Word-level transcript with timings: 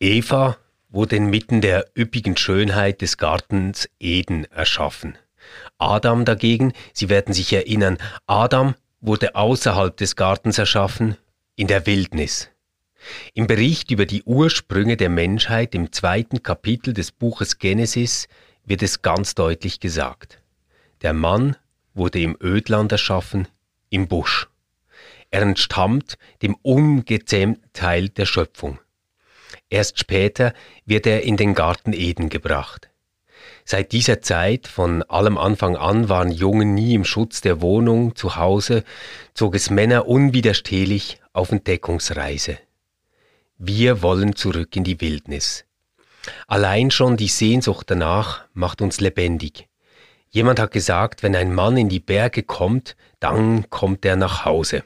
Eva 0.00 0.56
wurde 0.90 1.16
inmitten 1.16 1.60
der 1.60 1.90
üppigen 1.96 2.36
Schönheit 2.36 3.02
des 3.02 3.18
Gartens 3.18 3.88
Eden 3.98 4.44
erschaffen. 4.44 5.18
Adam 5.76 6.24
dagegen, 6.24 6.72
Sie 6.92 7.08
werden 7.08 7.34
sich 7.34 7.52
erinnern, 7.52 7.98
Adam 8.28 8.76
wurde 9.00 9.34
außerhalb 9.34 9.96
des 9.96 10.14
Gartens 10.14 10.58
erschaffen, 10.58 11.16
in 11.56 11.66
der 11.66 11.84
Wildnis. 11.86 12.48
Im 13.34 13.48
Bericht 13.48 13.90
über 13.90 14.06
die 14.06 14.22
Ursprünge 14.22 14.96
der 14.96 15.08
Menschheit 15.08 15.74
im 15.74 15.90
zweiten 15.90 16.44
Kapitel 16.44 16.94
des 16.94 17.10
Buches 17.10 17.58
Genesis 17.58 18.28
wird 18.64 18.82
es 18.84 19.02
ganz 19.02 19.34
deutlich 19.34 19.80
gesagt. 19.80 20.40
Der 21.02 21.12
Mann 21.12 21.56
wurde 21.94 22.20
im 22.20 22.36
Ödland 22.40 22.92
erschaffen, 22.92 23.48
im 23.90 24.06
Busch. 24.06 24.48
Er 25.30 25.42
entstammt 25.42 26.18
dem 26.42 26.54
ungezähmten 26.62 27.68
Teil 27.72 28.08
der 28.08 28.26
Schöpfung. 28.26 28.78
Erst 29.70 29.98
später 29.98 30.54
wird 30.86 31.06
er 31.06 31.22
in 31.22 31.36
den 31.36 31.54
Garten 31.54 31.92
Eden 31.92 32.28
gebracht. 32.28 32.88
Seit 33.64 33.92
dieser 33.92 34.22
Zeit, 34.22 34.66
von 34.66 35.02
allem 35.02 35.36
Anfang 35.36 35.76
an, 35.76 36.08
waren 36.08 36.30
Jungen 36.30 36.74
nie 36.74 36.94
im 36.94 37.04
Schutz 37.04 37.42
der 37.42 37.60
Wohnung 37.60 38.16
zu 38.16 38.36
Hause, 38.36 38.82
zog 39.34 39.54
es 39.54 39.68
Männer 39.68 40.06
unwiderstehlich 40.06 41.20
auf 41.34 41.52
Entdeckungsreise. 41.52 42.58
Wir 43.58 44.02
wollen 44.02 44.34
zurück 44.36 44.74
in 44.74 44.84
die 44.84 45.00
Wildnis. 45.00 45.66
Allein 46.46 46.90
schon 46.90 47.16
die 47.16 47.28
Sehnsucht 47.28 47.90
danach 47.90 48.44
macht 48.54 48.80
uns 48.80 49.00
lebendig. 49.00 49.68
Jemand 50.30 50.60
hat 50.60 50.70
gesagt, 50.70 51.22
wenn 51.22 51.36
ein 51.36 51.54
Mann 51.54 51.76
in 51.76 51.88
die 51.88 52.00
Berge 52.00 52.42
kommt, 52.42 52.96
dann 53.20 53.68
kommt 53.70 54.04
er 54.04 54.16
nach 54.16 54.44
Hause. 54.44 54.84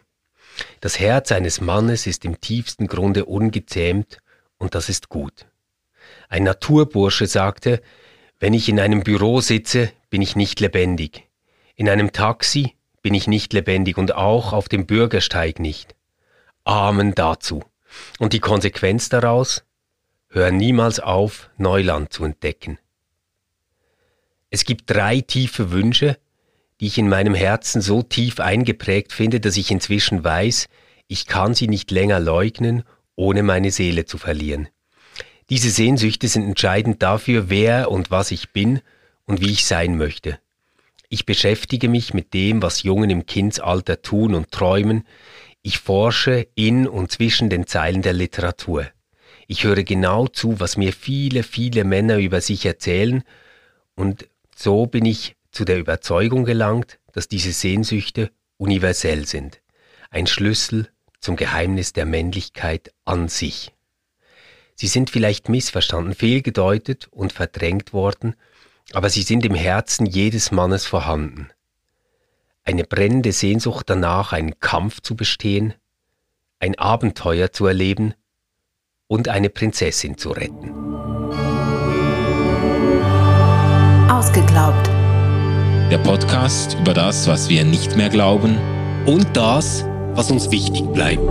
Das 0.81 0.99
Herz 0.99 1.33
eines 1.33 1.61
Mannes 1.61 2.07
ist 2.07 2.25
im 2.25 2.41
tiefsten 2.41 2.87
Grunde 2.87 3.25
ungezähmt 3.25 4.19
und 4.63 4.77
das 4.77 4.89
ist 4.89 5.09
gut. 5.09 5.47
Ein 6.29 6.45
Naturbursche 6.45 7.27
sagte, 7.27 7.83
wenn 8.39 8.55
ich 8.55 8.69
in 8.69 8.79
einem 8.79 9.03
Büro 9.03 9.41
sitze, 9.41 9.93
bin 10.09 10.23
ich 10.23 10.37
nicht 10.37 10.61
lebendig. 10.61 11.29
In 11.75 11.89
einem 11.89 12.13
Taxi 12.13 12.77
bin 13.03 13.13
ich 13.13 13.27
nicht 13.27 13.53
lebendig 13.53 13.99
und 13.99 14.15
auch 14.15 14.53
auf 14.53 14.69
dem 14.69 14.87
Bürgersteig 14.87 15.59
nicht. 15.59 15.97
Amen 16.63 17.15
dazu. 17.15 17.65
Und 18.21 18.33
die 18.33 18.41
Konsequenz 18.41 19.09
daraus? 19.09 19.65
Hör 20.29 20.53
niemals 20.53 21.01
auf, 21.01 21.51
Neuland 21.57 22.13
zu 22.13 22.25
entdecken. 22.25 22.79
Es 24.49 24.65
gibt 24.65 24.89
drei 24.89 25.21
tiefe 25.21 25.73
Wünsche, 25.73 26.19
die 26.81 26.87
ich 26.87 26.99
in 26.99 27.09
meinem 27.09 27.35
Herzen 27.35 27.83
so 27.83 28.03
tief 28.03 28.39
eingeprägt 28.39 29.13
finde, 29.13 29.41
dass 29.41 29.57
ich 29.57 29.73
inzwischen 29.73 30.23
weiß, 30.23 30.69
ich 31.09 31.27
kann 31.27 31.55
sie 31.55 31.69
nicht 31.69 31.91
länger 31.91 32.21
leugnen 32.21 32.85
ohne 33.17 33.43
meine 33.43 33.71
Seele 33.71 34.05
zu 34.05 34.19
verlieren. 34.19 34.69
Diese 35.51 35.71
Sehnsüchte 35.71 36.29
sind 36.29 36.45
entscheidend 36.45 37.03
dafür, 37.03 37.51
wer 37.51 37.91
und 37.91 38.11
was 38.11 38.31
ich 38.31 38.51
bin 38.51 38.81
und 39.27 39.41
wie 39.41 39.51
ich 39.51 39.67
sein 39.67 39.97
möchte. 39.97 40.39
Ich 41.09 41.27
beschäftige 41.27 41.89
mich 41.89 42.15
mit 42.15 42.33
dem, 42.33 42.63
was 42.63 42.85
Jungen 42.85 43.11
im 43.11 43.27
Kindsalter 43.27 44.01
tun 44.01 44.35
und 44.35 44.51
träumen. 44.51 45.05
Ich 45.61 45.79
forsche 45.79 46.49
in 46.55 46.89
und 46.89 47.13
zwischen 47.13 47.51
den 47.51 47.67
Zeilen 47.67 48.01
der 48.01 48.15
Literatur. 48.15 48.87
Ich 49.47 49.65
höre 49.65 49.83
genau 49.83 50.27
zu, 50.27 50.59
was 50.59 50.79
mir 50.79 50.93
viele, 50.95 51.43
viele 51.43 51.85
Männer 51.85 52.17
über 52.17 52.41
sich 52.41 52.65
erzählen, 52.65 53.23
und 53.95 54.27
so 54.57 54.87
bin 54.87 55.05
ich 55.05 55.37
zu 55.51 55.67
der 55.67 55.79
Überzeugung 55.79 56.45
gelangt, 56.45 56.99
dass 57.13 57.29
diese 57.29 57.53
Sehnsüchte 57.53 58.31
universell 58.57 59.27
sind. 59.27 59.61
Ein 60.11 60.27
Schlüssel 60.27 60.89
zum 61.23 61.37
Geheimnis 61.37 61.95
der 61.95 62.05
Männlichkeit 62.05 62.93
an 63.07 63.29
sich. 63.29 63.73
Sie 64.75 64.89
sind 64.89 65.09
vielleicht 65.09 65.49
missverstanden, 65.49 66.15
fehlgedeutet 66.15 67.09
und 67.11 67.33
verdrängt 67.33 67.93
worden, 67.93 68.35
aber 68.93 69.09
sie 69.09 69.23
sind 69.23 69.47
im 69.47 69.55
Herzen 69.55 70.05
jedes 70.05 70.51
Mannes 70.51 70.85
vorhanden. 70.85 71.49
Eine 72.65 72.85
brennende 72.85 73.33
Sehnsucht 73.33 73.89
danach, 73.89 74.33
einen 74.33 74.59
Kampf 74.61 75.01
zu 75.01 75.17
bestehen, 75.17 75.75
ein 76.59 76.79
Abenteuer 76.79 77.53
zu 77.53 77.67
erleben 77.67 78.15
und 79.07 79.29
eine 79.29 79.51
Prinzessin 79.51 80.19
zu 80.19 80.31
retten. 80.31 80.71
Ausgeglaubt. 84.11 84.89
Der 85.91 85.99
Podcast 85.99 86.75
über 86.81 86.95
das, 86.95 87.27
was 87.27 87.49
wir 87.49 87.65
nicht 87.65 87.97
mehr 87.97 88.09
glauben 88.09 88.59
und 89.07 89.37
das, 89.37 89.85
was 90.15 90.31
uns 90.31 90.51
wichtig 90.51 90.85
bleibt. 90.93 91.23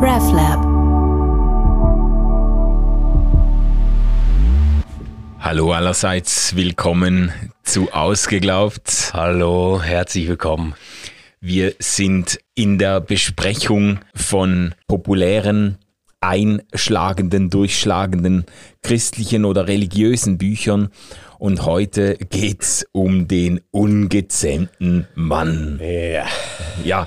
RefLab. 0.00 0.64
Hallo 5.40 5.72
allerseits, 5.72 6.54
willkommen 6.54 7.32
zu 7.62 7.92
Ausgeglaubt. 7.92 9.10
Hallo, 9.12 9.80
herzlich 9.82 10.28
willkommen. 10.28 10.74
Wir 11.40 11.74
sind 11.78 12.38
in 12.54 12.78
der 12.78 13.00
Besprechung 13.00 14.00
von 14.14 14.74
populären, 14.86 15.78
einschlagenden, 16.20 17.50
durchschlagenden 17.50 18.46
christlichen 18.82 19.44
oder 19.44 19.66
religiösen 19.66 20.38
Büchern 20.38 20.90
und 21.38 21.64
heute 21.64 22.16
geht's 22.16 22.86
um 22.92 23.28
den 23.28 23.60
ungezähmten 23.70 25.06
Mann. 25.14 25.80
Ja. 25.82 26.26
Ja, 26.84 27.06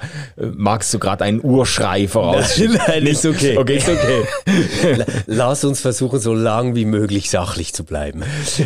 magst 0.56 0.94
du 0.94 1.00
gerade 1.00 1.24
einen 1.24 1.44
Urschrei 1.44 2.08
voraus? 2.08 2.58
Nein, 2.60 2.78
nein, 2.88 3.06
ist 3.08 3.26
okay. 3.26 3.58
Okay, 3.58 3.78
ist 3.78 3.90
okay. 3.90 5.06
Lass 5.28 5.64
uns 5.64 5.82
versuchen, 5.82 6.20
so 6.20 6.34
lang 6.34 6.76
wie 6.76 6.86
möglich 6.86 7.30
sachlich 7.30 7.74
zu 7.74 7.84
bleiben. 7.84 8.24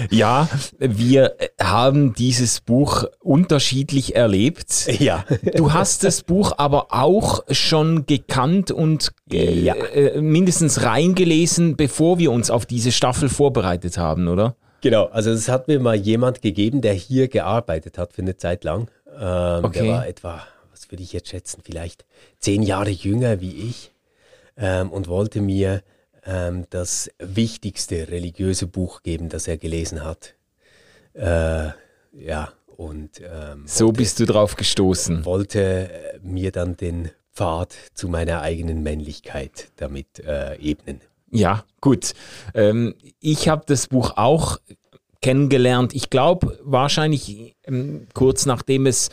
Ja, 0.09 0.47
wir 0.79 1.35
haben 1.61 2.13
dieses 2.13 2.61
Buch 2.61 3.05
unterschiedlich 3.19 4.15
erlebt. 4.15 4.87
Ja. 4.99 5.25
Du 5.55 5.73
hast 5.73 6.03
das 6.03 6.21
Buch 6.23 6.53
aber 6.57 6.87
auch 6.93 7.43
schon 7.51 8.05
gekannt 8.05 8.71
und 8.71 9.11
äh, 9.31 9.53
Ja. 9.59 9.75
äh, 9.75 10.21
mindestens 10.21 10.83
reingelesen, 10.83 11.75
bevor 11.75 12.17
wir 12.19 12.31
uns 12.31 12.49
auf 12.49 12.65
diese 12.65 12.91
Staffel 12.91 13.29
vorbereitet 13.29 13.97
haben, 13.97 14.27
oder? 14.27 14.55
Genau, 14.83 15.05
also 15.05 15.31
es 15.31 15.47
hat 15.47 15.69
mir 15.69 15.79
mal 15.79 15.95
jemand 15.95 16.41
gegeben, 16.41 16.81
der 16.81 16.91
hier 16.93 17.29
gearbeitet 17.29 17.97
hat 17.97 18.11
für 18.11 18.21
eine 18.21 18.35
Zeit 18.35 18.65
lang. 18.65 18.91
Ähm, 19.17 19.63
Okay. 19.63 19.83
Der 19.83 19.87
war 19.87 20.07
etwa, 20.07 20.43
was 20.71 20.91
würde 20.91 21.01
ich 21.01 21.13
jetzt 21.13 21.29
schätzen, 21.29 21.61
vielleicht 21.63 22.05
zehn 22.39 22.61
Jahre 22.61 22.89
jünger 22.89 23.39
wie 23.39 23.69
ich 23.69 23.93
ähm, 24.57 24.91
und 24.91 25.07
wollte 25.07 25.39
mir 25.39 25.83
ähm, 26.25 26.65
das 26.69 27.09
wichtigste 27.17 28.09
religiöse 28.09 28.67
Buch 28.67 29.03
geben, 29.03 29.29
das 29.29 29.47
er 29.47 29.57
gelesen 29.57 30.03
hat. 30.03 30.33
Äh, 31.13 31.69
ja, 32.11 32.51
und 32.75 33.21
ähm, 33.21 33.63
So 33.65 33.93
bist 33.93 34.19
du 34.19 34.25
drauf 34.25 34.57
gestoßen. 34.57 35.23
wollte 35.23 35.61
äh, 35.91 36.19
mir 36.21 36.51
dann 36.51 36.75
den 36.75 37.09
Pfad 37.33 37.73
zu 37.93 38.09
meiner 38.09 38.41
eigenen 38.41 38.83
Männlichkeit 38.83 39.69
damit 39.77 40.19
äh, 40.19 40.55
ebnen. 40.57 40.99
Ja, 41.33 41.63
gut. 41.81 42.13
Ähm, 42.53 42.93
ich 43.19 43.49
habe 43.49 43.63
das 43.65 43.87
Buch 43.87 44.13
auch 44.17 44.59
kennengelernt. 45.21 45.95
Ich 45.95 46.09
glaube, 46.09 46.59
wahrscheinlich 46.63 47.55
ähm, 47.65 48.07
kurz 48.13 48.45
nachdem 48.45 48.85
es 48.85 49.09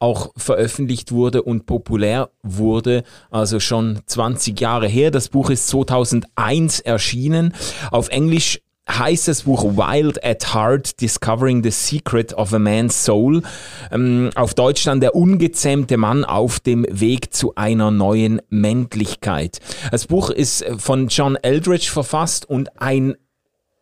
auch 0.00 0.32
veröffentlicht 0.36 1.12
wurde 1.12 1.42
und 1.42 1.66
populär 1.66 2.30
wurde, 2.42 3.04
also 3.30 3.60
schon 3.60 4.00
20 4.06 4.58
Jahre 4.58 4.88
her. 4.88 5.10
Das 5.10 5.28
Buch 5.28 5.50
ist 5.50 5.68
2001 5.68 6.80
erschienen. 6.80 7.54
Auf 7.90 8.08
Englisch 8.08 8.60
heißt 8.88 9.28
das 9.28 9.42
Buch 9.42 9.64
Wild 9.64 10.24
at 10.24 10.54
Heart, 10.54 11.00
Discovering 11.00 11.62
the 11.62 11.70
Secret 11.70 12.32
of 12.34 12.52
a 12.52 12.58
Man's 12.58 13.04
Soul. 13.04 13.42
Ähm, 13.90 14.30
auf 14.34 14.54
Deutsch 14.54 14.84
dann 14.84 15.00
der 15.00 15.14
ungezähmte 15.14 15.96
Mann 15.96 16.24
auf 16.24 16.60
dem 16.60 16.86
Weg 16.88 17.32
zu 17.34 17.54
einer 17.54 17.90
neuen 17.90 18.40
Männlichkeit. 18.48 19.58
Das 19.90 20.06
Buch 20.06 20.30
ist 20.30 20.62
äh, 20.62 20.78
von 20.78 21.08
John 21.08 21.36
Eldridge 21.36 21.90
verfasst 21.90 22.48
und 22.48 22.80
ein 22.80 23.14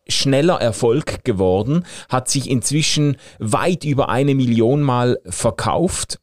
schneller 0.08 0.60
Erfolg 0.60 1.24
geworden, 1.24 1.84
hat 2.08 2.28
sich 2.28 2.48
inzwischen 2.48 3.16
weit 3.38 3.84
über 3.84 4.08
eine 4.08 4.34
Million 4.34 4.82
Mal 4.82 5.18
verkauft. 5.26 6.18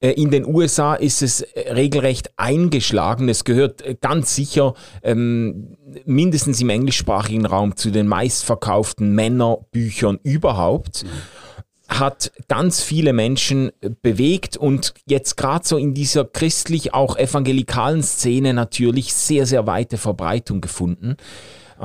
Äh, 0.00 0.10
In 0.10 0.30
den 0.30 0.46
USA 0.46 0.94
ist 0.94 1.22
es 1.22 1.40
äh, 1.42 1.72
regelrecht 1.72 2.30
eingeschlagen. 2.36 3.28
Es 3.28 3.44
gehört 3.44 3.82
äh, 3.82 3.96
ganz 4.00 4.34
sicher 4.34 4.74
ähm, 5.02 5.76
mindestens 6.04 6.60
im 6.60 6.70
englischsprachigen 6.70 7.46
Raum 7.46 7.76
zu 7.76 7.90
den 7.90 8.06
meistverkauften 8.06 9.14
Männerbüchern 9.14 10.18
überhaupt. 10.22 11.04
Hat 11.88 12.32
ganz 12.48 12.82
viele 12.82 13.14
Menschen 13.14 13.72
bewegt 14.02 14.58
und 14.58 14.92
jetzt 15.06 15.38
gerade 15.38 15.66
so 15.66 15.78
in 15.78 15.94
dieser 15.94 16.26
christlich 16.26 16.92
auch 16.92 17.16
evangelikalen 17.16 18.02
Szene 18.02 18.52
natürlich 18.52 19.14
sehr, 19.14 19.46
sehr 19.46 19.66
weite 19.66 19.96
Verbreitung 19.96 20.60
gefunden. 20.60 21.16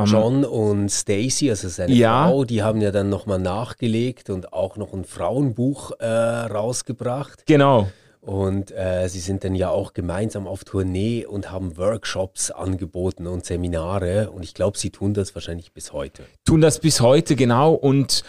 John 0.06 0.44
und 0.44 0.90
Stacy, 0.90 1.52
also 1.52 1.70
seine 1.70 1.94
Ja. 1.94 2.28
Frau, 2.28 2.44
die 2.46 2.64
haben 2.64 2.82
ja 2.82 2.92
dann 2.92 3.10
nochmal 3.10 3.40
nachgelegt 3.40 4.30
und 4.30 4.52
auch 4.52 4.76
noch 4.76 4.92
ein 4.92 5.06
Frauenbuch 5.06 5.92
äh, 6.00 6.06
rausgebracht. 6.08 7.46
Genau. 7.46 7.88
Und 8.26 8.72
äh, 8.72 9.10
sie 9.10 9.20
sind 9.20 9.44
dann 9.44 9.54
ja 9.54 9.70
auch 9.70 9.94
gemeinsam 9.94 10.48
auf 10.48 10.64
Tournee 10.64 11.26
und 11.26 11.52
haben 11.52 11.78
Workshops 11.78 12.52
angeboten 12.52 13.28
und 13.28 13.46
Seminare. 13.46 14.32
Und 14.32 14.44
ich 14.44 14.54
glaube, 14.54 14.78
sie 14.78 14.92
tun 14.92 15.14
das 15.14 15.36
wahrscheinlich 15.36 15.74
bis 15.74 15.92
heute. 15.92 16.24
Tun 16.46 16.62
das 16.62 16.80
bis 16.80 17.02
heute, 17.02 17.36
genau. 17.36 17.74
Und 17.74 18.24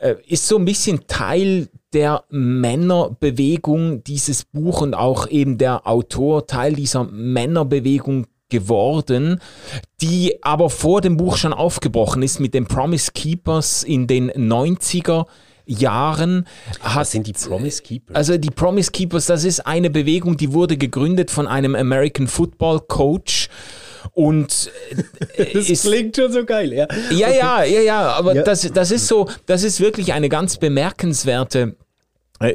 äh, 0.00 0.14
ist 0.28 0.46
so 0.46 0.58
ein 0.58 0.64
bisschen 0.64 1.08
Teil 1.08 1.68
der 1.92 2.22
Männerbewegung 2.30 4.04
dieses 4.04 4.44
Buch 4.44 4.80
und 4.80 4.94
auch 4.94 5.28
eben 5.28 5.58
der 5.58 5.88
Autor 5.88 6.46
Teil 6.46 6.74
dieser 6.74 7.02
Männerbewegung 7.02 8.28
geworden, 8.48 9.40
die 10.00 10.38
aber 10.44 10.70
vor 10.70 11.00
dem 11.00 11.16
Buch 11.16 11.36
schon 11.36 11.52
aufgebrochen 11.52 12.22
ist 12.22 12.38
mit 12.38 12.54
den 12.54 12.66
Promise 12.66 13.10
Keepers 13.12 13.82
in 13.82 14.06
den 14.06 14.30
90er 14.30 15.26
Jahren 15.66 16.46
hat, 16.80 16.96
Was 16.96 17.10
sind 17.12 17.26
die 17.26 17.32
Promise 17.32 17.82
Keepers? 17.82 18.16
Also 18.16 18.38
die 18.38 18.50
Promise 18.50 18.90
Keepers, 18.90 19.26
das 19.26 19.44
ist 19.44 19.66
eine 19.66 19.90
Bewegung, 19.90 20.36
die 20.36 20.52
wurde 20.52 20.76
gegründet 20.76 21.30
von 21.30 21.46
einem 21.46 21.74
American 21.74 22.26
Football 22.26 22.80
Coach. 22.80 23.48
Und 24.12 24.70
äh, 25.36 25.44
das 25.54 25.70
ist, 25.70 25.82
klingt 25.82 26.16
schon 26.16 26.32
so 26.32 26.44
geil, 26.44 26.72
ja. 26.72 26.86
Ja, 27.10 27.30
ja, 27.30 27.64
ja, 27.64 27.80
ja, 27.80 28.12
aber 28.12 28.34
ja. 28.34 28.42
Das, 28.42 28.70
das 28.72 28.90
ist 28.90 29.06
so, 29.06 29.28
das 29.46 29.62
ist 29.62 29.80
wirklich 29.80 30.12
eine 30.12 30.28
ganz 30.28 30.58
bemerkenswerte 30.58 31.76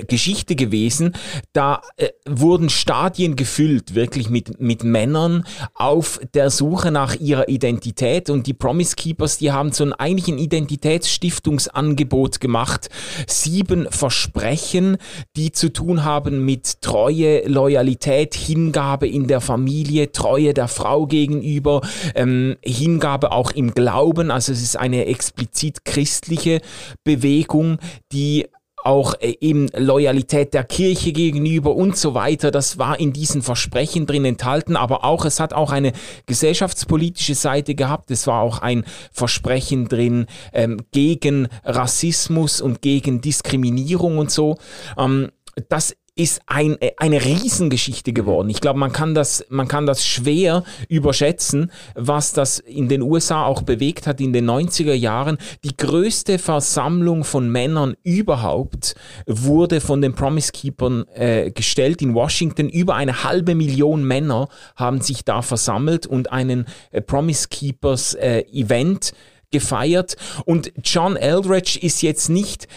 Geschichte 0.07 0.55
gewesen. 0.55 1.13
Da 1.53 1.81
äh, 1.97 2.09
wurden 2.27 2.69
Stadien 2.69 3.35
gefüllt, 3.35 3.95
wirklich 3.95 4.29
mit, 4.29 4.59
mit 4.59 4.83
Männern 4.83 5.43
auf 5.73 6.19
der 6.33 6.49
Suche 6.49 6.91
nach 6.91 7.15
ihrer 7.15 7.49
Identität. 7.49 8.29
Und 8.29 8.47
die 8.47 8.53
Promise 8.53 8.95
Keepers, 8.95 9.37
die 9.37 9.51
haben 9.51 9.71
so 9.71 9.83
ein, 9.83 9.93
eigentlich 9.93 10.27
Identitätsstiftungsangebot 10.37 12.39
gemacht. 12.39 12.89
Sieben 13.27 13.87
Versprechen, 13.89 14.97
die 15.35 15.51
zu 15.51 15.71
tun 15.71 16.03
haben 16.03 16.45
mit 16.45 16.81
Treue, 16.81 17.47
Loyalität, 17.47 18.35
Hingabe 18.35 19.07
in 19.07 19.27
der 19.27 19.41
Familie, 19.41 20.11
Treue 20.11 20.53
der 20.53 20.67
Frau 20.67 21.07
gegenüber, 21.07 21.81
ähm, 22.15 22.57
Hingabe 22.63 23.31
auch 23.31 23.51
im 23.51 23.73
Glauben. 23.73 24.31
Also 24.31 24.51
es 24.51 24.61
ist 24.61 24.77
eine 24.77 25.05
explizit 25.05 25.85
christliche 25.85 26.61
Bewegung, 27.03 27.77
die 28.11 28.47
auch 28.87 29.15
äh, 29.19 29.35
eben 29.41 29.67
Loyalität 29.75 30.53
der 30.53 30.63
Kirche 30.63 31.11
gegenüber 31.11 31.75
und 31.75 31.97
so 31.97 32.13
weiter. 32.13 32.51
Das 32.51 32.77
war 32.77 32.99
in 32.99 33.13
diesen 33.13 33.41
Versprechen 33.41 34.05
drin 34.05 34.25
enthalten, 34.25 34.75
aber 34.75 35.03
auch 35.03 35.25
es 35.25 35.39
hat 35.39 35.53
auch 35.53 35.71
eine 35.71 35.91
gesellschaftspolitische 36.25 37.35
Seite 37.35 37.75
gehabt. 37.75 38.09
Es 38.11 38.25
war 38.27 38.41
auch 38.41 38.59
ein 38.59 38.85
Versprechen 39.11 39.89
drin 39.89 40.25
ähm, 40.53 40.79
gegen 40.91 41.49
Rassismus 41.63 42.61
und 42.61 42.81
gegen 42.81 43.21
Diskriminierung 43.21 44.17
und 44.17 44.31
so. 44.31 44.57
Ähm, 44.97 45.31
das 45.69 45.95
ist 46.17 46.41
ein, 46.47 46.81
äh, 46.81 46.91
eine 46.97 47.23
Riesengeschichte 47.23 48.13
geworden. 48.13 48.49
Ich 48.49 48.61
glaube, 48.61 48.79
man 48.79 48.91
kann 48.91 49.13
das, 49.13 49.45
man 49.49 49.67
kann 49.67 49.85
das 49.85 50.05
schwer 50.05 50.63
überschätzen, 50.89 51.71
was 51.95 52.33
das 52.33 52.59
in 52.59 52.89
den 52.89 53.01
USA 53.01 53.45
auch 53.45 53.61
bewegt 53.61 54.07
hat 54.07 54.19
in 54.19 54.33
den 54.33 54.49
90er 54.49 54.93
Jahren. 54.93 55.37
Die 55.63 55.75
größte 55.75 56.39
Versammlung 56.39 57.23
von 57.23 57.49
Männern 57.49 57.95
überhaupt 58.03 58.95
wurde 59.25 59.81
von 59.81 60.01
den 60.01 60.13
Promise 60.13 60.51
Keepers 60.51 61.05
äh, 61.13 61.51
gestellt 61.51 62.01
in 62.01 62.13
Washington. 62.13 62.69
Über 62.69 62.95
eine 62.95 63.23
halbe 63.23 63.55
Million 63.55 64.03
Männer 64.03 64.49
haben 64.75 65.01
sich 65.01 65.23
da 65.23 65.41
versammelt 65.41 66.07
und 66.07 66.31
einen 66.31 66.65
äh, 66.91 67.01
Promise 67.01 67.47
Keepers 67.49 68.15
äh, 68.15 68.41
Event 68.51 69.13
gefeiert. 69.51 70.17
Und 70.45 70.71
John 70.83 71.15
Eldredge 71.15 71.79
ist 71.81 72.01
jetzt 72.01 72.29
nicht 72.29 72.67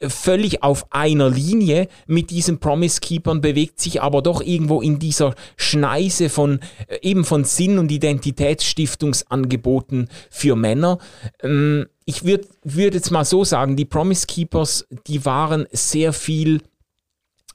völlig 0.00 0.62
auf 0.62 0.92
einer 0.92 1.30
Linie 1.30 1.88
mit 2.06 2.30
diesen 2.30 2.58
Promise 2.58 3.00
Keepern, 3.00 3.40
bewegt 3.40 3.80
sich 3.80 4.02
aber 4.02 4.22
doch 4.22 4.40
irgendwo 4.40 4.80
in 4.80 4.98
dieser 4.98 5.34
Schneise 5.56 6.28
von 6.28 6.60
äh, 6.88 6.98
eben 7.02 7.24
von 7.24 7.44
Sinn- 7.44 7.78
und 7.78 7.90
Identitätsstiftungsangeboten 7.90 10.08
für 10.30 10.56
Männer. 10.56 10.98
Ähm, 11.42 11.86
ich 12.04 12.24
würde 12.24 12.46
würd 12.62 12.94
jetzt 12.94 13.10
mal 13.10 13.24
so 13.24 13.44
sagen, 13.44 13.76
die 13.76 13.86
Promise 13.86 14.26
Keepers, 14.26 14.86
die 15.06 15.24
waren 15.24 15.66
sehr 15.72 16.12
viel, 16.12 16.60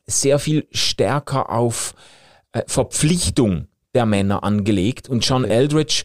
sehr 0.07 0.39
viel 0.39 0.67
stärker 0.71 1.51
auf 1.51 1.93
äh, 2.51 2.63
Verpflichtung 2.65 3.67
der 3.93 4.05
Männer 4.05 4.43
angelegt 4.43 5.09
und 5.09 5.25
John 5.25 5.45
Eldridge 5.45 6.03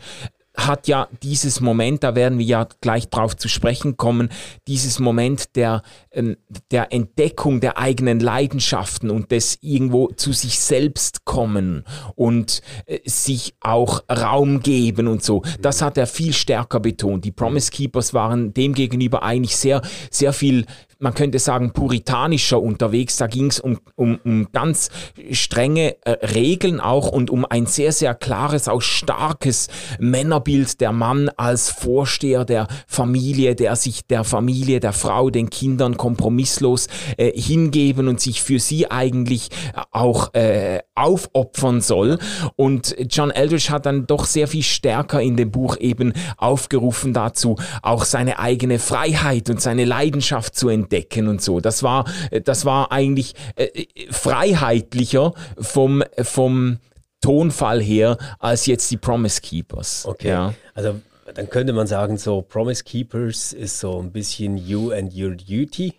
hat 0.56 0.86
ja 0.86 1.08
dieses 1.22 1.60
Moment, 1.60 2.04
da 2.04 2.14
werden 2.14 2.38
wir 2.38 2.46
ja 2.46 2.68
gleich 2.80 3.08
drauf 3.08 3.36
zu 3.36 3.48
sprechen 3.48 3.96
kommen, 3.96 4.28
dieses 4.68 5.00
Moment 5.00 5.56
der, 5.56 5.82
ähm, 6.12 6.36
der 6.70 6.92
Entdeckung 6.92 7.60
der 7.60 7.76
eigenen 7.78 8.20
Leidenschaften 8.20 9.10
und 9.10 9.32
des 9.32 9.58
irgendwo 9.60 10.08
zu 10.08 10.32
sich 10.32 10.60
selbst 10.60 11.24
kommen 11.24 11.84
und 12.14 12.62
äh, 12.86 13.00
sich 13.04 13.54
auch 13.60 14.04
Raum 14.10 14.60
geben 14.60 15.08
und 15.08 15.24
so. 15.24 15.42
Das 15.60 15.82
hat 15.82 15.98
er 15.98 16.06
viel 16.06 16.32
stärker 16.32 16.78
betont. 16.78 17.24
Die 17.24 17.32
Promise 17.32 17.70
Keepers 17.70 18.14
waren 18.14 18.54
demgegenüber 18.54 19.24
eigentlich 19.24 19.56
sehr, 19.56 19.82
sehr 20.10 20.32
viel 20.32 20.66
man 21.04 21.14
könnte 21.14 21.38
sagen, 21.38 21.72
puritanischer 21.72 22.60
unterwegs. 22.60 23.18
Da 23.18 23.28
ging 23.28 23.46
es 23.48 23.60
um, 23.60 23.78
um, 23.94 24.18
um 24.24 24.48
ganz 24.52 24.88
strenge 25.30 25.96
äh, 26.04 26.12
Regeln 26.34 26.80
auch 26.80 27.08
und 27.08 27.30
um 27.30 27.44
ein 27.44 27.66
sehr, 27.66 27.92
sehr 27.92 28.14
klares, 28.14 28.68
auch 28.68 28.80
starkes 28.80 29.68
Männerbild. 30.00 30.80
Der 30.80 30.92
Mann 30.92 31.28
als 31.36 31.70
Vorsteher 31.70 32.44
der 32.44 32.66
Familie, 32.88 33.54
der 33.54 33.76
sich 33.76 34.06
der 34.06 34.24
Familie, 34.24 34.80
der 34.80 34.94
Frau, 34.94 35.28
den 35.28 35.50
Kindern 35.50 35.98
kompromisslos 35.98 36.88
äh, 37.18 37.38
hingeben 37.38 38.08
und 38.08 38.18
sich 38.18 38.42
für 38.42 38.58
sie 38.58 38.90
eigentlich 38.90 39.50
auch 39.92 40.32
äh, 40.32 40.80
aufopfern 40.94 41.82
soll. 41.82 42.18
Und 42.56 42.96
John 43.10 43.30
Eldridge 43.30 43.68
hat 43.70 43.84
dann 43.84 44.06
doch 44.06 44.24
sehr 44.24 44.48
viel 44.48 44.62
stärker 44.62 45.20
in 45.20 45.36
dem 45.36 45.50
Buch 45.50 45.76
eben 45.76 46.14
aufgerufen 46.38 47.12
dazu, 47.12 47.56
auch 47.82 48.04
seine 48.04 48.38
eigene 48.38 48.78
Freiheit 48.78 49.50
und 49.50 49.60
seine 49.60 49.84
Leidenschaft 49.84 50.56
zu 50.56 50.70
entdecken 50.70 50.93
entdecken 50.94 51.28
und 51.28 51.42
so. 51.42 51.60
Das 51.60 51.82
war, 51.82 52.04
das 52.44 52.64
war 52.64 52.92
eigentlich 52.92 53.34
äh, 53.56 53.86
freiheitlicher 54.10 55.34
vom, 55.58 56.02
vom 56.22 56.78
Tonfall 57.20 57.82
her 57.82 58.18
als 58.38 58.66
jetzt 58.66 58.90
die 58.90 58.96
Promise 58.96 59.40
Keepers. 59.40 60.06
Okay. 60.06 60.28
Ja. 60.28 60.54
Also 60.74 61.00
dann 61.34 61.48
könnte 61.48 61.72
man 61.72 61.86
sagen, 61.86 62.16
so 62.16 62.42
Promise 62.42 62.84
Keepers 62.84 63.52
ist 63.52 63.80
so 63.80 64.00
ein 64.00 64.12
bisschen 64.12 64.56
You 64.56 64.92
and 64.92 65.14
Your 65.16 65.34
Duty. 65.34 65.94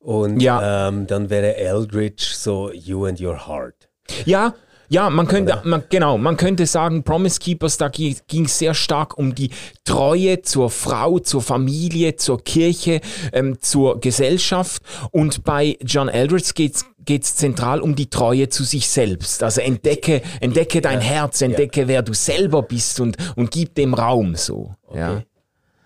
Und 0.00 0.40
ja. 0.40 0.88
ähm, 0.88 1.06
dann 1.06 1.30
wäre 1.30 1.56
Eldridge 1.56 2.32
so 2.34 2.72
You 2.72 3.06
and 3.06 3.20
Your 3.20 3.46
Heart. 3.46 3.88
Ja, 4.24 4.54
ja, 4.88 5.10
man 5.10 5.26
könnte, 5.26 5.60
man, 5.64 5.84
genau, 5.88 6.18
man 6.18 6.36
könnte 6.36 6.66
sagen, 6.66 7.02
Promise 7.02 7.40
Keepers, 7.40 7.76
da 7.76 7.88
ging 7.88 8.44
es 8.44 8.58
sehr 8.58 8.74
stark 8.74 9.18
um 9.18 9.34
die 9.34 9.50
Treue 9.84 10.42
zur 10.42 10.70
Frau, 10.70 11.18
zur 11.18 11.42
Familie, 11.42 12.16
zur 12.16 12.42
Kirche, 12.42 13.00
ähm, 13.32 13.58
zur 13.60 14.00
Gesellschaft. 14.00 14.82
Und 15.10 15.44
bei 15.44 15.76
John 15.82 16.08
Eldridge 16.08 16.52
geht 16.54 17.24
es 17.24 17.36
zentral 17.36 17.80
um 17.80 17.96
die 17.96 18.08
Treue 18.08 18.48
zu 18.48 18.64
sich 18.64 18.88
selbst. 18.88 19.42
Also 19.42 19.60
entdecke, 19.60 20.22
entdecke 20.40 20.80
dein 20.80 21.00
Herz, 21.00 21.42
entdecke, 21.42 21.88
wer 21.88 22.02
du 22.02 22.14
selber 22.14 22.62
bist 22.62 23.00
und, 23.00 23.16
und 23.36 23.50
gib 23.50 23.74
dem 23.74 23.94
Raum 23.94 24.34
so. 24.36 24.74
Okay. 24.86 24.98
Ja. 24.98 25.22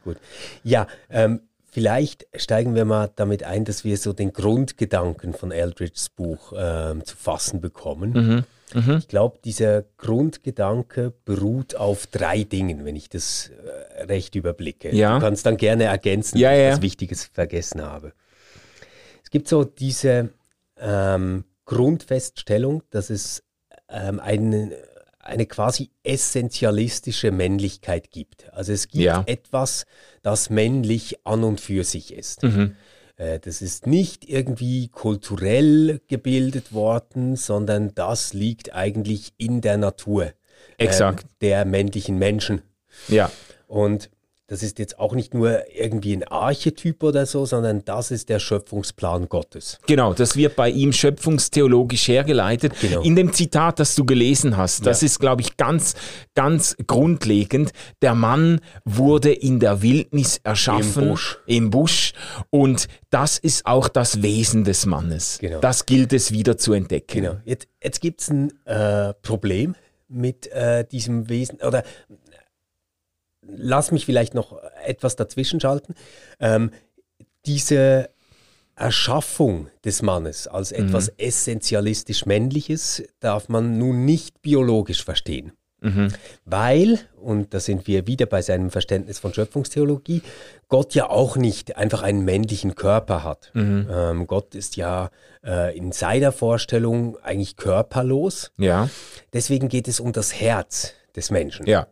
Gut. 0.05 0.17
Ja, 0.65 0.87
ähm, 1.11 1.41
Vielleicht 1.75 2.27
steigen 2.37 2.75
wir 2.75 2.85
mal 2.85 3.11
damit 3.17 3.45
ein, 3.45 3.65
dass 3.65 3.83
wir 3.83 3.97
so 3.97 4.13
den 4.13 4.35
Grundgedanken 4.35 5.33
von 5.33 5.51
Eldridges 5.53 6.11
Buch 6.11 6.53
ähm, 6.55 7.03
zu 7.03 7.17
fassen 7.17 7.63
bekommen. 7.63 8.13
Mhm. 8.13 8.45
Mhm. 8.75 8.99
Ich 8.99 9.09
glaube, 9.09 9.39
dieser 9.45 9.83
Grundgedanke 9.99 11.13
beruht 11.25 11.75
auf 11.77 12.07
drei 12.07 12.45
Dingen, 12.45 12.85
wenn 12.85 12.97
ich 12.97 13.09
das 13.09 13.51
äh, 13.97 14.05
recht 14.05 14.35
überblicke. 14.35 14.95
Ja. 14.95 15.15
Du 15.15 15.21
kannst 15.25 15.47
dann 15.47 15.57
gerne 15.57 15.85
ergänzen, 15.85 16.39
ja, 16.39 16.51
wenn 16.51 16.59
ich 16.59 16.65
ja. 16.65 16.73
was 16.73 16.83
Wichtiges 16.83 17.25
vergessen 17.25 17.83
habe. 17.83 18.13
Es 19.25 19.31
gibt 19.31 19.49
so 19.49 19.65
diese 19.65 20.31
ähm, 20.79 21.45
Grundfeststellung, 21.65 22.83
dass 22.91 23.11
es 23.11 23.43
ähm, 23.89 24.21
eine, 24.21 24.77
eine 25.21 25.47
quasi 25.47 25.91
essentialistische 26.03 27.31
Männlichkeit 27.31 28.11
gibt. 28.11 28.53
Also 28.53 28.73
es 28.73 28.89
gibt 28.89 29.05
ja. 29.05 29.23
etwas, 29.27 29.87
das 30.23 30.51
männlich 30.51 31.25
an 31.25 31.45
und 31.45 31.61
für 31.61 31.85
sich 31.85 32.13
ist. 32.13 32.43
Mhm. 32.43 32.77
Äh, 33.23 33.39
das 33.39 33.63
ist 33.63 33.87
nicht 33.87 34.29
irgendwie 34.29 34.89
kulturell 34.89 36.01
gebildet 36.09 36.73
worden, 36.73 37.37
sondern 37.37 37.95
das 37.95 38.33
liegt 38.33 38.75
eigentlich 38.75 39.33
in 39.37 39.61
der 39.61 39.77
Natur 39.77 40.33
Exakt. 40.79 41.25
Äh, 41.25 41.29
der 41.41 41.65
männlichen 41.65 42.19
Menschen. 42.19 42.63
Ja. 43.09 43.31
Und 43.69 44.11
das 44.53 44.63
ist 44.63 44.79
jetzt 44.79 44.99
auch 44.99 45.15
nicht 45.15 45.33
nur 45.33 45.63
irgendwie 45.75 46.15
ein 46.15 46.25
Archetyp 46.25 47.03
oder 47.03 47.25
so, 47.25 47.47
sondern 47.47 47.87
das 47.87 48.11
ist 48.11 48.29
der 48.29 48.39
Schöpfungsplan 48.39 49.31
Gottes. 49.31 49.79
Genau, 49.87 50.13
das 50.13 50.37
wird 50.37 50.57
bei 50.57 50.69
ihm 50.69 50.93
schöpfungstheologisch 50.93 52.07
hergeleitet. 52.09 52.75
Genau. 52.83 53.01
In 53.01 53.17
dem 53.17 53.33
Zitat, 53.33 53.81
das 53.81 53.95
du 53.95 54.05
gelesen 54.05 54.59
hast, 54.59 54.85
das 54.85 55.01
ja. 55.01 55.07
ist, 55.07 55.21
glaube 55.21 55.41
ich, 55.41 55.57
ganz, 55.57 55.95
ganz 56.35 56.77
grundlegend. 56.87 57.73
Der 58.03 58.15
Mann 58.15 58.61
wurde 58.85 59.33
in 59.33 59.59
der 59.59 59.81
Wildnis 59.81 60.39
erschaffen, 60.45 61.05
im 61.05 61.09
Busch. 61.09 61.39
Im 61.47 61.71
Busch 61.71 62.13
und 62.51 62.89
das 63.09 63.39
ist 63.39 63.65
auch 63.65 63.89
das 63.89 64.21
Wesen 64.21 64.65
des 64.65 64.85
Mannes. 64.85 65.39
Genau. 65.41 65.61
Das 65.61 65.87
gilt 65.87 66.13
es 66.13 66.31
wieder 66.31 66.59
zu 66.59 66.75
entdecken. 66.75 67.23
Genau. 67.23 67.37
Jetzt, 67.47 67.69
jetzt 67.83 68.03
gibt 68.03 68.21
es 68.21 68.29
ein 68.29 68.53
äh, 68.67 69.15
Problem 69.23 69.77
mit 70.09 70.47
äh, 70.49 70.85
diesem 70.85 71.31
Wesen, 71.31 71.59
oder 71.67 71.85
lass 73.47 73.93
mich 73.93 74.07
vielleicht 74.07 74.35
noch 74.35 74.57
etwas 74.85 75.17
dazwischen 75.17 75.61
schalten. 75.61 75.95
Ähm, 76.41 76.71
diese 77.45 78.11
Erschaffung 78.77 79.69
des 79.85 80.03
Mannes 80.03 80.47
als 80.47 80.73
mhm. 80.73 80.87
etwas 80.87 81.09
mhm. 81.09 81.15
essentialistisch 81.19 82.27
Männliches 82.27 83.03
darf 83.21 83.49
man 83.49 83.79
nun 83.79 84.05
nicht 84.05 84.43
biologisch 84.43 85.05
verstehen. 85.05 85.53
Mhm. 85.81 86.09
Weil, 86.45 87.01
und 87.21 87.53
da 87.55 87.61
sind 87.61 87.89
wir 87.89 88.07
wieder 88.07 88.27
bei 88.27 88.41
seinem 88.41 88.71
Verständnis 88.71 89.19
von 89.19 89.35
Schöpfungstheologie, 89.35 90.23
Gott 90.69 90.95
ja 90.95 91.11
auch 91.11 91.37
nicht 91.37 91.77
einfach 91.77 92.03
einen 92.03 92.25
männlichen 92.25 92.77
Körper 92.77 93.25
hat. 93.25 93.51
Mhm. 93.55 93.89
Ähm, 93.91 94.27
Gott 94.29 94.55
ist 94.55 94.77
ja 94.77 95.11
äh, 95.45 95.77
in 95.77 95.91
seiner 95.91 96.31
Vorstellung 96.31 97.19
eigentlich 97.19 97.57
körperlos. 97.57 98.53
Ja. 98.59 98.89
Deswegen 99.33 99.69
geht 99.69 99.89
es 99.89 99.99
um 99.99 100.13
das 100.13 100.41
Herz 100.41 100.95
des 101.17 101.31
Menschen. 101.33 101.67
Ja. 101.67 101.89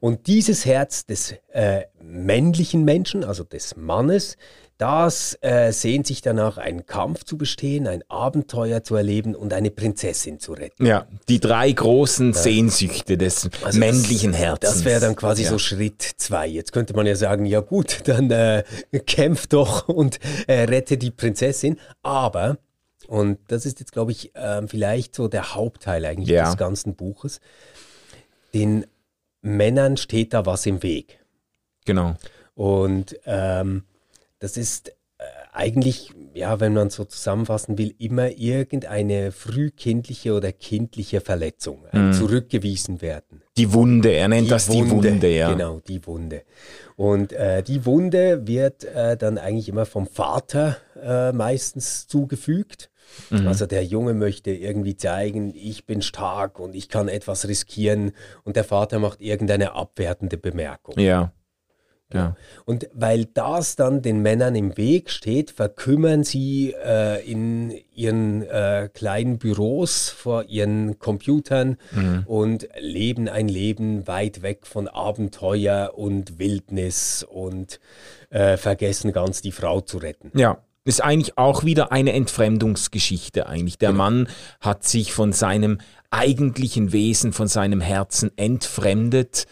Und 0.00 0.26
dieses 0.26 0.66
Herz 0.66 1.06
des 1.06 1.34
äh, 1.52 1.82
männlichen 2.00 2.84
Menschen, 2.84 3.24
also 3.24 3.44
des 3.44 3.76
Mannes, 3.76 4.36
das 4.78 5.36
äh, 5.40 5.72
sehnt 5.72 6.06
sich 6.06 6.22
danach, 6.22 6.56
einen 6.56 6.86
Kampf 6.86 7.24
zu 7.24 7.36
bestehen, 7.36 7.88
ein 7.88 8.04
Abenteuer 8.08 8.84
zu 8.84 8.94
erleben 8.94 9.34
und 9.34 9.52
eine 9.52 9.72
Prinzessin 9.72 10.38
zu 10.38 10.52
retten. 10.52 10.86
Ja, 10.86 11.08
die 11.28 11.40
drei 11.40 11.72
großen 11.72 12.32
ja. 12.32 12.38
Sehnsüchte 12.38 13.18
des 13.18 13.50
also 13.64 13.76
männlichen 13.76 14.30
das, 14.30 14.40
Herzens. 14.40 14.74
Das 14.74 14.84
wäre 14.84 15.00
dann 15.00 15.16
quasi 15.16 15.42
ja. 15.42 15.50
so 15.50 15.58
Schritt 15.58 16.00
zwei. 16.02 16.46
Jetzt 16.46 16.72
könnte 16.72 16.94
man 16.94 17.06
ja 17.06 17.16
sagen, 17.16 17.44
ja 17.44 17.58
gut, 17.58 18.02
dann 18.04 18.30
äh, 18.30 18.62
kämpf 19.04 19.48
doch 19.48 19.88
und 19.88 20.20
äh, 20.46 20.62
rette 20.62 20.96
die 20.96 21.10
Prinzessin. 21.10 21.80
Aber, 22.02 22.58
und 23.08 23.40
das 23.48 23.66
ist 23.66 23.80
jetzt, 23.80 23.90
glaube 23.90 24.12
ich, 24.12 24.30
ähm, 24.36 24.68
vielleicht 24.68 25.12
so 25.12 25.26
der 25.26 25.56
Hauptteil 25.56 26.04
eigentlich 26.04 26.28
ja. 26.28 26.44
des 26.44 26.56
ganzen 26.56 26.94
Buches, 26.94 27.40
den 28.54 28.86
Männern 29.56 29.96
steht 29.96 30.34
da 30.34 30.46
was 30.46 30.66
im 30.66 30.82
Weg. 30.82 31.18
Genau. 31.84 32.16
Und 32.54 33.18
ähm, 33.24 33.84
das 34.40 34.56
ist 34.56 34.90
äh, 35.18 35.22
eigentlich, 35.52 36.12
ja, 36.34 36.60
wenn 36.60 36.74
man 36.74 36.90
so 36.90 37.04
zusammenfassen 37.04 37.78
will, 37.78 37.94
immer 37.98 38.30
irgendeine 38.30 39.32
frühkindliche 39.32 40.34
oder 40.34 40.52
kindliche 40.52 41.20
Verletzung, 41.20 41.84
ein 41.90 42.08
mhm. 42.08 42.12
Zurückgewiesen 42.12 43.00
werden. 43.00 43.42
Die 43.56 43.72
Wunde, 43.72 44.10
er 44.10 44.28
nennt 44.28 44.46
die 44.46 44.50
das 44.50 44.68
Wunde, 44.68 44.84
die 44.84 45.12
Wunde, 45.12 45.28
ja. 45.28 45.52
Genau, 45.52 45.80
die 45.80 46.06
Wunde. 46.06 46.42
Und 46.96 47.32
äh, 47.32 47.62
die 47.62 47.86
Wunde 47.86 48.46
wird 48.46 48.84
äh, 48.84 49.16
dann 49.16 49.38
eigentlich 49.38 49.68
immer 49.68 49.86
vom 49.86 50.06
Vater 50.06 50.76
äh, 51.02 51.32
meistens 51.32 52.06
zugefügt. 52.06 52.90
Mhm. 53.30 53.48
Also 53.48 53.66
der 53.66 53.84
Junge 53.84 54.14
möchte 54.14 54.50
irgendwie 54.50 54.96
zeigen, 54.96 55.52
ich 55.54 55.86
bin 55.86 56.02
stark 56.02 56.58
und 56.58 56.74
ich 56.74 56.88
kann 56.88 57.08
etwas 57.08 57.48
riskieren 57.48 58.12
und 58.44 58.56
der 58.56 58.64
Vater 58.64 58.98
macht 58.98 59.20
irgendeine 59.20 59.72
abwertende 59.74 60.38
Bemerkung. 60.38 60.98
Ja. 60.98 61.32
Ja. 62.12 62.36
Und 62.64 62.88
weil 62.94 63.26
das 63.26 63.76
dann 63.76 64.00
den 64.00 64.22
Männern 64.22 64.54
im 64.54 64.78
Weg 64.78 65.10
steht, 65.10 65.50
verkümmern 65.50 66.24
sie 66.24 66.74
äh, 66.82 67.22
in 67.30 67.74
ihren 67.94 68.42
äh, 68.42 68.88
kleinen 68.92 69.38
Büros 69.38 70.08
vor 70.08 70.44
ihren 70.44 70.98
Computern 70.98 71.76
mhm. 71.92 72.24
und 72.26 72.68
leben 72.80 73.28
ein 73.28 73.48
Leben 73.48 74.06
weit 74.06 74.40
weg 74.40 74.66
von 74.66 74.88
Abenteuer 74.88 75.92
und 75.96 76.38
Wildnis 76.38 77.26
und 77.28 77.78
äh, 78.30 78.56
vergessen 78.56 79.12
ganz 79.12 79.42
die 79.42 79.52
Frau 79.52 79.82
zu 79.82 79.98
retten. 79.98 80.32
Ja. 80.34 80.62
Ist 80.88 81.04
eigentlich 81.04 81.36
auch 81.36 81.64
wieder 81.64 81.92
eine 81.92 82.14
Entfremdungsgeschichte 82.14 83.46
eigentlich. 83.46 83.76
Der 83.76 83.90
genau. 83.90 84.04
Mann 84.04 84.28
hat 84.62 84.84
sich 84.84 85.12
von 85.12 85.34
seinem 85.34 85.82
eigentlichen 86.08 86.92
Wesen, 86.92 87.34
von 87.34 87.46
seinem 87.46 87.82
Herzen 87.82 88.30
entfremdet 88.38 89.44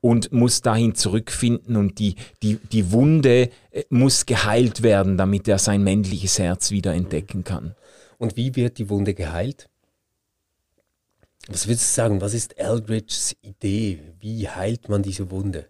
und 0.00 0.30
muss 0.30 0.62
dahin 0.62 0.94
zurückfinden 0.94 1.74
und 1.74 1.98
die, 1.98 2.14
die, 2.44 2.60
die 2.70 2.92
Wunde 2.92 3.50
äh, 3.72 3.82
muss 3.88 4.24
geheilt 4.24 4.84
werden, 4.84 5.16
damit 5.16 5.48
er 5.48 5.58
sein 5.58 5.82
männliches 5.82 6.38
Herz 6.38 6.70
wieder 6.70 6.94
entdecken 6.94 7.42
kann. 7.42 7.74
Und 8.18 8.36
wie 8.36 8.54
wird 8.54 8.78
die 8.78 8.88
Wunde 8.88 9.14
geheilt? 9.14 9.68
Was 11.48 11.66
würdest 11.66 11.90
du 11.90 11.94
sagen, 12.02 12.20
was 12.20 12.34
ist 12.34 12.56
Eldridges 12.56 13.34
Idee? 13.42 13.98
Wie 14.20 14.48
heilt 14.48 14.88
man 14.88 15.02
diese 15.02 15.32
Wunde? 15.32 15.66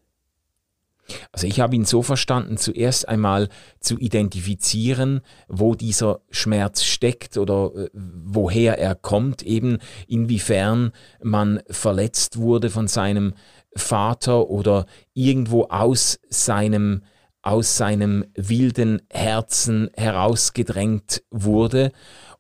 Also 1.32 1.46
ich 1.46 1.60
habe 1.60 1.76
ihn 1.76 1.84
so 1.84 2.02
verstanden, 2.02 2.56
zuerst 2.56 3.08
einmal 3.08 3.48
zu 3.80 3.98
identifizieren, 3.98 5.20
wo 5.48 5.74
dieser 5.74 6.20
Schmerz 6.30 6.84
steckt 6.84 7.36
oder 7.36 7.72
äh, 7.74 7.90
woher 7.92 8.78
er 8.78 8.94
kommt, 8.94 9.42
eben 9.42 9.78
inwiefern 10.06 10.92
man 11.22 11.60
verletzt 11.68 12.38
wurde 12.38 12.70
von 12.70 12.88
seinem 12.88 13.34
Vater 13.76 14.48
oder 14.48 14.86
irgendwo 15.12 15.64
aus 15.64 16.20
seinem 16.28 17.02
aus 17.42 17.76
seinem 17.76 18.24
wilden 18.34 19.02
Herzen 19.10 19.90
herausgedrängt 19.94 21.22
wurde 21.30 21.92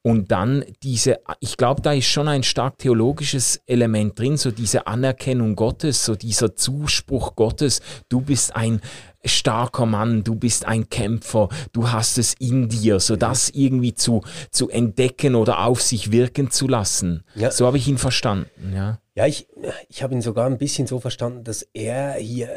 und 0.06 0.30
dann 0.30 0.66
diese, 0.82 1.20
ich 1.40 1.56
glaube, 1.56 1.80
da 1.80 1.94
ist 1.94 2.04
schon 2.04 2.28
ein 2.28 2.42
stark 2.42 2.76
theologisches 2.76 3.62
Element 3.64 4.18
drin, 4.18 4.36
so 4.36 4.50
diese 4.50 4.86
Anerkennung 4.86 5.56
Gottes, 5.56 6.04
so 6.04 6.14
dieser 6.14 6.54
Zuspruch 6.54 7.34
Gottes, 7.36 7.80
du 8.10 8.20
bist 8.20 8.54
ein 8.54 8.82
starker 9.24 9.86
Mann, 9.86 10.22
du 10.22 10.34
bist 10.34 10.66
ein 10.66 10.90
Kämpfer, 10.90 11.48
du 11.72 11.90
hast 11.90 12.18
es 12.18 12.34
in 12.34 12.68
dir, 12.68 13.00
so 13.00 13.16
das 13.16 13.48
irgendwie 13.48 13.94
zu, 13.94 14.20
zu 14.50 14.68
entdecken 14.68 15.34
oder 15.34 15.64
auf 15.64 15.80
sich 15.80 16.12
wirken 16.12 16.50
zu 16.50 16.68
lassen. 16.68 17.24
Ja. 17.34 17.50
So 17.50 17.66
habe 17.66 17.78
ich 17.78 17.88
ihn 17.88 17.96
verstanden, 17.96 18.74
ja. 18.74 19.00
Ja, 19.14 19.26
ich, 19.26 19.48
ich 19.88 20.02
habe 20.02 20.12
ihn 20.12 20.20
sogar 20.20 20.44
ein 20.44 20.58
bisschen 20.58 20.86
so 20.86 21.00
verstanden, 21.00 21.44
dass 21.44 21.62
er 21.72 22.14
hier 22.14 22.50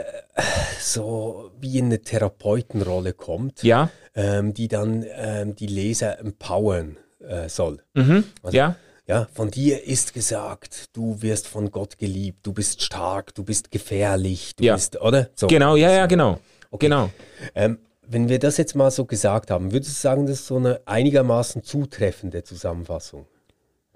so 0.82 1.52
wie 1.62 1.78
in 1.78 1.86
eine 1.86 2.02
Therapeutenrolle 2.02 3.14
kommt, 3.14 3.64
ja. 3.64 3.90
ähm, 4.16 4.54
die 4.54 4.68
dann 4.68 5.06
ähm, 5.16 5.56
die 5.56 5.68
Leser 5.68 6.20
empowern 6.20 6.98
äh, 7.20 7.50
soll. 7.50 7.84
Mhm. 7.94 8.24
Also, 8.44 8.58
ja. 8.58 8.76
Ja, 9.08 9.26
von 9.34 9.50
dir 9.50 9.86
ist 9.86 10.14
gesagt, 10.14 10.90
du 10.92 11.22
wirst 11.22 11.48
von 11.48 11.72
Gott 11.72 11.98
geliebt, 11.98 12.46
du 12.46 12.52
bist 12.52 12.82
stark, 12.82 13.34
du 13.36 13.46
bist 13.46 13.72
gefährlich, 13.72 14.54
du 14.58 14.66
ja. 14.66 14.76
bist, 14.76 15.00
oder? 15.00 15.30
So. 15.34 15.48
Genau, 15.48 15.78
ja, 15.78 15.90
ja, 15.92 16.08
genau. 16.08 16.42
Okay. 16.72 16.88
Genau. 16.88 17.10
Ähm, 17.56 17.80
wenn 18.06 18.28
wir 18.28 18.38
das 18.38 18.58
jetzt 18.58 18.76
mal 18.76 18.92
so 18.92 19.06
gesagt 19.06 19.50
haben, 19.50 19.72
würdest 19.72 19.92
du 19.92 20.02
sagen, 20.02 20.26
das 20.26 20.42
ist 20.42 20.48
so 20.48 20.58
eine 20.58 20.82
einigermaßen 20.86 21.64
zutreffende 21.64 22.44
Zusammenfassung? 22.44 23.26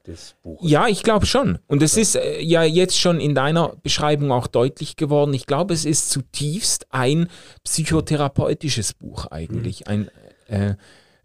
des 0.07 0.35
Buches. 0.41 0.69
Ja, 0.69 0.87
ich 0.87 1.03
glaube 1.03 1.25
schon. 1.27 1.59
Und 1.67 1.83
es 1.83 1.95
ja. 1.95 2.01
ist 2.01 2.15
äh, 2.15 2.41
ja 2.41 2.63
jetzt 2.63 2.99
schon 2.99 3.19
in 3.19 3.35
deiner 3.35 3.75
Beschreibung 3.83 4.31
auch 4.31 4.47
deutlich 4.47 4.95
geworden. 4.95 5.33
Ich 5.33 5.45
glaube, 5.45 5.73
es 5.73 5.85
ist 5.85 6.09
zutiefst 6.09 6.87
ein 6.89 7.29
psychotherapeutisches 7.63 8.93
Buch 8.93 9.27
eigentlich. 9.27 9.87
Ein, 9.87 10.09
äh, 10.47 10.73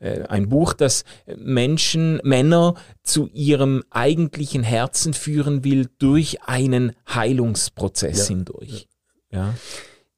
ein 0.00 0.48
Buch, 0.48 0.72
das 0.74 1.04
Menschen, 1.36 2.20
Männer 2.22 2.74
zu 3.02 3.28
ihrem 3.32 3.82
eigentlichen 3.90 4.62
Herzen 4.62 5.14
führen 5.14 5.64
will 5.64 5.88
durch 5.98 6.42
einen 6.42 6.92
Heilungsprozess 7.08 8.28
ja. 8.28 8.34
hindurch. 8.34 8.88
Ja, 9.30 9.54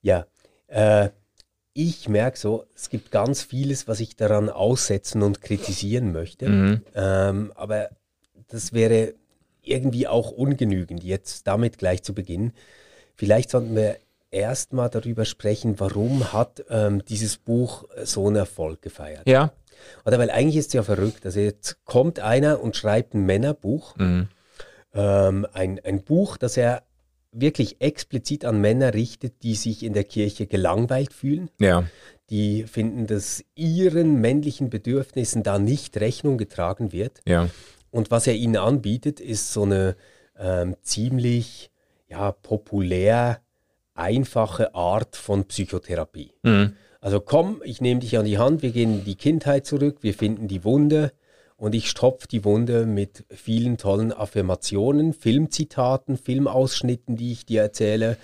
ja. 0.02 0.26
Äh, 0.66 1.10
ich 1.80 2.08
merke 2.08 2.36
so, 2.36 2.64
es 2.74 2.90
gibt 2.90 3.12
ganz 3.12 3.42
vieles, 3.42 3.86
was 3.86 4.00
ich 4.00 4.16
daran 4.16 4.50
aussetzen 4.50 5.22
und 5.22 5.40
kritisieren 5.42 6.10
möchte. 6.10 6.48
Mhm. 6.48 6.82
Ähm, 6.96 7.52
aber 7.54 7.90
das 8.48 8.72
wäre 8.72 9.14
irgendwie 9.62 10.08
auch 10.08 10.32
ungenügend, 10.32 11.04
jetzt 11.04 11.46
damit 11.46 11.78
gleich 11.78 12.02
zu 12.02 12.14
beginnen. 12.14 12.52
Vielleicht 13.14 13.50
sollten 13.50 13.76
wir 13.76 13.96
erstmal 14.30 14.90
darüber 14.90 15.24
sprechen, 15.24 15.78
warum 15.78 16.32
hat 16.32 16.64
ähm, 16.68 17.04
dieses 17.04 17.36
Buch 17.36 17.84
so 18.02 18.26
einen 18.26 18.36
Erfolg 18.36 18.82
gefeiert. 18.82 19.28
Ja. 19.28 19.52
Oder 20.04 20.18
weil 20.18 20.30
eigentlich 20.30 20.56
ist 20.56 20.68
es 20.68 20.72
ja 20.72 20.82
verrückt. 20.82 21.24
Also 21.26 21.40
jetzt 21.40 21.84
kommt 21.84 22.20
einer 22.20 22.60
und 22.62 22.76
schreibt 22.76 23.14
ein 23.14 23.26
Männerbuch. 23.26 23.96
Mhm. 23.96 24.28
Ähm, 24.94 25.46
ein, 25.52 25.80
ein 25.84 26.02
Buch, 26.02 26.36
das 26.36 26.56
er 26.56 26.82
wirklich 27.32 27.80
explizit 27.80 28.44
an 28.44 28.60
Männer 28.60 28.94
richtet, 28.94 29.42
die 29.42 29.54
sich 29.54 29.82
in 29.82 29.92
der 29.92 30.04
Kirche 30.04 30.46
gelangweilt 30.46 31.12
fühlen. 31.12 31.50
Ja. 31.60 31.84
Die 32.30 32.64
finden, 32.64 33.06
dass 33.06 33.44
ihren 33.54 34.20
männlichen 34.20 34.70
Bedürfnissen 34.70 35.42
da 35.42 35.58
nicht 35.58 35.96
Rechnung 35.98 36.38
getragen 36.38 36.92
wird. 36.92 37.20
Ja. 37.26 37.48
Und 37.90 38.10
was 38.10 38.26
er 38.26 38.34
ihnen 38.34 38.56
anbietet, 38.56 39.20
ist 39.20 39.52
so 39.52 39.62
eine 39.62 39.96
ähm, 40.38 40.76
ziemlich 40.82 41.70
ja, 42.08 42.32
populär 42.32 43.40
einfache 43.94 44.74
Art 44.74 45.16
von 45.16 45.44
Psychotherapie. 45.44 46.32
Also 47.08 47.20
komm, 47.20 47.62
ich 47.64 47.80
nehme 47.80 48.00
dich 48.00 48.18
an 48.18 48.26
die 48.26 48.36
Hand, 48.36 48.60
wir 48.60 48.70
gehen 48.70 48.98
in 48.98 49.04
die 49.06 49.14
Kindheit 49.14 49.64
zurück, 49.64 50.02
wir 50.02 50.12
finden 50.12 50.46
die 50.46 50.62
Wunde 50.62 51.10
und 51.56 51.74
ich 51.74 51.88
stopfe 51.88 52.28
die 52.28 52.44
Wunde 52.44 52.84
mit 52.84 53.24
vielen 53.30 53.78
tollen 53.78 54.12
Affirmationen, 54.12 55.14
Filmzitaten, 55.14 56.18
Filmausschnitten, 56.18 57.16
die 57.16 57.32
ich 57.32 57.46
dir 57.46 57.62
erzähle, 57.62 58.18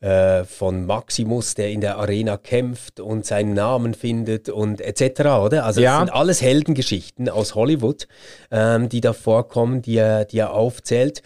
äh, 0.00 0.44
von 0.44 0.86
Maximus, 0.86 1.56
der 1.56 1.72
in 1.72 1.82
der 1.82 1.98
Arena 1.98 2.38
kämpft 2.38 3.00
und 3.00 3.26
seinen 3.26 3.52
Namen 3.52 3.92
findet 3.92 4.48
und 4.48 4.80
etc. 4.80 5.42
Oder? 5.44 5.66
Also 5.66 5.82
Ja. 5.82 5.98
das 5.98 6.06
sind 6.06 6.16
alles 6.16 6.40
Heldengeschichten 6.40 7.28
aus 7.28 7.54
Hollywood, 7.54 8.08
ähm, 8.50 8.88
die 8.88 9.02
da 9.02 9.12
vorkommen, 9.12 9.82
die 9.82 9.98
er, 9.98 10.24
die 10.24 10.38
er 10.38 10.54
aufzählt. 10.54 11.22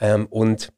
Ähm, 0.00 0.26
und 0.30 0.72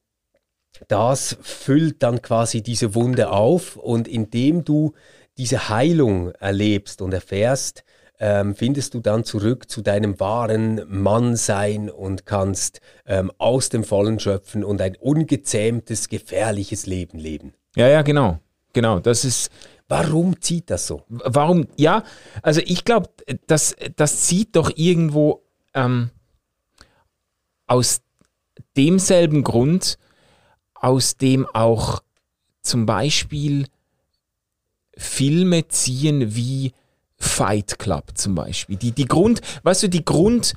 das 0.88 1.36
füllt 1.40 2.02
dann 2.02 2.20
quasi 2.20 2.62
diese 2.62 2.96
Wunde 2.96 3.30
auf 3.30 3.76
und 3.76 4.08
indem 4.08 4.64
du 4.64 4.94
diese 5.38 5.68
Heilung 5.68 6.32
erlebst 6.32 7.02
und 7.02 7.12
erfährst, 7.12 7.84
ähm, 8.18 8.54
findest 8.54 8.94
du 8.94 9.00
dann 9.00 9.24
zurück 9.24 9.68
zu 9.68 9.82
deinem 9.82 10.20
wahren 10.20 10.82
Mannsein 10.88 11.90
und 11.90 12.26
kannst 12.26 12.80
ähm, 13.06 13.32
aus 13.38 13.68
dem 13.68 13.84
Vollen 13.84 14.20
schöpfen 14.20 14.62
und 14.62 14.80
ein 14.80 14.96
ungezähmtes, 14.96 16.08
gefährliches 16.08 16.86
Leben 16.86 17.18
leben. 17.18 17.54
Ja, 17.74 17.88
ja, 17.88 18.02
genau. 18.02 18.38
Genau, 18.74 19.00
das 19.00 19.24
ist, 19.24 19.50
Warum 19.92 20.40
zieht 20.40 20.70
das 20.70 20.86
so? 20.86 21.02
warum, 21.08 21.66
ja, 21.76 22.02
also 22.40 22.62
ich 22.64 22.86
glaube, 22.86 23.10
das, 23.46 23.76
das 23.96 24.22
zieht 24.22 24.56
doch 24.56 24.72
irgendwo 24.74 25.42
ähm, 25.74 26.08
aus 27.66 28.00
demselben 28.74 29.44
Grund, 29.44 29.98
aus 30.74 31.18
dem 31.18 31.46
auch 31.52 32.02
zum 32.62 32.86
Beispiel 32.86 33.66
Filme 34.96 35.68
ziehen 35.68 36.34
wie 36.34 36.72
Fight 37.18 37.78
Club 37.78 38.12
zum 38.14 38.34
Beispiel. 38.34 38.76
Die, 38.76 38.92
die 38.92 39.06
Grund, 39.06 39.40
weißt 39.62 39.84
du, 39.84 39.88
die 39.88 40.04
Grund, 40.04 40.54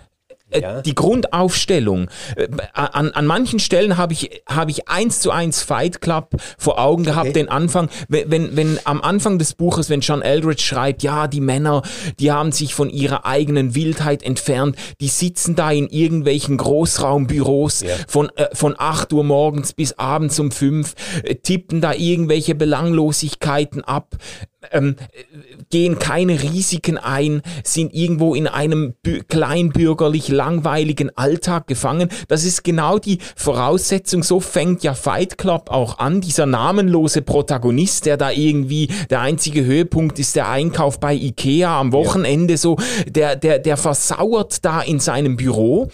äh, 0.56 0.62
Ja. 0.62 0.82
die 0.82 0.96
Grundaufstellung. 0.96 2.10
Äh, 2.36 2.48
An, 2.74 3.12
an 3.12 3.26
manchen 3.26 3.60
Stellen 3.60 3.98
habe 3.98 4.14
ich, 4.14 4.42
habe 4.50 4.72
ich 4.72 4.88
eins 4.88 5.20
zu 5.20 5.32
eins 5.32 5.62
Fight 5.62 6.02
Club 6.02 6.36
vor 6.58 6.80
Augen 6.80 7.04
gehabt, 7.04 7.26
Okay. 7.30 7.34
den 7.34 7.50
Anfang, 7.50 7.90
wenn, 8.10 8.30
wenn, 8.32 8.56
wenn 8.58 8.80
am 8.86 9.02
Anfang 9.02 9.40
des 9.40 9.54
Buches, 9.54 9.90
wenn 9.90 10.02
John 10.02 10.22
Eldridge 10.22 10.62
schreibt, 10.64 11.04
ja, 11.04 11.28
die 11.28 11.42
Männer, 11.42 11.82
die 12.20 12.32
haben 12.32 12.52
sich 12.52 12.74
von 12.76 12.90
ihrer 12.90 13.26
eigenen 13.26 13.76
Wildheit 13.76 14.24
entfernt, 14.24 14.76
die 15.02 15.08
sitzen 15.08 15.56
da 15.56 15.72
in 15.72 15.88
irgendwelchen 15.88 16.58
Großraumbüros 16.58 17.82
Ja. 17.82 17.96
von, 18.08 18.30
äh, 18.36 18.48
von 18.54 18.76
8 18.78 19.14
Uhr 19.14 19.24
morgens 19.24 19.74
bis 19.74 19.94
abends 19.94 20.40
um 20.40 20.52
5, 20.52 20.94
äh, 21.24 21.36
tippen 21.36 21.82
da 21.82 21.94
irgendwelche 21.94 22.56
Belanglosigkeiten 22.56 23.84
ab, 23.84 24.16
ähm, 24.72 24.96
äh, 25.14 25.24
gehen 25.70 26.00
keine 26.00 26.42
Risiken 26.42 26.98
ein, 26.98 27.42
sind 27.64 27.94
irgendwo 27.94 28.36
in 28.36 28.48
einem 28.48 28.94
bü- 29.06 29.24
kleinbürgerlich 29.24 30.30
langweiligen 30.30 31.16
Alltag 31.18 31.68
gefangen. 31.68 32.10
Das 32.28 32.44
ist 32.44 32.64
genau 32.64 33.00
die 33.00 33.20
Voraussetzung. 33.36 34.24
So 34.24 34.40
fängt 34.40 34.84
ja 34.84 34.94
Fight 34.94 35.38
Club 35.38 35.70
auch 35.70 36.00
an. 36.00 36.22
Dieser 36.22 36.46
namenlose 36.46 37.22
Protagonist, 37.22 38.06
der 38.06 38.18
da 38.18 38.32
irgendwie 38.32 38.90
der 39.10 39.22
einzige 39.22 39.66
Höhepunkt 39.66 40.20
ist 40.20 40.36
der 40.36 40.50
Einkauf 40.50 41.00
bei 41.00 41.14
Ikea 41.14 41.80
am 41.80 41.94
Wochenende 41.94 42.58
so, 42.58 42.78
der, 43.08 43.36
der, 43.36 43.60
der 43.60 43.78
versauert 43.78 44.64
da 44.64 44.82
in 44.82 45.00
seinem 45.00 45.38
Büro 45.38 45.90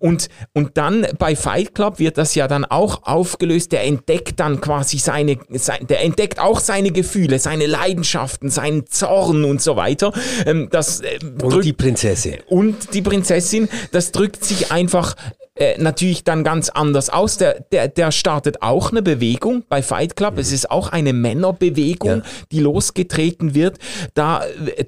und, 0.00 0.28
und 0.52 0.76
dann 0.76 1.06
bei 1.18 1.36
Fight 1.36 1.74
Club 1.74 1.98
wird 1.98 2.18
das 2.18 2.34
ja 2.34 2.48
dann 2.48 2.64
auch 2.64 3.02
aufgelöst. 3.04 3.72
Der 3.72 3.84
entdeckt 3.84 4.40
dann 4.40 4.60
quasi 4.60 4.98
seine, 4.98 5.38
sein, 5.50 5.86
der 5.88 6.02
entdeckt 6.04 6.38
auch 6.38 6.60
seine 6.60 6.90
Gefühle, 6.90 7.38
seine 7.38 7.66
Leidenschaften, 8.14 8.50
seinen 8.50 8.86
Zorn 8.86 9.44
und 9.44 9.60
so 9.60 9.76
weiter. 9.76 10.12
Ähm, 10.46 10.68
das 10.70 11.00
äh, 11.00 11.18
Und 11.42 11.64
die 11.64 11.72
Prinzessin. 11.72 12.36
und 12.46 12.94
die 12.94 13.02
Prinzessin, 13.02 13.68
das 13.92 14.12
drückt 14.12 14.44
sich 14.44 14.70
einfach 14.72 15.16
äh, 15.56 15.78
natürlich 15.80 16.24
dann 16.24 16.42
ganz 16.44 16.68
anders 16.68 17.10
aus. 17.10 17.36
Der, 17.38 17.60
der, 17.72 17.88
der 17.88 18.10
startet 18.12 18.62
auch 18.62 18.90
eine 18.90 19.02
Bewegung 19.02 19.64
bei 19.68 19.82
Fight 19.82 20.16
Club. 20.16 20.38
Es 20.38 20.52
ist 20.52 20.70
auch 20.70 20.88
eine 20.90 21.12
Männerbewegung, 21.12 22.18
Ja. 22.18 22.22
die 22.52 22.60
losgetreten 22.60 23.54
wird. 23.54 23.78
Da, 24.14 24.42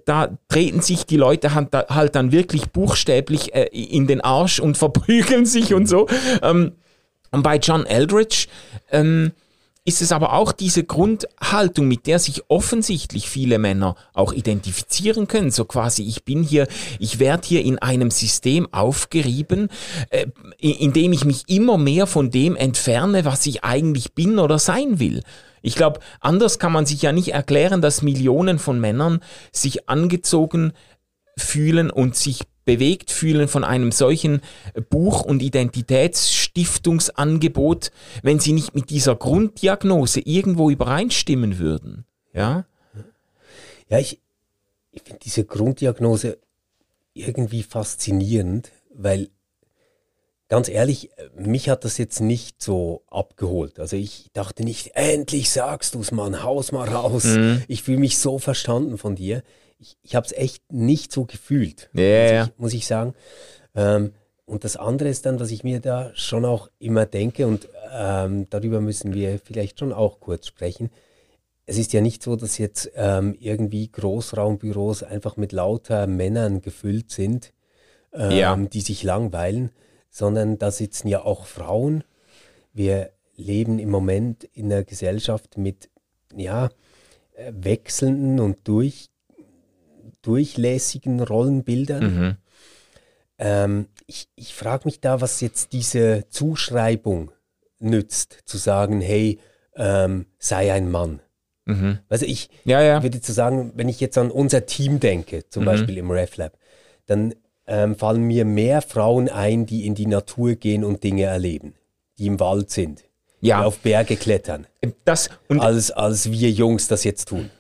da 0.07 0.37
treten 0.49 0.81
sich 0.81 1.07
die 1.07 1.17
Leute 1.17 1.55
halt, 1.55 1.73
halt 1.75 2.15
dann 2.15 2.33
wirklich 2.33 2.71
buchstäblich 2.71 3.55
äh, 3.55 3.65
in 3.73 4.07
den 4.07 4.21
Arsch 4.21 4.61
und 4.61 4.77
verprügeln 4.79 5.47
sich 5.47 5.75
und 5.75 5.89
so. 5.89 6.07
Ähm, 6.43 6.73
und 7.33 7.43
bei 7.43 7.57
John 7.57 7.85
Eldridge 7.87 8.47
ähm, 8.91 9.33
ist 9.87 10.03
es 10.03 10.11
aber 10.11 10.33
auch 10.33 10.51
diese 10.51 10.83
Grundhaltung, 10.83 11.87
mit 11.87 12.09
der 12.09 12.19
sich 12.19 12.43
offensichtlich 12.49 13.31
viele 13.31 13.59
Männer 13.59 13.95
auch 14.15 14.33
identifizieren 14.33 15.29
können. 15.29 15.53
So 15.53 15.65
quasi, 15.65 16.03
ich 16.03 16.25
bin 16.25 16.43
hier, 16.43 16.67
ich 16.99 17.21
werde 17.21 17.47
hier 17.47 17.65
in 17.65 17.79
einem 17.79 18.11
System 18.11 18.67
aufgerieben, 18.73 19.69
äh, 20.11 20.27
in, 20.59 20.93
dem 20.93 21.13
ich 21.13 21.25
mich 21.25 21.45
immer 21.49 21.79
mehr 21.79 22.09
von 22.09 22.33
dem 22.33 22.57
entferne, 22.57 23.25
was 23.25 23.47
ich 23.47 23.63
eigentlich 23.63 24.13
bin 24.13 24.41
oder 24.41 24.59
sein 24.59 24.99
will. 24.99 25.23
Ich 25.63 25.77
glaube, 25.77 26.01
anders 26.21 26.59
kann 26.59 26.73
man 26.73 26.85
sich 26.85 27.03
ja 27.03 27.13
nicht 27.13 27.33
erklären, 27.33 27.81
dass 27.81 28.03
Millionen 28.03 28.59
von 28.59 28.81
Männern 28.81 29.21
sich 29.53 29.89
angezogen 29.89 30.73
fühlen 31.39 31.93
und 31.93 32.17
sich 32.17 32.41
bewegt 32.67 33.11
fühlen 33.11 33.49
von 33.49 33.65
einem 33.65 33.91
solchen 33.91 34.43
Buch- 34.91 35.23
und 35.23 35.43
Identitätsstiftungsangebot, 35.43 37.91
wenn 38.23 38.39
sie 38.39 38.53
nicht 38.53 38.75
mit 38.75 38.91
dieser 38.91 39.17
Grunddiagnose 39.17 40.21
irgendwo 40.21 40.69
übereinstimmen 40.69 41.59
würden. 41.59 42.05
Ja? 42.35 42.67
Ja, 43.89 43.99
ich, 43.99 44.21
ich 44.93 45.01
finde 45.03 45.21
diese 45.25 45.45
Grunddiagnose 45.45 46.37
irgendwie 47.15 47.63
faszinierend, 47.63 48.73
weil 48.93 49.31
ganz 50.49 50.69
ehrlich, 50.69 51.11
mich 51.37 51.69
hat 51.69 51.85
das 51.85 51.99
jetzt 51.99 52.21
nicht 52.21 52.63
so 52.63 53.03
abgeholt. 53.09 53.79
Also 53.79 53.97
ich 53.97 54.31
dachte 54.33 54.65
nicht, 54.65 54.93
endlich 54.95 55.51
sagst 55.51 55.95
du's, 55.95 56.13
Mann, 56.13 56.43
haus 56.43 56.73
mal 56.73 56.89
raus. 56.89 57.25
Mhm. 57.25 57.63
Ich 57.69 57.83
fühle 57.83 57.99
mich 57.99 58.19
so 58.19 58.39
verstanden 58.39 58.99
von 58.99 59.15
dir. 59.15 59.43
Ich, 59.79 59.97
ich 60.03 60.15
habe 60.15 60.27
es 60.27 60.33
echt 60.33 60.73
nicht 60.73 61.13
so 61.13 61.25
gefühlt, 61.25 61.91
Ja, 61.93 62.41
muss. 62.41 62.49
Ich, 62.49 62.59
muss 62.59 62.75
ich 62.75 62.87
sagen. 62.87 63.15
Ähm, 63.75 64.13
und 64.47 64.65
das 64.65 64.77
andere 64.77 65.09
ist 65.09 65.27
dann, 65.27 65.41
was 65.41 65.51
ich 65.51 65.65
mir 65.65 65.81
da 65.81 66.13
schon 66.15 66.45
auch 66.45 66.69
immer 66.79 67.05
denke, 67.05 67.47
und 67.47 67.69
ähm, 67.93 68.47
darüber 68.49 68.81
müssen 68.81 69.13
wir 69.13 69.39
vielleicht 69.39 69.79
schon 69.81 69.93
auch 69.93 70.21
kurz 70.21 70.47
sprechen. 70.47 70.91
Es 71.67 71.79
ist 71.79 71.93
ja 71.93 72.01
nicht 72.01 72.23
so, 72.23 72.37
dass 72.37 72.59
jetzt 72.59 72.91
ähm, 72.95 73.35
irgendwie 73.41 73.91
Großraumbüros 73.91 75.03
einfach 75.03 75.37
mit 75.37 75.51
lauter 75.53 76.07
Männern 76.07 76.61
gefüllt 76.61 77.11
sind, 77.11 77.53
ähm, 78.13 78.31
Ja. 78.31 78.57
die 78.57 78.81
sich 78.81 79.03
langweilen, 79.03 79.71
sondern 80.11 80.59
da 80.59 80.71
sitzen 80.71 81.09
ja 81.09 81.23
auch 81.25 81.45
Frauen. 81.47 82.05
Wir 82.73 83.11
leben 83.35 83.79
im 83.81 83.91
Moment 83.91 84.45
in 84.45 84.73
einer 84.73 84.85
Gesellschaft 84.85 85.59
mit 85.59 85.91
ja, 86.35 86.71
äh, 87.35 87.53
wechselnden 87.53 88.39
und 88.39 88.61
durch, 88.69 89.09
durchlässigen 90.27 91.21
Rollenbildern. 91.23 92.05
Mhm. 92.05 92.37
Ähm, 93.39 93.87
ich 94.07 94.29
ich 94.35 94.55
frage 94.55 94.83
mich 94.87 95.01
da, 95.01 95.21
was 95.21 95.41
jetzt 95.41 95.73
diese 95.73 96.25
Zuschreibung 96.31 97.31
nützt, 97.79 98.39
zu 98.45 98.57
sagen, 98.57 99.01
hey, 99.01 99.39
ähm, 99.77 100.27
sei 100.39 100.73
ein 100.73 100.91
Mann. 100.91 101.21
Mhm. 101.67 101.99
Also 102.09 102.25
ich 102.27 102.49
Ja, 102.65 102.81
ja. 102.83 103.03
würde 103.03 103.21
zu 103.21 103.33
sagen, 103.33 103.73
wenn 103.77 103.89
ich 103.89 104.01
jetzt 104.01 104.17
an 104.19 104.31
unser 104.31 104.67
Team 104.67 105.01
denke, 105.01 105.49
zum 105.49 105.63
Mhm. 105.65 105.67
Beispiel 105.67 105.99
im 105.99 106.11
RefLab, 106.11 106.57
dann 107.07 107.35
ähm, 107.67 107.97
fallen 107.97 108.23
mir 108.23 108.45
mehr 108.45 108.81
Frauen 108.81 109.29
ein, 109.29 109.67
die 109.67 109.87
in 109.87 109.95
die 109.95 110.07
Natur 110.07 110.55
gehen 110.55 110.85
und 110.85 111.03
Dinge 111.05 111.25
erleben, 111.25 111.75
die 112.19 112.27
im 112.29 112.39
Wald 112.41 112.71
sind, 112.71 113.05
Ja. 113.41 113.59
die 113.61 113.65
auf 113.67 113.79
Berge 113.81 114.17
klettern, 114.17 114.67
Das, 115.05 115.31
und 115.49 115.61
als, 115.61 115.91
als 115.91 116.31
wir 116.31 116.51
Jungs 116.51 116.89
das 116.89 117.05
jetzt 117.05 117.29
tun. 117.29 117.51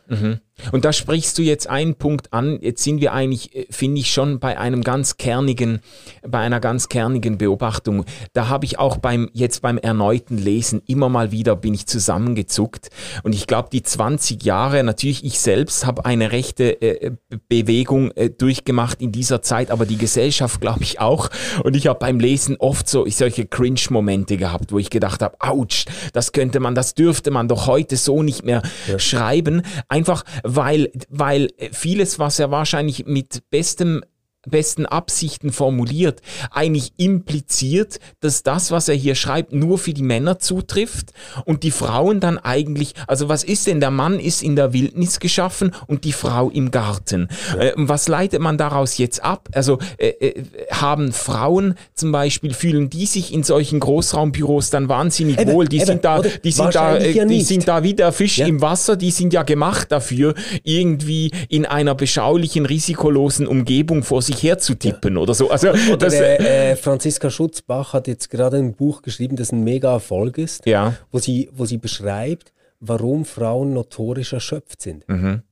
Und 0.70 0.84
da 0.84 0.92
sprichst 0.92 1.36
du 1.36 1.42
jetzt 1.42 1.68
einen 1.68 1.96
Punkt 1.96 2.32
an. 2.32 2.60
Jetzt 2.62 2.84
sind 2.84 3.00
wir 3.00 3.12
eigentlich, 3.12 3.56
äh, 3.56 3.66
finde 3.70 4.00
ich, 4.00 4.12
schon 4.12 4.38
bei 4.38 4.56
einem 4.56 4.84
ganz 4.84 5.16
kernigen, 5.16 5.80
bei 6.24 6.38
einer 6.38 6.60
ganz 6.60 6.88
kernigen 6.88 7.38
Beobachtung. 7.38 8.04
Da 8.32 8.46
habe 8.48 8.66
ich 8.66 8.78
auch 8.78 8.98
beim, 8.98 9.28
jetzt 9.32 9.62
beim 9.62 9.78
erneuten 9.78 10.38
Lesen 10.38 10.80
immer 10.86 11.08
mal 11.08 11.32
wieder 11.32 11.56
bin 11.56 11.74
ich 11.74 11.86
zusammengezuckt. 11.86 12.88
Und 13.24 13.34
ich 13.34 13.48
glaube, 13.48 13.68
die 13.72 13.82
20 13.82 14.44
Jahre, 14.44 14.84
natürlich 14.84 15.24
ich 15.24 15.40
selbst 15.40 15.86
habe 15.86 16.04
eine 16.04 16.30
rechte 16.30 16.80
äh, 16.80 17.10
Be- 17.28 17.40
Bewegung 17.48 18.12
äh, 18.12 18.30
durchgemacht 18.30 19.02
in 19.02 19.10
dieser 19.10 19.42
Zeit, 19.42 19.72
aber 19.72 19.86
die 19.86 19.98
Gesellschaft 19.98 20.60
glaube 20.60 20.84
ich 20.84 21.00
auch. 21.00 21.30
Und 21.64 21.74
ich 21.74 21.88
habe 21.88 21.98
beim 21.98 22.20
Lesen 22.20 22.56
oft 22.60 22.88
so 22.88 23.06
solche 23.08 23.44
Cringe-Momente 23.46 24.36
gehabt, 24.36 24.70
wo 24.70 24.78
ich 24.78 24.90
gedacht 24.90 25.20
habe, 25.20 25.36
ouch, 25.40 25.84
das 26.12 26.30
könnte 26.30 26.60
man, 26.60 26.76
das 26.76 26.94
dürfte 26.94 27.15
man 27.30 27.48
doch 27.48 27.66
heute 27.66 27.96
so 27.96 28.22
nicht 28.22 28.44
mehr 28.44 28.62
schreiben. 28.98 29.62
Einfach 29.88 30.24
weil, 30.42 30.90
weil 31.08 31.48
vieles, 31.72 32.18
was 32.18 32.38
er 32.38 32.50
wahrscheinlich 32.50 33.06
mit 33.06 33.48
bestem 33.50 34.02
besten 34.46 34.86
Absichten 34.86 35.52
formuliert, 35.52 36.20
eigentlich 36.50 36.92
impliziert, 36.96 37.98
dass 38.20 38.42
das, 38.42 38.70
was 38.70 38.88
er 38.88 38.94
hier 38.94 39.14
schreibt, 39.14 39.52
nur 39.52 39.78
für 39.78 39.92
die 39.92 40.02
Männer 40.02 40.38
zutrifft 40.38 41.12
und 41.44 41.62
die 41.62 41.70
Frauen 41.70 42.20
dann 42.20 42.38
eigentlich, 42.38 42.94
also 43.06 43.28
was 43.28 43.44
ist 43.44 43.66
denn, 43.66 43.80
der 43.80 43.90
Mann 43.90 44.18
ist 44.18 44.42
in 44.42 44.56
der 44.56 44.72
Wildnis 44.72 45.20
geschaffen 45.20 45.72
und 45.86 46.04
die 46.04 46.12
Frau 46.12 46.50
im 46.50 46.70
Garten. 46.70 47.28
Ja. 47.54 47.62
Äh, 47.62 47.72
was 47.76 48.08
leitet 48.08 48.40
man 48.40 48.58
daraus 48.58 48.98
jetzt 48.98 49.22
ab? 49.22 49.48
Also 49.52 49.78
äh, 49.98 50.08
äh, 50.08 50.44
haben 50.70 51.12
Frauen 51.12 51.74
zum 51.94 52.12
Beispiel, 52.12 52.54
fühlen 52.54 52.90
die 52.90 53.06
sich 53.06 53.32
in 53.32 53.42
solchen 53.42 53.80
Großraumbüros 53.80 54.70
dann 54.70 54.88
wahnsinnig 54.88 55.38
eben, 55.38 55.52
wohl? 55.52 55.66
Die 55.66 55.76
eben, 55.76 55.86
sind 55.86 56.04
da, 56.04 56.22
die 56.22 56.52
sind 56.52 56.74
da, 56.74 56.96
äh, 56.96 57.10
ja 57.10 57.24
die 57.24 57.42
sind 57.42 57.68
da 57.68 57.82
wie 57.82 57.94
der 57.94 58.12
Fisch 58.12 58.38
ja. 58.38 58.46
im 58.46 58.60
Wasser, 58.60 58.96
die 58.96 59.10
sind 59.10 59.32
ja 59.32 59.42
gemacht 59.42 59.92
dafür, 59.92 60.34
irgendwie 60.62 61.30
in 61.48 61.66
einer 61.66 61.94
beschaulichen, 61.94 62.66
risikolosen 62.66 63.46
Umgebung 63.46 64.02
vor 64.02 64.22
sich 64.22 64.35
herzutippen 64.42 65.14
ja. 65.14 65.20
oder 65.20 65.34
so. 65.34 65.50
Also, 65.50 65.70
oder 65.70 65.96
das, 65.96 66.12
der, 66.12 66.70
äh, 66.72 66.76
Franziska 66.76 67.30
Schutzbach 67.30 67.92
hat 67.92 68.08
jetzt 68.08 68.30
gerade 68.30 68.56
ein 68.58 68.74
Buch 68.74 69.02
geschrieben, 69.02 69.36
das 69.36 69.52
ein 69.52 69.64
mega 69.64 69.92
Erfolg 69.92 70.38
ist, 70.38 70.66
ja. 70.66 70.96
wo, 71.10 71.18
sie, 71.18 71.48
wo 71.52 71.64
sie 71.64 71.78
beschreibt, 71.78 72.52
warum 72.80 73.24
Frauen 73.24 73.72
notorisch 73.72 74.32
erschöpft 74.32 74.82
sind. 74.82 75.08
Mhm. 75.08 75.42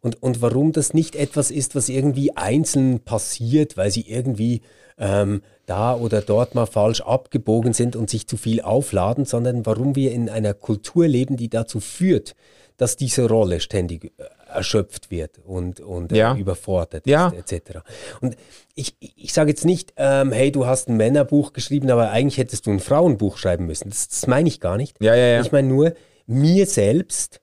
Und, 0.00 0.22
und 0.22 0.40
warum 0.40 0.72
das 0.72 0.94
nicht 0.94 1.14
etwas 1.14 1.50
ist, 1.50 1.74
was 1.74 1.90
irgendwie 1.90 2.34
einzeln 2.36 3.00
passiert, 3.00 3.76
weil 3.76 3.90
sie 3.90 4.08
irgendwie 4.08 4.62
ähm, 4.96 5.42
da 5.66 5.94
oder 5.94 6.22
dort 6.22 6.54
mal 6.54 6.66
falsch 6.66 7.02
abgebogen 7.02 7.74
sind 7.74 7.96
und 7.96 8.08
sich 8.08 8.26
zu 8.26 8.36
viel 8.36 8.60
aufladen, 8.60 9.24
sondern 9.24 9.66
warum 9.66 9.96
wir 9.96 10.12
in 10.12 10.28
einer 10.28 10.54
Kultur 10.54 11.06
leben, 11.06 11.36
die 11.36 11.48
dazu 11.48 11.80
führt, 11.80 12.34
dass 12.76 12.96
diese 12.96 13.28
Rolle 13.28 13.60
ständig 13.60 14.06
äh, 14.16 14.24
erschöpft 14.52 15.10
wird 15.10 15.38
und, 15.38 15.80
und 15.80 16.12
äh, 16.12 16.16
ja. 16.16 16.36
überfordert 16.36 17.06
ja. 17.06 17.28
ist, 17.28 17.52
etc. 17.52 17.80
Und 18.20 18.36
ich, 18.74 18.96
ich 19.00 19.32
sage 19.32 19.50
jetzt 19.50 19.64
nicht, 19.64 19.92
ähm, 19.96 20.32
hey, 20.32 20.52
du 20.52 20.66
hast 20.66 20.88
ein 20.88 20.96
Männerbuch 20.96 21.52
geschrieben, 21.52 21.90
aber 21.90 22.10
eigentlich 22.10 22.38
hättest 22.38 22.66
du 22.66 22.70
ein 22.70 22.80
Frauenbuch 22.80 23.38
schreiben 23.38 23.66
müssen. 23.66 23.88
Das, 23.88 24.08
das 24.08 24.26
meine 24.26 24.48
ich 24.48 24.60
gar 24.60 24.76
nicht. 24.76 25.02
Ja, 25.02 25.14
ja, 25.14 25.26
ja. 25.26 25.40
Ich 25.40 25.52
meine 25.52 25.68
nur, 25.68 25.94
mir 26.26 26.66
selbst, 26.66 27.40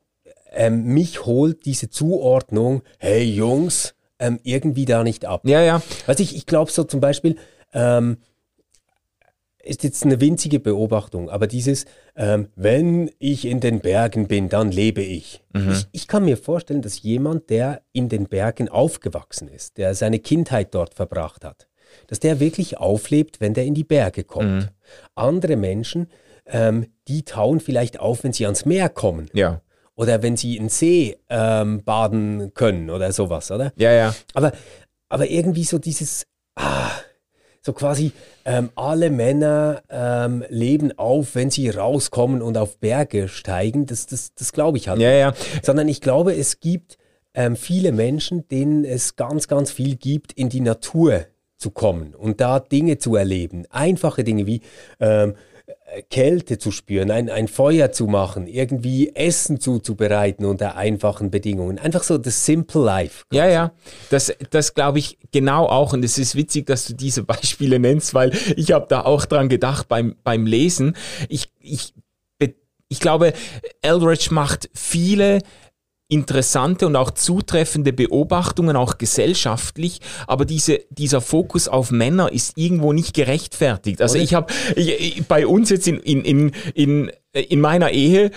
ähm, 0.52 0.84
mich 0.86 1.26
holt 1.26 1.66
diese 1.66 1.90
Zuordnung, 1.90 2.82
hey 3.00 3.24
Jungs, 3.24 3.96
ähm, 4.20 4.40
irgendwie 4.44 4.86
da 4.86 5.04
nicht 5.04 5.26
ab. 5.26 5.42
Ja, 5.46 5.62
ja. 5.62 5.82
Also 6.08 6.24
ich, 6.24 6.36
ich 6.36 6.46
glaube 6.46 6.72
so 6.72 6.84
zum 6.84 7.00
Beispiel, 7.00 7.38
ähm, 7.74 8.18
ist 9.68 9.84
jetzt 9.84 10.04
eine 10.04 10.20
winzige 10.22 10.60
Beobachtung, 10.60 11.30
aber 11.30 11.48
dieses, 11.48 11.86
ähm, 12.16 12.48
wenn 12.56 13.12
ich 13.20 13.46
in 13.46 13.60
den 13.60 13.80
Bergen 13.80 14.28
bin, 14.28 14.50
dann 14.50 14.72
lebe 14.72 15.02
ich. 15.02 15.44
Mhm. 15.54 15.72
ich. 15.72 15.88
ich. 15.92 16.08
kann 16.08 16.26
mir 16.26 16.38
vorstellen, 16.38 16.82
dass 16.82 17.02
jemand, 17.02 17.50
der 17.50 17.82
in 17.92 18.10
den 18.10 18.28
Bergen 18.28 18.70
aufgewachsen 18.70 19.48
ist, 19.48 19.78
der 19.78 19.96
seine 19.96 20.20
Kindheit 20.20 20.74
dort 20.74 20.94
verbracht 20.94 21.44
hat, 21.44 21.68
dass 22.08 22.20
der 22.20 22.40
wirklich 22.40 22.78
auflebt, 22.78 23.40
wenn 23.40 23.54
der 23.54 23.66
in 23.66 23.74
die 23.74 23.84
Berge 23.84 24.24
kommt. 24.24 24.64
Mhm. 24.64 24.68
Andere 25.16 25.56
Menschen, 25.56 26.08
ähm, 26.46 26.88
die 27.08 27.24
tauen 27.24 27.60
vielleicht 27.60 28.00
auf, 28.00 28.24
wenn 28.24 28.34
sie 28.34 28.46
ans 28.46 28.66
Meer 28.66 28.90
kommen. 28.90 29.30
Ja. 29.34 29.62
Oder 29.96 30.22
wenn 30.22 30.38
sie 30.38 30.58
in 30.58 30.70
See 30.70 31.18
ähm, 31.30 31.84
baden 31.84 32.54
können 32.54 32.90
oder 32.90 33.12
sowas, 33.12 33.52
oder? 33.52 33.74
Ja, 33.78 33.92
ja. 33.92 34.16
Aber, 34.34 34.52
aber 35.10 35.28
irgendwie 35.28 35.64
so 35.64 35.80
dieses, 35.80 36.28
ah, 36.56 36.92
so 37.68 37.74
quasi 37.74 38.14
ähm, 38.46 38.70
alle 38.76 39.10
Männer 39.10 39.84
ähm, 39.90 40.44
leben 40.50 40.98
auf, 40.98 41.36
wenn 41.36 41.52
sie 41.52 41.70
rauskommen 41.70 42.42
und 42.42 42.58
auf 42.58 42.80
Berge 42.80 43.28
steigen. 43.28 43.86
Das, 43.86 44.08
das, 44.08 44.34
das 44.34 44.54
glaube 44.54 44.78
ich 44.78 44.88
halt. 44.88 45.00
Ja, 45.00 45.12
ja. 45.12 45.34
Sondern 45.62 45.90
ich 45.90 46.00
glaube, 46.00 46.34
es 46.34 46.62
gibt 46.62 46.98
ähm, 47.34 47.58
viele 47.58 47.92
Menschen, 47.92 48.48
denen 48.48 48.86
es 48.86 49.18
ganz, 49.18 49.50
ganz 49.50 49.70
viel 49.70 49.98
gibt, 49.98 50.32
in 50.32 50.48
die 50.48 50.62
Natur 50.62 51.26
zu 51.58 51.72
kommen 51.72 52.16
und 52.16 52.40
da 52.40 52.60
Dinge 52.60 53.00
zu 53.00 53.16
erleben. 53.16 53.66
Einfache 53.70 54.24
Dinge 54.24 54.48
wie 54.48 54.62
ähm, 55.02 55.36
Kälte 56.10 56.58
zu 56.58 56.72
spüren, 56.72 57.12
ein, 57.12 57.30
ein 57.30 57.48
Feuer 57.48 57.92
zu 57.92 58.08
machen, 58.08 58.46
irgendwie 58.46 59.16
Essen 59.16 59.60
zuzubereiten 59.60 60.46
unter 60.46 60.76
einfachen 60.76 61.32
Bedingungen. 61.32 61.80
Einfach 61.80 62.04
so 62.04 62.18
das 62.18 62.46
Simple 62.46 62.84
Life. 62.84 63.24
Quasi. 63.30 63.38
Ja, 63.38 63.50
ja, 63.50 63.72
das, 64.10 64.34
das 64.50 64.74
glaube 64.74 65.00
ich 65.00 65.18
genau 65.32 65.66
auch. 65.66 65.94
Und 65.94 66.04
es 66.04 66.18
ist 66.18 66.36
witzig, 66.36 66.66
dass 66.66 66.86
du 66.86 66.94
diese 66.94 67.24
Beispiele 67.24 67.80
nennst, 67.80 68.14
weil 68.14 68.32
ich 68.56 68.72
habe 68.72 68.86
da 68.90 69.02
auch 69.06 69.26
dran 69.26 69.48
gedacht 69.50 69.88
beim, 69.88 70.16
beim 70.24 70.46
Lesen. 70.46 70.96
Ich, 71.30 71.52
ich, 71.60 71.94
ich 72.90 73.00
glaube, 73.00 73.34
Eldridge 73.82 74.30
macht 74.32 74.70
viele 74.74 75.40
interessante 76.10 76.88
und 76.88 76.96
auch 76.96 77.12
zutreffende 77.12 77.92
Beobachtungen, 77.92 78.76
auch 78.76 78.98
gesellschaftlich, 78.98 80.00
aber 80.26 80.46
diese, 80.46 80.80
dieser 80.90 81.20
Fokus 81.20 81.68
auf 81.68 81.92
Männer 81.92 82.32
ist 82.32 82.58
irgendwo 82.58 82.94
nicht 82.94 83.14
gerechtfertigt. 83.14 84.02
Also 84.02 84.18
ich 84.18 84.34
habe 84.34 84.52
bei 85.28 85.46
uns 85.46 85.70
jetzt 85.70 85.88
in, 85.88 86.00
in, 86.00 86.24
in, 86.24 86.52
in 86.74 87.12
in 87.42 87.62
meiner 87.62 87.92
Ehe 87.92 88.32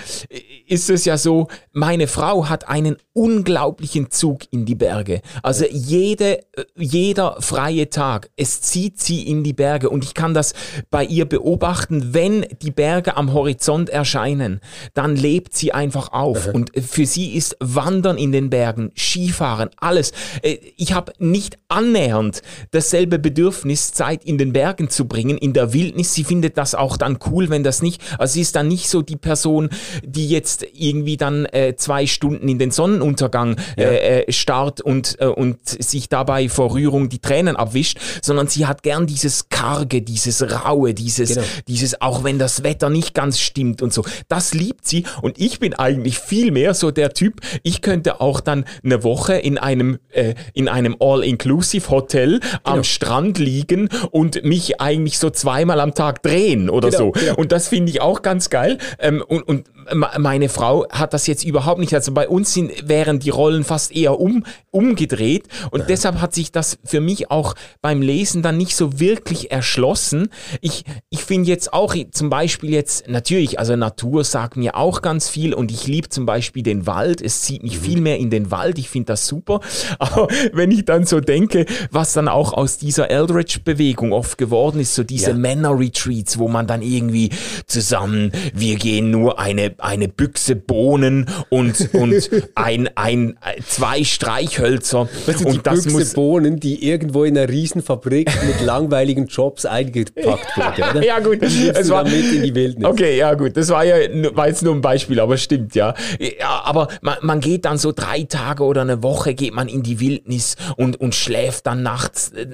ist 0.66 0.90
es 0.90 1.04
ja 1.04 1.18
so, 1.18 1.48
meine 1.72 2.06
Frau 2.06 2.48
hat 2.48 2.68
einen 2.68 2.96
unglaublichen 3.12 4.10
Zug 4.10 4.42
in 4.50 4.66
die 4.66 4.74
Berge. 4.74 5.20
Also 5.42 5.64
jede, 5.70 6.38
äh, 6.38 6.64
jeder 6.76 7.36
freie 7.40 7.90
Tag, 7.90 8.30
es 8.36 8.60
zieht 8.60 9.00
sie 9.00 9.26
in 9.26 9.42
die 9.42 9.52
Berge 9.52 9.90
und 9.90 10.04
ich 10.04 10.14
kann 10.14 10.32
das 10.32 10.54
bei 10.90 11.04
ihr 11.04 11.24
beobachten, 11.24 12.14
wenn 12.14 12.46
die 12.62 12.70
Berge 12.70 13.16
am 13.16 13.32
Horizont 13.32 13.90
erscheinen, 13.90 14.60
dann 14.94 15.16
lebt 15.16 15.54
sie 15.54 15.72
einfach 15.72 16.12
auf 16.12 16.46
mhm. 16.46 16.54
und 16.54 16.70
für 16.80 17.06
sie 17.06 17.34
ist 17.34 17.56
Wandern 17.60 18.16
in 18.16 18.32
den 18.32 18.48
Bergen, 18.48 18.92
Skifahren, 18.96 19.70
alles. 19.76 20.12
Äh, 20.42 20.58
ich 20.76 20.92
habe 20.92 21.12
nicht 21.18 21.58
annähernd 21.68 22.42
dasselbe 22.70 23.18
Bedürfnis, 23.18 23.92
Zeit 23.92 24.24
in 24.24 24.38
den 24.38 24.52
Bergen 24.52 24.88
zu 24.88 25.06
bringen, 25.06 25.36
in 25.36 25.52
der 25.52 25.72
Wildnis. 25.72 26.14
Sie 26.14 26.24
findet 26.24 26.56
das 26.56 26.74
auch 26.74 26.96
dann 26.96 27.18
cool, 27.30 27.50
wenn 27.50 27.64
das 27.64 27.82
nicht, 27.82 28.00
also 28.18 28.34
sie 28.34 28.42
ist 28.42 28.56
dann 28.56 28.68
nicht 28.68 28.88
so 28.90 29.02
die 29.02 29.16
Person, 29.16 29.70
die 30.04 30.28
jetzt 30.28 30.66
irgendwie 30.74 31.16
dann 31.16 31.46
äh, 31.46 31.74
zwei 31.76 32.06
Stunden 32.06 32.48
in 32.48 32.58
den 32.58 32.70
Sonnenuntergang 32.70 33.56
ja. 33.76 33.84
äh, 33.84 34.22
äh 34.22 34.32
starrt 34.32 34.80
und, 34.80 35.16
äh, 35.20 35.26
und 35.26 35.58
sich 35.64 36.08
dabei 36.08 36.48
vor 36.48 36.74
Rührung 36.74 37.08
die 37.08 37.18
Tränen 37.18 37.56
abwischt, 37.56 37.98
sondern 38.22 38.48
sie 38.48 38.66
hat 38.66 38.82
gern 38.82 39.06
dieses 39.06 39.48
Karge, 39.48 40.02
dieses 40.02 40.42
Raue, 40.50 40.94
dieses, 40.94 41.34
genau. 41.34 41.46
dieses, 41.68 42.00
auch 42.00 42.24
wenn 42.24 42.38
das 42.38 42.62
Wetter 42.62 42.90
nicht 42.90 43.14
ganz 43.14 43.38
stimmt 43.40 43.82
und 43.82 43.92
so. 43.92 44.04
Das 44.28 44.54
liebt 44.54 44.86
sie 44.86 45.04
und 45.22 45.38
ich 45.38 45.60
bin 45.60 45.74
eigentlich 45.74 46.18
viel 46.18 46.50
mehr 46.50 46.74
so 46.74 46.90
der 46.90 47.12
Typ, 47.12 47.40
ich 47.62 47.82
könnte 47.82 48.20
auch 48.20 48.40
dann 48.40 48.64
eine 48.84 49.02
Woche 49.04 49.34
in 49.34 49.58
einem, 49.58 49.98
äh, 50.10 50.34
in 50.54 50.68
einem 50.68 50.96
All-Inclusive-Hotel 50.98 52.40
genau. 52.40 52.60
am 52.64 52.84
Strand 52.84 53.38
liegen 53.38 53.88
und 54.10 54.44
mich 54.44 54.80
eigentlich 54.80 55.18
so 55.18 55.30
zweimal 55.30 55.80
am 55.80 55.94
Tag 55.94 56.22
drehen 56.22 56.70
oder 56.70 56.90
genau, 56.90 56.98
so. 56.98 57.10
Genau. 57.12 57.34
Und 57.36 57.52
das 57.52 57.68
finde 57.68 57.90
ich 57.90 58.00
auch 58.00 58.22
ganz 58.22 58.50
geil. 58.50 58.69
Ähm, 58.98 59.22
und, 59.26 59.42
und 59.42 59.70
meine 59.94 60.48
Frau 60.48 60.88
hat 60.90 61.14
das 61.14 61.26
jetzt 61.26 61.44
überhaupt 61.44 61.80
nicht. 61.80 61.94
Also 61.94 62.12
bei 62.12 62.28
uns 62.28 62.52
sind, 62.52 62.88
wären 62.88 63.18
die 63.18 63.30
Rollen 63.30 63.64
fast 63.64 63.94
eher 63.94 64.20
um, 64.20 64.44
umgedreht. 64.70 65.48
Und 65.70 65.80
ja. 65.80 65.86
deshalb 65.86 66.20
hat 66.20 66.34
sich 66.34 66.52
das 66.52 66.78
für 66.84 67.00
mich 67.00 67.30
auch 67.30 67.54
beim 67.80 68.02
Lesen 68.02 68.42
dann 68.42 68.56
nicht 68.56 68.76
so 68.76 69.00
wirklich 69.00 69.50
erschlossen. 69.50 70.28
Ich, 70.60 70.84
ich 71.08 71.24
finde 71.24 71.48
jetzt 71.48 71.72
auch 71.72 71.94
zum 72.12 72.30
Beispiel 72.30 72.70
jetzt, 72.70 73.08
natürlich, 73.08 73.58
also 73.58 73.76
Natur 73.76 74.24
sagt 74.24 74.56
mir 74.56 74.76
auch 74.76 75.02
ganz 75.02 75.28
viel 75.28 75.54
und 75.54 75.70
ich 75.70 75.86
liebe 75.86 76.08
zum 76.08 76.26
Beispiel 76.26 76.62
den 76.62 76.86
Wald. 76.86 77.20
Es 77.20 77.42
zieht 77.42 77.62
mich 77.62 77.78
mhm. 77.78 77.84
viel 77.84 78.00
mehr 78.00 78.18
in 78.18 78.30
den 78.30 78.50
Wald. 78.50 78.78
Ich 78.78 78.88
finde 78.88 79.06
das 79.06 79.26
super. 79.26 79.60
Aber 79.98 80.28
wenn 80.52 80.70
ich 80.70 80.84
dann 80.84 81.04
so 81.04 81.20
denke, 81.20 81.66
was 81.90 82.12
dann 82.12 82.28
auch 82.28 82.52
aus 82.52 82.78
dieser 82.78 83.10
Eldridge-Bewegung 83.10 84.12
oft 84.12 84.38
geworden 84.38 84.80
ist, 84.80 84.94
so 84.94 85.02
diese 85.02 85.30
ja. 85.30 85.36
Männer-Retreats, 85.36 86.38
wo 86.38 86.48
man 86.48 86.66
dann 86.66 86.82
irgendwie 86.82 87.30
zusammen, 87.66 88.32
wir 88.54 88.76
gehen 88.76 89.10
nur 89.10 89.38
eine 89.38 89.74
eine 89.82 90.08
Büchse 90.08 90.56
Bohnen 90.56 91.26
und, 91.48 91.94
und 91.94 92.30
ein, 92.54 92.88
ein, 92.94 93.38
zwei 93.66 94.04
Streichhölzer. 94.04 95.08
Weißt 95.26 95.40
du, 95.40 95.48
und 95.48 95.54
die 95.54 95.62
das 95.62 95.74
Büchse 95.84 95.90
muss 95.90 96.12
Bohnen, 96.14 96.60
die 96.60 96.84
irgendwo 96.88 97.24
in 97.24 97.36
einer 97.36 97.48
Riesenfabrik 97.48 98.30
mit 98.46 98.60
langweiligen 98.64 99.26
Jobs 99.26 99.66
eingepackt 99.66 100.56
wurde, 100.56 100.90
oder? 100.90 101.04
ja, 101.04 101.18
gut. 101.18 101.42
Es 101.42 101.90
war 101.90 102.04
mit 102.04 102.32
in 102.32 102.42
die 102.42 102.54
Wildnis. 102.54 102.86
Okay, 102.86 103.16
ja, 103.16 103.34
gut. 103.34 103.56
Das 103.56 103.68
war 103.68 103.84
ja, 103.84 103.96
war 104.34 104.48
jetzt 104.48 104.62
nur 104.62 104.74
ein 104.74 104.80
Beispiel, 104.80 105.20
aber 105.20 105.36
stimmt, 105.36 105.74
ja. 105.74 105.94
ja 106.18 106.62
aber 106.64 106.88
man, 107.00 107.16
man 107.22 107.40
geht 107.40 107.64
dann 107.64 107.78
so 107.78 107.92
drei 107.92 108.24
Tage 108.24 108.64
oder 108.64 108.82
eine 108.82 109.02
Woche 109.02 109.34
geht 109.34 109.54
man 109.54 109.68
in 109.68 109.82
die 109.82 110.00
Wildnis 110.00 110.56
und, 110.76 111.00
und 111.00 111.14
schläft 111.14 111.66
dann 111.66 111.82
nachts 111.82 112.32
äh, 112.32 112.46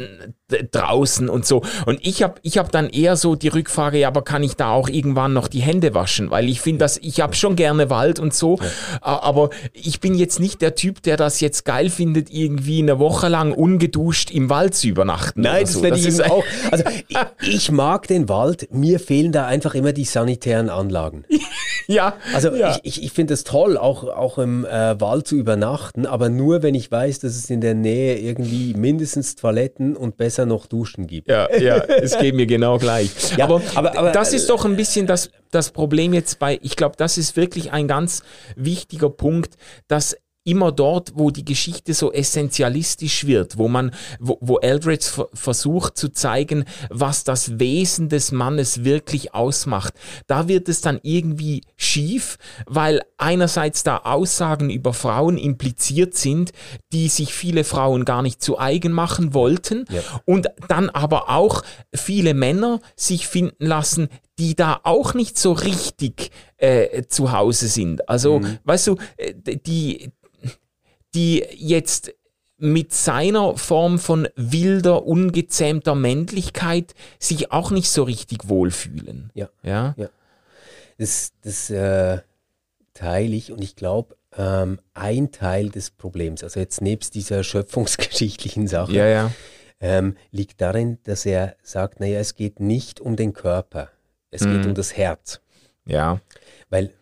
draußen 0.49 1.29
und 1.29 1.45
so. 1.45 1.63
Und 1.87 1.99
ich 2.07 2.23
habe 2.23 2.35
ich 2.43 2.59
hab 2.59 2.71
dann 2.71 2.89
eher 2.89 3.17
so 3.17 3.35
die 3.35 3.49
Rückfrage, 3.49 3.99
ja, 3.99 4.09
aber 4.09 4.23
kann 4.23 4.43
ich 4.43 4.55
da 4.55 4.71
auch 4.71 4.89
irgendwann 4.89 5.33
noch 5.33 5.49
die 5.49 5.61
Hände 5.61 5.95
waschen? 5.95 6.31
Weil 6.31 6.49
ich 6.49 6.61
finde, 6.61 6.81
dass 6.81 6.99
ich 6.99 7.21
habe 7.21 7.35
schon 7.35 7.57
gerne 7.57 7.91
Wald 7.91 8.21
und 8.21 8.33
so, 8.33 8.59
ja. 8.61 8.67
aber 9.01 9.51
ich 9.73 10.01
bin 10.01 10.15
jetzt 10.15 10.39
nicht 10.39 10.63
der 10.63 10.75
Typ, 10.75 11.03
der 11.03 11.17
das 11.17 11.41
jetzt 11.41 11.65
geil 11.65 11.91
findet, 11.91 12.31
irgendwie 12.31 12.81
eine 12.81 12.99
Woche 12.99 13.29
lang 13.29 13.53
ungeduscht 13.53 14.31
im 14.31 14.49
Wald 14.49 14.75
zu 14.75 14.87
übernachten. 14.87 15.41
Nein, 15.41 15.63
das 15.63 15.73
so. 15.73 15.83
werde 15.83 15.99
ich 15.99 16.25
auch. 16.25 16.45
Also 16.71 16.85
ich, 17.09 17.17
ich, 17.47 17.71
mag 17.71 18.09
den 18.09 18.29
Wald, 18.29 18.69
mir 18.73 18.99
fehlen 18.99 19.31
da 19.31 19.47
einfach 19.47 19.75
immer 19.75 19.93
die 19.93 20.05
sanitären 20.05 20.69
Anlagen. 20.69 21.25
Ja, 21.89 22.15
Also 22.35 22.53
ja. 22.53 22.77
ich, 22.83 23.01
ich, 23.03 23.13
finde 23.13 23.35
es 23.35 23.45
toll, 23.45 23.79
auch, 23.79 24.03
auch 24.09 24.39
im 24.39 24.65
äh, 24.65 25.01
Wald 25.01 25.29
zu 25.29 25.37
übernachten, 25.37 26.05
aber 26.05 26.29
nur 26.29 26.65
wenn 26.65 26.75
ich 26.75 26.91
weiß, 26.91 27.21
dass 27.21 27.37
es 27.37 27.49
in 27.49 27.61
der 27.61 27.75
Nähe 27.75 28.19
irgendwie 28.19 28.75
mindestens 28.75 29.37
Toiletten 29.37 29.97
und 29.97 30.17
besser 30.17 30.36
noch 30.45 30.67
Duschen 30.67 31.07
gibt. 31.07 31.29
Ja, 31.29 31.49
ja, 31.57 31.77
es 31.77 32.19
geht 32.19 32.35
mir 32.35 32.47
genau 32.47 32.77
gleich. 32.79 33.11
Ja, 33.39 33.45
aber, 33.47 33.63
aber- 33.75 33.97
aber- 33.97 34.11
das 34.13 34.33
ist 34.35 34.51
doch 34.51 34.65
ein 34.67 34.77
bisschen 34.77 35.07
das, 35.07 35.31
das 35.51 35.71
Problem 35.71 36.13
jetzt 36.13 36.39
bei, 36.39 36.59
ich 36.63 36.77
glaube, 36.77 36.97
das 36.99 37.17
ist 37.17 37.37
wirklich 37.37 37.73
ein 37.73 37.89
ganz 37.89 38.23
wichtiger 38.57 39.09
Punkt, 39.09 39.55
dass 39.89 40.17
immer 40.47 40.73
dort, 40.73 41.13
wo 41.17 41.31
die 41.31 41.45
Geschichte 41.45 41.93
so 41.93 42.13
essentialistisch 42.13 43.27
wird, 43.27 43.59
wo 43.59 43.69
man, 43.69 43.91
wo, 44.21 44.39
wo 44.41 44.59
Eldredge 44.59 45.05
ver- 45.07 45.29
versucht 45.35 45.99
zu 45.99 46.09
zeigen, 46.09 46.65
was 46.89 47.25
das 47.25 47.59
Wesen 47.59 48.09
des 48.09 48.33
Mannes 48.33 48.85
wirklich 48.85 49.35
ausmacht, 49.35 49.95
da 50.27 50.49
wird 50.49 50.69
es 50.69 50.81
dann 50.81 51.01
irgendwie 51.03 51.63
schief, 51.77 52.39
weil 52.67 53.03
einerseits 53.19 53.83
da 53.83 53.99
Aussagen 53.99 54.71
über 54.71 54.95
Frauen 54.95 55.37
impliziert 55.37 56.15
sind, 56.15 56.53
die 56.93 57.09
sich 57.09 57.35
viele 57.35 57.65
Frauen 57.65 58.05
gar 58.05 58.23
nicht 58.23 58.41
zu 58.43 58.59
eigen 58.59 58.93
machen 58.93 59.35
wollten 59.35 59.85
Ja. 59.91 60.01
und 60.25 60.47
dann 60.69 60.91
aber 60.91 61.29
auch 61.31 61.63
viele 61.95 62.35
Männer 62.35 62.81
sich 62.95 63.27
finden 63.27 63.67
lassen, 63.67 64.09
die 64.39 64.55
da 64.55 64.81
auch 64.83 65.15
nicht 65.15 65.39
so 65.39 65.53
richtig 65.53 66.31
äh, 66.59 67.05
zu 67.09 67.33
Hause 67.33 67.69
sind. 67.69 68.07
Also, 68.09 68.43
weißt 68.65 68.87
du, 68.89 68.97
äh, 69.17 69.33
die, 69.67 70.11
die 71.17 71.45
jetzt 71.57 72.15
mit 72.59 72.93
seiner 72.95 73.57
Form 73.59 73.99
von 73.99 74.29
wilder, 74.37 75.05
ungezähmter 75.05 75.95
Männlichkeit 75.95 76.95
sich 77.19 77.51
auch 77.53 77.71
nicht 77.71 77.91
so 77.91 78.03
richtig 78.05 78.49
wohlfühlen. 78.49 79.31
Ja. 79.35 79.49
Ja. 79.63 79.95
Das, 80.99 81.33
das 81.43 81.69
äh, 81.69 82.21
teile 82.95 83.35
ich 83.37 83.53
und 83.53 83.63
ich 83.63 83.77
glaube, 83.77 84.17
ähm, 84.37 84.79
ein 84.95 85.33
Teil 85.33 85.69
des 85.69 85.91
Problems, 85.91 86.43
also 86.43 86.59
jetzt 86.61 86.81
nebst 86.81 87.15
dieser 87.15 87.45
schöpfungsgeschichtlichen 87.45 88.69
Sache, 88.69 88.93
Ja, 88.93 89.07
ja. 89.07 89.33
ähm, 89.81 90.17
liegt 90.31 90.61
darin, 90.63 90.99
dass 91.05 91.27
er 91.27 91.57
sagt, 91.63 92.01
naja, 92.01 92.21
es 92.21 92.35
geht 92.35 92.61
nicht 92.61 93.01
um 93.01 93.17
den 93.17 93.35
Körper, 93.35 93.91
es 94.31 94.43
geht 94.45 94.63
Mhm. 94.63 94.69
um 94.69 94.75
das 94.75 94.97
Herz. 94.97 95.41
Ja. 95.87 96.21
Weil, 96.71 96.93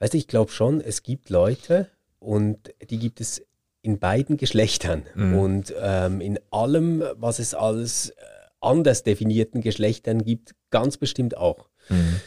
weißt 0.00 0.12
du, 0.12 0.18
ich 0.18 0.28
glaube 0.28 0.50
schon, 0.52 0.82
es 0.82 1.02
gibt 1.02 1.30
Leute 1.30 1.88
und 2.18 2.74
die 2.90 2.98
gibt 2.98 3.22
es 3.22 3.42
in 3.82 3.98
beiden 3.98 4.36
Geschlechtern 4.36 5.04
Mhm. 5.14 5.38
und 5.38 5.74
ähm, 5.80 6.20
in 6.20 6.38
allem, 6.50 7.02
was 7.16 7.38
es 7.38 7.54
als 7.54 8.10
äh, 8.10 8.14
anders 8.60 9.02
definierten 9.02 9.60
Geschlechtern 9.62 10.22
gibt, 10.24 10.54
ganz 10.70 10.96
bestimmt 10.98 11.36
auch. 11.36 11.68
Mhm. 11.88 12.20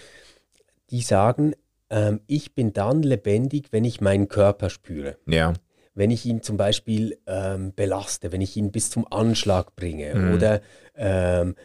Die 0.90 1.02
sagen, 1.02 1.54
ähm, 1.90 2.22
ich 2.28 2.56
bin 2.56 2.74
dann 2.74 3.04
lebendig, 3.04 3.68
wenn 3.72 3.86
ich 3.86 4.02
meinen 4.02 4.28
Körper 4.28 4.70
spüre. 4.70 5.18
Ja. 5.28 5.54
Wenn 5.96 6.10
ich 6.10 6.26
ihn 6.26 6.42
zum 6.42 6.58
Beispiel 6.58 7.20
ähm, 7.28 7.74
belaste, 7.76 8.32
wenn 8.32 8.42
ich 8.42 8.58
ihn 8.58 8.72
bis 8.72 8.90
zum 8.90 9.06
Anschlag 9.12 9.76
bringe 9.76 10.16
Mhm. 10.16 10.34
oder 10.34 10.62
ähm, 10.96 11.56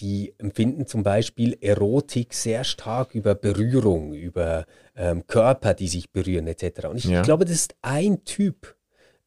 die 0.00 0.34
empfinden 0.38 0.86
zum 0.86 1.02
Beispiel 1.02 1.56
Erotik 1.60 2.32
sehr 2.34 2.62
stark 2.64 3.14
über 3.14 3.34
Berührung, 3.34 4.12
über 4.14 4.66
ähm, 4.94 5.26
Körper, 5.26 5.74
die 5.74 5.88
sich 5.88 6.12
berühren 6.12 6.46
etc. 6.46 6.86
Und 6.88 6.98
ich 6.98 7.06
Ja. 7.06 7.22
glaube, 7.22 7.44
das 7.46 7.54
ist 7.54 7.74
ein 7.82 8.24
Typ 8.24 8.76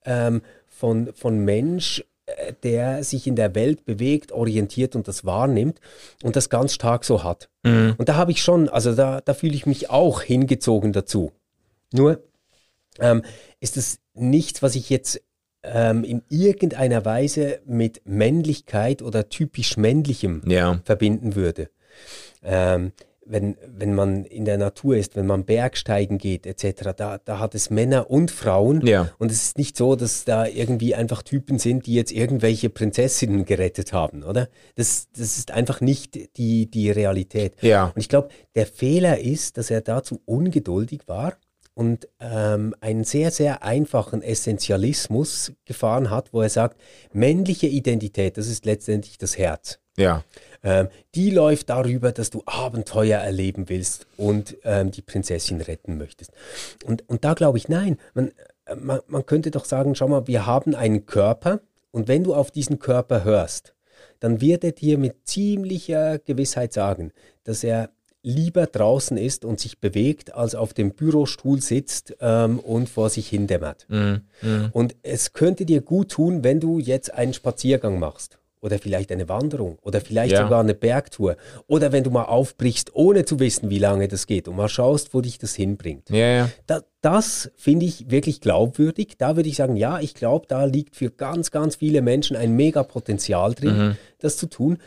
ähm, 0.05 0.41
von, 0.67 1.13
von 1.13 1.39
Mensch, 1.39 2.03
äh, 2.25 2.53
der 2.63 3.03
sich 3.03 3.27
in 3.27 3.35
der 3.35 3.55
Welt 3.55 3.85
bewegt, 3.85 4.31
orientiert 4.31 4.95
und 4.95 5.07
das 5.07 5.25
wahrnimmt 5.25 5.79
und 6.23 6.35
das 6.35 6.49
ganz 6.49 6.73
stark 6.73 7.03
so 7.05 7.23
hat. 7.23 7.49
Mhm. 7.63 7.95
Und 7.97 8.09
da 8.09 8.15
habe 8.15 8.31
ich 8.31 8.41
schon, 8.41 8.69
also 8.69 8.93
da, 8.95 9.21
da 9.21 9.33
fühle 9.33 9.53
ich 9.53 9.65
mich 9.65 9.89
auch 9.89 10.21
hingezogen 10.21 10.93
dazu. 10.93 11.31
Nur 11.93 12.23
ähm, 12.99 13.23
ist 13.59 13.77
es 13.77 13.99
nichts, 14.13 14.61
was 14.61 14.75
ich 14.75 14.89
jetzt 14.89 15.21
ähm, 15.63 16.03
in 16.03 16.23
irgendeiner 16.29 17.05
Weise 17.05 17.61
mit 17.65 18.01
Männlichkeit 18.05 19.01
oder 19.01 19.29
typisch 19.29 19.77
männlichem 19.77 20.41
Ja. 20.47 20.81
verbinden 20.83 21.35
würde. 21.35 21.69
Ähm, 22.43 22.91
wenn, 23.31 23.55
wenn 23.65 23.95
man 23.95 24.25
in 24.25 24.45
der 24.45 24.57
Natur 24.57 24.97
ist, 24.97 25.15
wenn 25.15 25.25
man 25.25 25.45
Bergsteigen 25.45 26.17
geht 26.17 26.45
etc., 26.45 26.91
da, 26.95 27.17
da 27.17 27.39
hat 27.39 27.55
es 27.55 27.69
Männer 27.69 28.11
und 28.11 28.29
Frauen. 28.29 28.85
Ja. 28.85 29.09
Und 29.19 29.31
es 29.31 29.43
ist 29.43 29.57
nicht 29.57 29.77
so, 29.77 29.95
dass 29.95 30.25
da 30.25 30.45
irgendwie 30.45 30.95
einfach 30.95 31.23
Typen 31.23 31.57
sind, 31.57 31.85
die 31.85 31.93
jetzt 31.93 32.11
irgendwelche 32.11 32.69
Prinzessinnen 32.69 33.45
gerettet 33.45 33.93
haben, 33.93 34.23
oder? 34.23 34.49
Das, 34.75 35.07
das 35.15 35.37
ist 35.37 35.51
einfach 35.51 35.81
nicht 35.81 36.37
die, 36.37 36.69
die 36.69 36.91
Realität. 36.91 37.53
Ja. 37.61 37.85
Und 37.95 38.01
ich 38.01 38.09
glaube, 38.09 38.29
der 38.55 38.65
Fehler 38.65 39.19
ist, 39.19 39.57
dass 39.57 39.71
er 39.71 39.81
dazu 39.81 40.21
ungeduldig 40.25 41.07
war 41.07 41.37
und 41.73 42.07
ähm, 42.19 42.75
einen 42.81 43.05
sehr, 43.05 43.31
sehr 43.31 43.63
einfachen 43.63 44.21
Essentialismus 44.21 45.53
gefahren 45.65 46.09
hat, 46.09 46.33
wo 46.33 46.41
er 46.41 46.49
sagt, 46.49 46.79
männliche 47.13 47.67
Identität, 47.67 48.37
das 48.37 48.47
ist 48.47 48.65
letztendlich 48.65 49.17
das 49.17 49.37
Herz. 49.37 49.80
Ja. 49.97 50.23
Ähm, 50.63 50.89
die 51.15 51.31
läuft 51.31 51.69
darüber, 51.69 52.11
dass 52.11 52.29
du 52.29 52.43
Abenteuer 52.45 53.19
erleben 53.19 53.67
willst 53.67 54.05
und 54.17 54.57
ähm, 54.63 54.91
die 54.91 55.01
Prinzessin 55.01 55.59
retten 55.61 55.97
möchtest. 55.97 56.31
Und, 56.85 57.07
und 57.09 57.23
da 57.23 57.33
glaube 57.33 57.57
ich, 57.57 57.67
nein, 57.67 57.97
man, 58.13 58.31
äh, 58.65 58.75
man, 58.75 58.99
man 59.07 59.25
könnte 59.25 59.51
doch 59.51 59.65
sagen, 59.65 59.95
schau 59.95 60.07
mal, 60.07 60.27
wir 60.27 60.45
haben 60.45 60.75
einen 60.75 61.05
Körper 61.05 61.61
und 61.91 62.07
wenn 62.07 62.23
du 62.23 62.35
auf 62.35 62.51
diesen 62.51 62.79
Körper 62.79 63.23
hörst, 63.23 63.73
dann 64.19 64.39
wird 64.39 64.63
er 64.63 64.71
dir 64.71 64.97
mit 64.97 65.27
ziemlicher 65.27 66.19
Gewissheit 66.19 66.73
sagen, 66.73 67.11
dass 67.43 67.63
er 67.63 67.89
lieber 68.23 68.67
draußen 68.67 69.17
ist 69.17 69.45
und 69.45 69.59
sich 69.59 69.79
bewegt, 69.79 70.35
als 70.35 70.53
auf 70.53 70.73
dem 70.73 70.93
Bürostuhl 70.93 71.59
sitzt 71.59 72.15
ähm, 72.21 72.59
und 72.59 72.87
vor 72.87 73.09
sich 73.09 73.29
hindämmert. 73.29 73.87
Mhm. 73.89 74.21
Mhm. 74.41 74.69
Und 74.73 74.95
es 75.01 75.33
könnte 75.33 75.65
dir 75.65 75.81
gut 75.81 76.11
tun, 76.11 76.43
wenn 76.43 76.59
du 76.59 76.79
jetzt 76.79 77.11
einen 77.13 77.33
Spaziergang 77.33 77.97
machst. 77.97 78.37
Oder 78.61 78.77
vielleicht 78.77 79.11
eine 79.11 79.27
Wanderung. 79.27 79.79
Oder 79.81 80.01
vielleicht 80.01 80.33
Ja. 80.33 80.43
sogar 80.43 80.59
eine 80.59 80.75
Bergtour. 80.75 81.35
Oder 81.67 81.91
wenn 81.91 82.03
du 82.03 82.11
mal 82.11 82.25
aufbrichst, 82.25 82.91
ohne 82.95 83.25
zu 83.25 83.39
wissen, 83.39 83.69
wie 83.71 83.79
lange 83.79 84.07
das 84.07 84.27
geht. 84.27 84.47
Und 84.47 84.55
mal 84.55 84.69
schaust, 84.69 85.13
wo 85.15 85.21
dich 85.21 85.39
das 85.39 85.55
hinbringt. 85.55 86.09
Ja, 86.11 86.17
ja. 86.27 86.49
Da, 86.67 86.81
das 87.01 87.49
finde 87.55 87.87
ich 87.87 88.11
wirklich 88.11 88.39
glaubwürdig. 88.39 89.15
Da 89.17 89.35
würde 89.35 89.49
ich 89.49 89.55
sagen, 89.55 89.75
ja, 89.77 89.99
ich 89.99 90.13
glaube, 90.13 90.45
da 90.47 90.65
liegt 90.65 90.95
für 90.95 91.09
ganz, 91.09 91.49
ganz 91.49 91.77
viele 91.77 92.03
Menschen 92.03 92.37
ein 92.37 92.55
mega 92.55 92.83
Potenzial 92.83 93.55
drin, 93.55 93.77
Mhm. 93.77 93.97
das 94.19 94.37
zu 94.37 94.45
tun. 94.47 94.77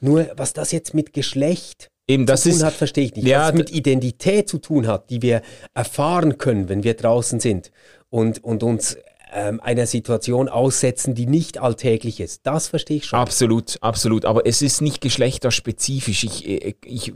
Nur 0.00 0.26
was 0.36 0.54
das 0.54 0.72
jetzt 0.72 0.94
mit 0.94 1.12
Geschlecht 1.12 1.90
Eben, 2.08 2.24
das 2.24 2.42
zu 2.44 2.48
tun 2.48 2.56
ist. 2.58 2.64
hat, 2.64 2.72
verstehe 2.72 3.04
ich 3.04 3.14
nicht. 3.14 3.26
Ja, 3.26 3.48
was 3.48 3.54
mit 3.54 3.70
Identität 3.70 4.48
zu 4.48 4.56
tun 4.56 4.86
hat, 4.86 5.10
die 5.10 5.20
wir 5.20 5.42
erfahren 5.74 6.38
können, 6.38 6.70
wenn 6.70 6.84
wir 6.84 6.94
draußen 6.94 7.38
sind 7.38 7.70
und, 8.08 8.42
und 8.42 8.62
uns 8.62 8.96
ähm, 9.32 9.60
einer 9.60 9.86
Situation 9.86 10.48
aussetzen, 10.48 11.14
die 11.14 11.26
nicht 11.26 11.58
alltäglich 11.58 12.20
ist. 12.20 12.46
Das 12.46 12.68
verstehe 12.68 12.98
ich 12.98 13.06
schon. 13.06 13.18
Absolut, 13.18 13.78
absolut. 13.80 14.24
Aber 14.24 14.46
es 14.46 14.62
ist 14.62 14.80
nicht 14.80 15.00
geschlechterspezifisch. 15.00 16.24
Ich, 16.24 16.48
äh, 16.48 16.74
ich 16.84 17.12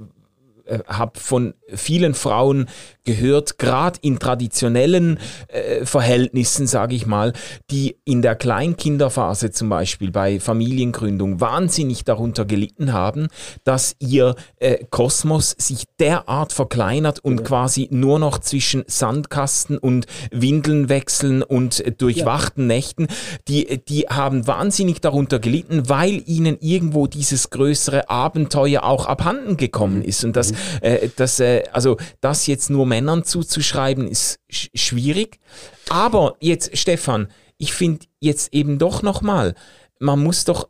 äh, 0.67 0.79
habe 0.87 1.19
von 1.19 1.55
vielen 1.75 2.15
Frauen 2.15 2.69
gehört, 3.05 3.59
gerade 3.59 3.99
in 4.03 4.19
traditionellen 4.19 5.19
äh, 5.49 5.85
Verhältnissen, 5.85 6.67
sage 6.67 6.95
ich 6.95 7.07
mal, 7.07 7.33
die 7.71 7.97
in 8.05 8.23
der 8.23 8.35
Kleinkinderphase 8.35 9.51
zum 9.51 9.69
Beispiel 9.69 10.11
bei 10.11 10.41
Familiengründung 10.41 11.41
wahnsinnig 11.41 12.05
darunter 12.05 12.45
gelitten 12.45 12.93
haben, 12.93 13.29
dass 13.65 13.97
ihr 13.99 14.35
äh, 14.57 14.85
Kosmos 14.91 15.55
sich 15.59 15.85
derart 16.01 16.53
verkleinert 16.53 17.21
und 17.21 17.45
quasi 17.45 17.89
nur 17.91 18.19
noch 18.19 18.39
zwischen 18.39 18.85
Sandkasten 18.87 19.79
und 19.79 20.07
Windeln 20.31 20.89
wechseln 20.89 21.43
und 21.43 21.81
äh, 21.81 21.93
durchwachten 21.93 22.67
Nächten, 22.67 23.09
die, 23.49 23.81
die 23.87 24.03
haben 24.03 24.47
wahnsinnig 24.47 25.01
darunter 25.01 25.39
gelitten, 25.39 25.89
weil 25.89 26.23
ihnen 26.27 26.57
irgendwo 26.61 27.07
dieses 27.07 27.51
größere 27.51 28.09
Abenteuer 28.09 28.85
auch 28.85 29.07
abhanden 29.07 29.57
gekommen 29.57 30.03
ist. 30.03 30.25
Und 30.25 30.37
das, 30.37 30.53
äh, 30.81 31.09
das 31.17 31.41
äh, 31.41 31.65
also 31.73 31.97
das 32.21 32.47
jetzt 32.47 32.71
nur 32.71 32.87
Männern 32.95 33.25
zuzuschreiben, 33.25 34.07
ist 34.07 34.39
sch 34.49 34.69
schwierig. 34.73 35.41
Aber 35.89 36.37
jetzt, 36.39 36.79
Stefan, 36.79 37.27
ich 37.59 37.73
finde 37.73 38.07
jetzt 38.21 38.55
eben 38.55 38.79
doch 38.79 39.03
nochmal, 39.03 39.57
man 39.99 40.23
muss 40.23 40.45
doch 40.45 40.69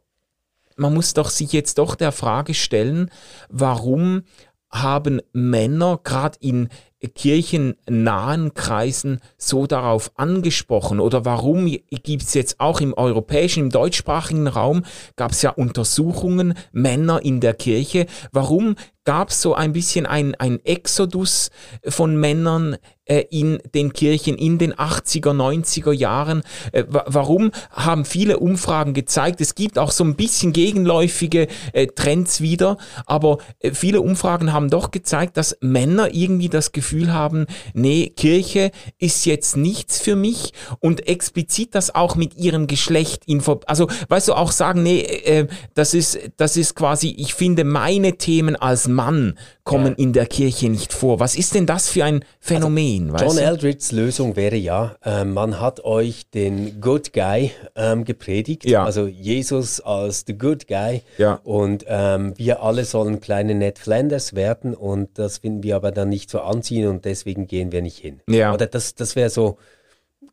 man 0.77 0.95
muss 0.95 1.13
doch 1.13 1.29
sich 1.29 1.53
jetzt 1.53 1.79
doch 1.79 1.95
der 1.95 2.13
Frage 2.13 2.55
stellen, 2.55 3.11
warum 3.49 4.23
haben 4.71 5.21
Männer 5.33 6.01
gerade 6.03 6.37
in 6.41 6.69
kirchennahen 7.15 8.55
Kreisen 8.55 9.21
so 9.37 9.67
darauf 9.67 10.11
angesprochen 10.17 10.99
oder 10.99 11.25
warum 11.25 11.67
gibt 11.67 12.23
es 12.23 12.35
jetzt 12.35 12.59
auch 12.59 12.81
im 12.81 12.95
europäischen, 12.95 13.65
im 13.65 13.71
deutschsprachigen 13.71 14.49
Raum, 14.49 14.85
gab 15.15 15.31
es 15.31 15.43
ja 15.43 15.51
Untersuchungen, 15.51 16.55
Männer 16.73 17.23
in 17.23 17.41
der 17.41 17.55
Kirche, 17.55 18.07
warum 18.33 18.75
gab 19.05 19.31
es 19.31 19.41
so 19.41 19.55
ein 19.55 19.73
bisschen 19.73 20.07
ein, 20.07 20.35
ein 20.37 20.65
Exodus 20.65 21.51
von 21.87 22.17
Männern 22.17 22.77
äh, 23.07 23.25
in 23.31 23.59
den 23.75 23.93
Kirchen 23.93 24.37
in 24.37 24.59
den 24.59 24.75
80er, 24.75 25.33
90er 25.33 25.93
Jahren. 25.93 26.43
Äh, 26.73 26.85
wa 26.89 27.05
warum 27.07 27.51
haben 27.71 28.05
viele 28.05 28.39
Umfragen 28.39 28.95
gezeigt, 28.95 29.41
es 29.41 29.55
gibt 29.55 29.79
auch 29.79 29.91
so 29.91 30.05
ein 30.05 30.17
bisschen 30.17 30.53
gegenläufige 30.53 31.49
äh, 31.73 31.87
Trends 31.89 32.41
wieder, 32.41 32.79
aber 33.07 33.39
äh, 33.59 33.73
viele 33.73 34.01
Umfragen 34.01 34.53
haben 34.53 34.71
doch 34.71 34.91
gezeigt, 34.91 35.37
dass 35.37 35.57
Männer 35.61 36.15
irgendwie 36.15 36.49
das 36.49 36.73
Gefühl 36.73 37.13
haben, 37.13 37.47
nee, 37.75 38.11
Kirche 38.17 38.71
ist 38.99 39.27
jetzt 39.27 39.57
nichts 39.57 39.99
für 39.99 40.17
mich 40.17 40.53
und 40.81 41.07
explizit 41.07 41.75
das 41.75 41.95
auch 41.95 42.17
mit 42.17 42.37
ihrem 42.37 42.67
Geschlecht 42.67 43.25
info, 43.27 43.61
also 43.67 43.89
weißt 44.09 44.29
du 44.29 44.35
auch 44.35 44.51
sagen, 44.51 44.83
nee, 44.83 45.01
äh, 45.01 45.47
das 45.75 45.93
ist 45.93 46.19
das 46.39 46.57
ist 46.57 46.75
quasi, 46.75 47.15
ich 47.19 47.35
finde 47.35 47.65
meine 47.65 48.17
Themen 48.17 48.57
als 48.57 48.89
Mann 48.95 49.39
kommen 49.65 49.95
ja. 49.97 50.05
in 50.05 50.13
der 50.13 50.27
Kirche 50.27 50.69
nicht 50.69 50.93
vor. 50.93 51.21
Was 51.21 51.37
ist 51.37 51.55
denn 51.55 51.67
das 51.67 51.89
für 51.89 52.05
ein 52.05 52.25
Phänomen? 52.41 53.11
Also, 53.13 53.27
John 53.27 53.39
Eldridge's 53.39 53.93
Lösung 53.93 54.37
wäre 54.37 54.57
ja, 54.57 54.97
äh, 55.05 55.25
man 55.25 55.61
hat 55.61 55.85
euch 55.85 56.31
den 56.31 56.81
Good 56.81 57.13
Guy 57.13 57.51
ähm, 57.77 58.05
gepredigt, 58.05 58.65
ja. 58.65 58.85
also 58.85 59.07
Jesus 59.07 59.81
als 59.81 60.25
the 60.27 60.37
Good 60.37 60.67
Guy 60.67 61.03
ja. 61.19 61.41
und 61.45 61.85
ähm, 61.89 62.35
wir 62.37 62.63
alle 62.63 62.85
sollen 62.85 63.21
kleine 63.21 63.55
Ned 63.55 63.79
Flanders 63.79 64.35
werden 64.35 64.75
und 64.75 65.19
das 65.19 65.39
finden 65.39 65.63
wir 65.63 65.77
aber 65.77 65.93
dann 65.93 66.09
nicht 66.09 66.31
so 66.31 66.41
anziehen 66.41 66.89
und 66.89 67.05
deswegen 67.05 67.47
gehen 67.47 67.73
wir 67.73 67.83
nicht 67.83 67.99
hin. 67.99 68.21
Ja. 68.29 68.55
Oder 68.55 68.67
das, 68.67 68.95
das 68.95 69.17
wäre 69.17 69.31
so 69.31 69.59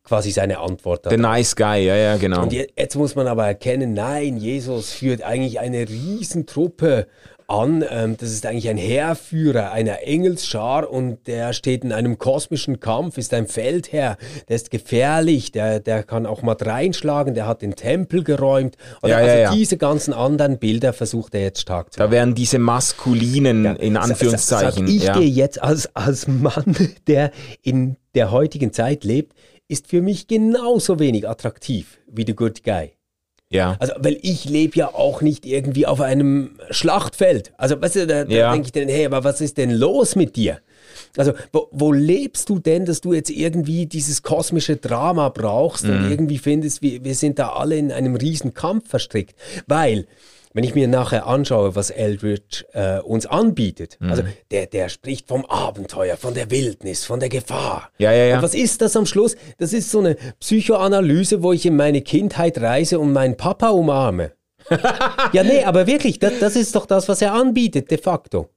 quasi 0.04 0.32
seine 0.32 0.60
Antwort. 0.60 1.08
The 1.10 1.17
nice 1.17 1.56
guy, 1.56 1.86
ja, 1.86 1.95
ja, 1.95 2.17
genau. 2.17 2.43
Und 2.43 2.54
jetzt 2.54 2.95
muss 2.95 3.15
man 3.15 3.28
aber 3.28 3.45
erkennen, 3.45 3.93
nein, 3.93 4.38
Jesus 4.38 4.91
führt 4.91 5.21
eigentlich 5.21 5.60
eine 5.60 5.88
Riesentruppe 5.88 7.08
an. 7.52 7.84
Ähm, 7.90 8.18
das 8.18 8.32
ist 8.32 8.46
eigentlich 8.46 8.70
ein 8.70 8.78
Heerführer 8.78 9.72
einer 9.72 10.04
Engelsschar 10.04 10.90
und 10.90 11.28
der 11.28 11.54
steht 11.54 11.84
in 11.84 11.92
einem 11.92 12.18
kosmischen 12.18 12.80
Kampf, 12.80 13.18
ist 13.18 13.34
ein 13.34 13.48
Feldherr, 13.48 14.18
der 14.48 14.56
ist 14.56 14.72
gefährlich, 14.72 15.52
der, 15.52 15.80
der 15.80 16.04
kann 16.04 16.26
auch 16.26 16.42
mal 16.42 16.56
reinschlagen, 16.60 17.34
der 17.34 17.48
hat 17.48 17.62
den 17.62 17.76
Tempel 17.76 18.24
geräumt. 18.24 18.78
Oder 19.02 19.12
ja, 19.12 19.18
also 19.18 19.38
ja, 19.38 19.54
diese 19.54 19.78
ganzen 19.78 20.14
anderen 20.14 20.58
Bilder 20.58 20.94
versucht 20.94 21.36
er 21.36 21.42
jetzt 21.42 21.62
stark 21.62 21.94
zu 21.94 22.00
machen. 22.00 22.10
Da 22.10 22.16
werden 22.16 22.36
diese 22.36 22.60
maskulinen, 22.60 23.66
in 23.78 23.98
Anführungszeichen. 23.98 24.88
ich 24.88 25.12
gehe 25.12 25.28
jetzt 25.28 25.62
als, 25.62 25.96
als 25.96 26.28
Mann, 26.28 26.76
der 27.08 27.32
in 27.62 27.98
der 28.16 28.32
heutigen 28.32 28.74
Zeit 28.74 29.04
lebt, 29.04 29.34
ist 29.68 29.88
für 29.88 30.02
mich 30.02 30.28
genauso 30.28 31.00
wenig 31.00 31.28
attraktiv 31.28 32.00
wie 32.08 32.26
The 32.26 32.36
Good 32.36 32.64
Guy. 32.64 32.92
Ja. 33.52 33.76
Also, 33.80 33.94
weil 33.98 34.18
ich 34.22 34.46
lebe 34.46 34.78
ja 34.78 34.88
auch 34.88 35.22
nicht 35.22 35.46
irgendwie 35.46 35.86
auf 35.86 36.00
einem 36.02 36.52
Schlachtfeld. 36.72 37.52
Also, 37.58 37.80
weißt 37.80 37.98
du, 37.98 38.08
da, 38.08 38.24
da 38.24 38.32
ja. 38.32 38.52
denke 38.54 38.68
ich 38.68 38.72
dann, 38.72 38.88
hey, 38.88 39.06
aber 39.06 39.24
was 39.24 39.42
ist 39.42 39.58
denn 39.58 39.72
los 39.72 40.16
mit 40.16 40.38
dir? 40.38 40.60
Also, 41.18 41.34
wo, 41.52 41.68
wo, 41.72 41.92
lebst 41.92 42.48
du 42.50 42.60
denn, 42.60 42.86
dass 42.86 43.02
du 43.02 43.14
jetzt 43.14 43.30
irgendwie 43.30 43.86
dieses 43.86 44.24
kosmische 44.24 44.78
Drama 44.78 45.30
brauchst 45.30 45.84
mhm. 45.84 45.92
und 45.92 46.12
irgendwie 46.12 46.38
findest, 46.38 46.82
wir, 46.82 47.04
wir 47.04 47.16
sind 47.16 47.40
da 47.40 47.50
alle 47.50 47.78
in 47.78 47.92
einem 47.92 48.16
riesen 48.16 48.54
Kampf 48.54 48.90
verstrickt? 48.90 49.36
Weil, 49.68 50.08
wenn 50.54 50.64
ich 50.64 50.76
mir 50.76 50.88
nachher 50.88 51.28
anschaue, 51.28 51.76
was 51.76 51.90
Eldridge 51.90 52.66
äh, 52.74 53.00
uns 53.00 53.26
anbietet, 53.26 53.98
mhm. 54.00 54.10
also 54.10 54.24
der, 54.52 54.68
der 54.68 54.90
spricht 54.90 55.28
vom 55.28 55.46
Abenteuer, 55.46 56.18
von 56.18 56.34
der 56.34 56.52
Wildnis, 56.52 57.06
von 57.06 57.20
der 57.20 57.30
Gefahr. 57.30 57.90
Ja, 57.98 58.12
ja, 58.12 58.26
ja. 58.26 58.36
Und 58.36 58.44
was 58.44 58.54
ist 58.54 58.82
das 58.82 58.96
am 58.96 59.06
Schluss? 59.06 59.36
Das 59.58 59.74
ist 59.74 59.92
so 59.92 60.00
eine 60.00 60.16
Psychoanalyse, 60.40 61.44
wo 61.44 61.54
ich 61.54 61.66
in 61.66 61.76
meine 61.76 62.02
Kindheit 62.02 62.60
reise 62.60 63.00
und 63.00 63.14
meinen 63.14 63.38
Papa 63.38 63.70
umarme. 63.70 64.34
ja, 65.34 65.44
nee, 65.44 65.64
aber 65.64 65.88
wirklich, 65.88 66.20
das, 66.20 66.40
das 66.40 66.56
ist 66.56 66.76
doch 66.76 66.86
das, 66.86 67.10
was 67.10 67.22
er 67.22 67.34
anbietet, 67.34 67.90
de 67.90 67.98
facto. 67.98 68.50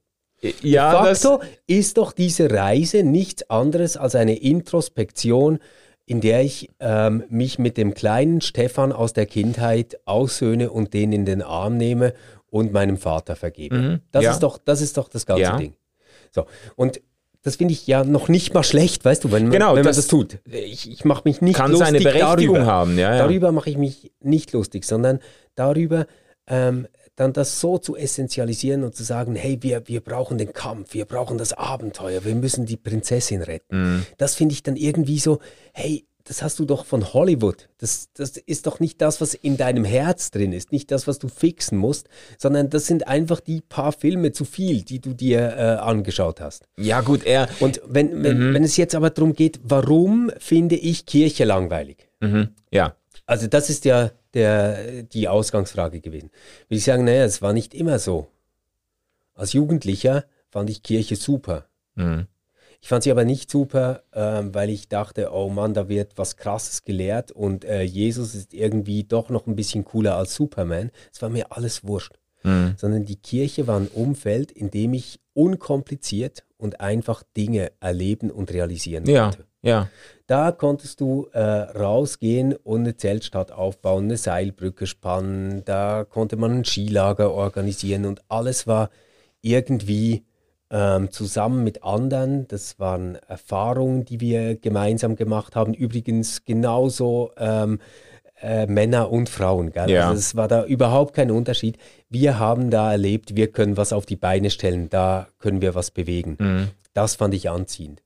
Ja, 0.61 1.03
de 1.03 1.15
facto 1.15 1.41
ist 1.65 1.97
doch 1.97 2.11
diese 2.11 2.51
Reise 2.51 3.03
nichts 3.03 3.49
anderes 3.49 3.97
als 3.97 4.15
eine 4.15 4.37
Introspektion 4.37 5.59
in 6.05 6.21
der 6.21 6.43
ich 6.43 6.69
ähm, 6.79 7.23
mich 7.29 7.57
mit 7.57 7.77
dem 7.77 7.93
kleinen 7.93 8.41
Stefan 8.41 8.91
aus 8.91 9.13
der 9.13 9.25
Kindheit 9.25 9.99
aussöhne 10.05 10.69
und 10.69 10.93
den 10.93 11.11
in 11.11 11.25
den 11.25 11.41
Arm 11.41 11.77
nehme 11.77 12.13
und 12.49 12.71
meinem 12.71 12.97
Vater 12.97 13.35
vergebe. 13.35 13.75
Mhm, 13.75 13.99
das, 14.11 14.23
ja. 14.23 14.31
ist 14.31 14.39
doch, 14.39 14.57
das 14.57 14.81
ist 14.81 14.97
doch 14.97 15.09
das 15.09 15.25
ganze 15.25 15.41
ja. 15.41 15.57
Ding. 15.57 15.73
So, 16.31 16.45
und 16.75 17.01
das 17.41 17.57
finde 17.57 17.73
ich 17.73 17.85
ja 17.85 18.03
noch 18.03 18.27
nicht 18.27 18.53
mal 18.53 18.63
schlecht, 18.63 19.05
weißt 19.05 19.23
du, 19.23 19.31
wenn, 19.31 19.51
genau, 19.51 19.75
wenn 19.75 19.83
das 19.83 19.95
man 19.95 19.95
das 19.95 20.07
tut. 20.07 20.39
Ich, 20.45 20.89
ich 20.89 21.05
mache 21.05 21.21
mich 21.25 21.41
nicht 21.41 21.57
kann 21.57 21.71
lustig 21.71 21.87
seine 21.87 21.99
Berechtigung 21.99 22.55
darüber. 22.55 22.71
haben. 22.71 22.97
Ja, 22.97 23.15
ja. 23.15 23.17
Darüber 23.19 23.51
mache 23.51 23.69
ich 23.69 23.77
mich 23.77 24.11
nicht 24.19 24.51
lustig, 24.51 24.83
sondern 24.85 25.19
darüber, 25.53 26.07
ähm, 26.47 26.87
dann 27.15 27.33
das 27.33 27.59
so 27.59 27.77
zu 27.77 27.95
essentialisieren 27.95 28.83
und 28.83 28.95
zu 28.95 29.03
sagen, 29.03 29.35
hey, 29.35 29.57
wir, 29.61 29.87
wir 29.87 30.01
brauchen 30.01 30.37
den 30.37 30.53
Kampf, 30.53 30.93
wir 30.93 31.05
brauchen 31.05 31.37
das 31.37 31.53
Abenteuer, 31.53 32.25
wir 32.25 32.35
müssen 32.35 32.65
die 32.65 32.77
Prinzessin 32.77 33.41
retten. 33.41 33.95
Mhm. 33.97 34.05
Das 34.17 34.35
finde 34.35 34.53
ich 34.53 34.63
dann 34.63 34.75
irgendwie 34.75 35.19
so, 35.19 35.39
hey, 35.73 36.05
das 36.25 36.41
hast 36.41 36.57
du 36.57 36.65
doch 36.65 36.85
von 36.85 37.13
Hollywood. 37.13 37.69
Das, 37.77 38.09
das 38.13 38.35
ist 38.35 38.65
doch 38.65 38.79
nicht 38.79 38.99
das, 38.99 39.21
was 39.21 39.35
in 39.35 39.57
deinem 39.57 39.85
Herz 39.85 40.31
drin 40.31 40.53
ist, 40.53 40.71
nicht 40.71 40.89
das, 40.91 41.07
was 41.07 41.19
du 41.19 41.27
fixen 41.27 41.77
musst, 41.77 42.09
sondern 42.37 42.69
das 42.71 42.87
sind 42.87 43.07
einfach 43.07 43.39
die 43.39 43.61
paar 43.61 43.91
Filme 43.91 44.31
zu 44.31 44.43
viel, 44.43 44.81
die 44.81 44.99
du 44.99 45.13
dir 45.13 45.39
äh, 45.55 45.61
angeschaut 45.75 46.41
hast. 46.41 46.67
Ja, 46.77 47.01
gut, 47.01 47.23
er. 47.25 47.47
Und 47.59 47.79
wenn, 47.85 48.23
wenn, 48.23 48.49
mhm. 48.49 48.53
wenn 48.55 48.63
es 48.63 48.75
jetzt 48.75 48.95
aber 48.95 49.11
darum 49.11 49.33
geht, 49.33 49.59
warum 49.63 50.31
finde 50.39 50.75
ich 50.75 51.05
Kirche 51.05 51.45
langweilig? 51.45 52.09
Mhm. 52.19 52.49
Ja. 52.71 52.95
Also, 53.27 53.47
das 53.47 53.69
ist 53.69 53.85
ja 53.85 54.11
der, 54.35 55.03
die 55.03 55.27
Ausgangsfrage 55.27 56.01
gewesen. 56.01 56.29
Will 56.69 56.77
ich 56.77 56.83
sagen, 56.83 57.05
naja, 57.05 57.23
es 57.23 57.41
war 57.41 57.53
nicht 57.53 57.73
immer 57.73 57.97
so. 57.97 58.27
Als 59.33 59.53
Jugendlicher 59.53 60.25
fand 60.49 60.69
ich 60.69 60.83
Kirche 60.83 61.15
super. 61.15 61.65
Mhm. 61.95 62.27
Ich 62.81 62.89
fand 62.89 63.03
sie 63.03 63.11
aber 63.11 63.25
nicht 63.25 63.49
super, 63.49 64.03
ähm, 64.13 64.53
weil 64.53 64.69
ich 64.69 64.89
dachte, 64.89 65.31
oh 65.33 65.49
Mann, 65.49 65.73
da 65.73 65.89
wird 65.89 66.17
was 66.17 66.37
Krasses 66.37 66.83
gelehrt 66.83 67.31
und 67.31 67.65
äh, 67.65 67.81
Jesus 67.81 68.35
ist 68.35 68.53
irgendwie 68.53 69.03
doch 69.03 69.29
noch 69.29 69.47
ein 69.47 69.55
bisschen 69.55 69.85
cooler 69.85 70.15
als 70.15 70.35
Superman. 70.35 70.91
Es 71.11 71.21
war 71.21 71.29
mir 71.29 71.51
alles 71.51 71.83
wurscht. 71.83 72.13
Mhm. 72.43 72.75
Sondern 72.77 73.05
die 73.05 73.15
Kirche 73.15 73.65
war 73.65 73.79
ein 73.79 73.87
Umfeld, 73.87 74.51
in 74.51 74.69
dem 74.69 74.93
ich 74.93 75.19
unkompliziert 75.33 76.45
und 76.57 76.79
einfach 76.79 77.23
Dinge 77.35 77.71
erleben 77.79 78.29
und 78.29 78.53
realisieren 78.53 79.05
ja. 79.07 79.29
konnte. 79.29 79.45
Ja. 79.65 79.89
Da 80.27 80.51
konntest 80.51 81.01
du 81.01 81.27
äh, 81.33 81.39
rausgehen 81.39 82.53
und 82.53 82.81
eine 82.81 82.97
Zeltstadt 82.97 83.51
aufbauen, 83.51 84.05
eine 84.05 84.17
Seilbrücke 84.17 84.87
spannen, 84.87 85.63
da 85.65 86.03
konnte 86.03 86.35
man 86.35 86.51
ein 86.51 86.65
Skilager 86.65 87.31
organisieren 87.31 88.05
und 88.05 88.21
alles 88.27 88.65
war 88.65 88.89
irgendwie 89.41 90.25
ähm, 90.71 91.11
zusammen 91.11 91.63
mit 91.63 91.83
anderen. 91.83 92.47
Das 92.47 92.79
waren 92.79 93.15
Erfahrungen, 93.27 94.05
die 94.05 94.19
wir 94.19 94.55
gemeinsam 94.55 95.15
gemacht 95.15 95.55
haben. 95.55 95.75
Übrigens 95.75 96.43
genauso 96.43 97.31
ähm, 97.37 97.79
äh, 98.41 98.65
Männer 98.65 99.11
und 99.11 99.29
Frauen. 99.29 99.71
Gell? 99.71 99.91
Ja. 99.91 100.09
Also 100.09 100.19
es 100.19 100.35
war 100.35 100.47
da 100.47 100.65
überhaupt 100.65 101.13
kein 101.13 101.29
Unterschied. 101.29 101.77
Wir 102.09 102.39
haben 102.39 102.71
da 102.71 102.91
erlebt, 102.91 103.35
wir 103.35 103.51
können 103.51 103.77
was 103.77 103.93
auf 103.93 104.07
die 104.07 104.15
Beine 104.15 104.49
stellen, 104.49 104.89
da 104.89 105.27
können 105.37 105.61
wir 105.61 105.75
was 105.75 105.91
bewegen. 105.91 106.37
Mhm. 106.39 106.67
Das 106.93 107.15
fand 107.15 107.33
ich 107.33 107.49
anziehend. 107.49 108.01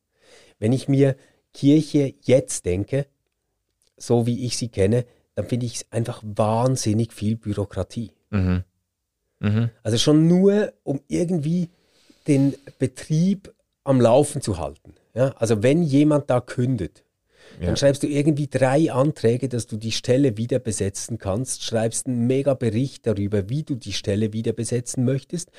Wenn 0.59 0.73
ich 0.73 0.89
mir 0.89 1.15
Kirche 1.53 2.13
jetzt 2.21 2.65
denke, 2.65 3.07
so 3.97 4.25
wie 4.25 4.45
ich 4.45 4.57
sie 4.57 4.69
kenne, 4.69 5.05
dann 5.35 5.45
finde 5.45 5.65
ich 5.65 5.75
es 5.75 5.85
einfach 5.91 6.21
wahnsinnig 6.23 7.13
viel 7.13 7.35
Bürokratie. 7.35 8.11
Mhm. 8.29 8.63
Mhm. 9.39 9.69
Also 9.83 9.97
schon 9.97 10.27
nur, 10.27 10.73
um 10.83 11.01
irgendwie 11.07 11.69
den 12.27 12.55
Betrieb 12.77 13.53
am 13.83 14.01
Laufen 14.01 14.41
zu 14.41 14.57
halten. 14.57 14.93
Ja? 15.13 15.29
Also 15.37 15.63
wenn 15.63 15.83
jemand 15.83 16.29
da 16.29 16.41
kündet, 16.41 17.03
ja. 17.59 17.65
dann 17.67 17.77
schreibst 17.77 18.03
du 18.03 18.07
irgendwie 18.07 18.47
drei 18.47 18.91
Anträge, 18.91 19.49
dass 19.49 19.67
du 19.67 19.77
die 19.77 19.91
Stelle 19.91 20.37
wieder 20.37 20.59
besetzen 20.59 21.17
kannst, 21.17 21.63
schreibst 21.63 22.07
einen 22.07 22.25
mega 22.25 22.53
Bericht 22.53 23.05
darüber, 23.05 23.49
wie 23.49 23.63
du 23.63 23.75
die 23.75 23.93
Stelle 23.93 24.33
wieder 24.33 24.53
besetzen 24.53 25.03
möchtest, 25.03 25.49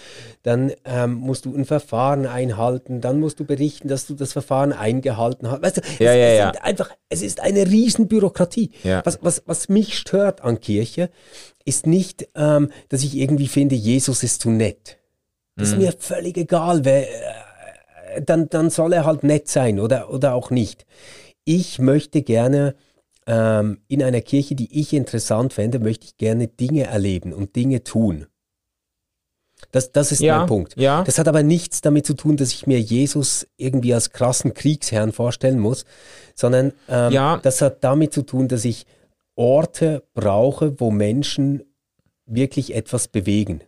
dann 0.42 0.72
ähm, 0.84 1.14
musst 1.14 1.44
du 1.44 1.54
ein 1.54 1.64
Verfahren 1.64 2.26
einhalten, 2.26 3.00
dann 3.00 3.20
musst 3.20 3.38
du 3.40 3.44
berichten, 3.44 3.88
dass 3.88 4.06
du 4.06 4.14
das 4.14 4.32
Verfahren 4.32 4.72
eingehalten 4.72 5.50
hast. 5.50 5.62
Weißt 5.62 5.76
du, 5.78 5.80
ja, 6.02 6.14
es, 6.14 6.38
ja, 6.38 6.50
es, 6.50 6.60
einfach, 6.60 6.90
es 7.08 7.22
ist 7.22 7.40
eine 7.40 7.66
Riesenbürokratie. 7.66 8.70
Ja. 8.82 9.02
Was, 9.04 9.18
was, 9.22 9.42
was 9.46 9.68
mich 9.68 9.98
stört 9.98 10.40
an 10.42 10.60
Kirche, 10.60 11.10
ist 11.64 11.86
nicht, 11.86 12.28
ähm, 12.34 12.70
dass 12.88 13.02
ich 13.02 13.16
irgendwie 13.16 13.48
finde, 13.48 13.74
Jesus 13.74 14.22
ist 14.22 14.40
zu 14.40 14.50
nett. 14.50 14.98
Das 15.56 15.68
ist 15.68 15.74
mhm. 15.74 15.82
mir 15.82 15.94
völlig 15.98 16.38
egal, 16.38 16.84
wer, 16.84 17.02
äh, 17.02 18.22
dann, 18.22 18.48
dann 18.48 18.70
soll 18.70 18.92
er 18.92 19.04
halt 19.04 19.22
nett 19.22 19.48
sein 19.48 19.78
oder, 19.78 20.10
oder 20.10 20.34
auch 20.34 20.50
nicht. 20.50 20.86
Ich 21.52 21.80
möchte 21.80 22.22
gerne 22.22 22.76
ähm, 23.26 23.80
in 23.88 24.04
einer 24.04 24.20
Kirche, 24.20 24.54
die 24.54 24.80
ich 24.80 24.92
interessant 24.92 25.52
fände, 25.52 25.80
möchte 25.80 26.06
ich 26.06 26.16
gerne 26.16 26.46
Dinge 26.46 26.84
erleben 26.84 27.32
und 27.32 27.56
Dinge 27.56 27.82
tun. 27.82 28.26
Das, 29.72 29.90
das 29.90 30.12
ist 30.12 30.20
ja, 30.20 30.38
mein 30.38 30.46
Punkt. 30.46 30.76
Ja. 30.76 31.02
Das 31.02 31.18
hat 31.18 31.26
aber 31.26 31.42
nichts 31.42 31.80
damit 31.80 32.06
zu 32.06 32.14
tun, 32.14 32.36
dass 32.36 32.52
ich 32.52 32.68
mir 32.68 32.80
Jesus 32.80 33.48
irgendwie 33.56 33.92
als 33.92 34.10
krassen 34.10 34.54
Kriegsherrn 34.54 35.10
vorstellen 35.10 35.58
muss, 35.58 35.86
sondern 36.36 36.72
ähm, 36.88 37.12
ja. 37.12 37.38
das 37.38 37.60
hat 37.62 37.82
damit 37.82 38.12
zu 38.12 38.22
tun, 38.22 38.46
dass 38.46 38.64
ich 38.64 38.86
Orte 39.34 40.04
brauche, 40.14 40.78
wo 40.78 40.92
Menschen 40.92 41.64
wirklich 42.26 42.76
etwas 42.76 43.08
bewegen. 43.08 43.64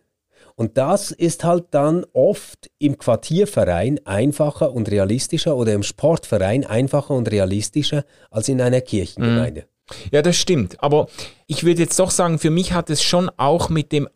Und 0.55 0.77
das 0.77 1.11
ist 1.11 1.43
halt 1.43 1.65
dann 1.71 2.05
oft 2.13 2.69
im 2.77 2.97
Quartierverein 2.97 3.99
einfacher 4.05 4.71
und 4.73 4.89
realistischer 4.89 5.55
oder 5.55 5.73
im 5.73 5.83
Sportverein 5.83 6.65
einfacher 6.65 7.13
und 7.13 7.31
realistischer 7.31 8.05
als 8.29 8.49
in 8.49 8.61
einer 8.61 8.81
Kirchengemeinde. 8.81 9.61
Mhm. 9.61 9.95
Ja, 10.11 10.21
das 10.21 10.37
stimmt. 10.37 10.81
Aber 10.81 11.07
ich 11.47 11.63
würde 11.63 11.81
jetzt 11.81 11.99
doch 11.99 12.11
sagen, 12.11 12.39
für 12.39 12.51
mich 12.51 12.73
hat 12.73 12.89
es 12.89 13.03
schon 13.03 13.29
auch 13.37 13.69
mit 13.69 13.91
dem 13.91 14.07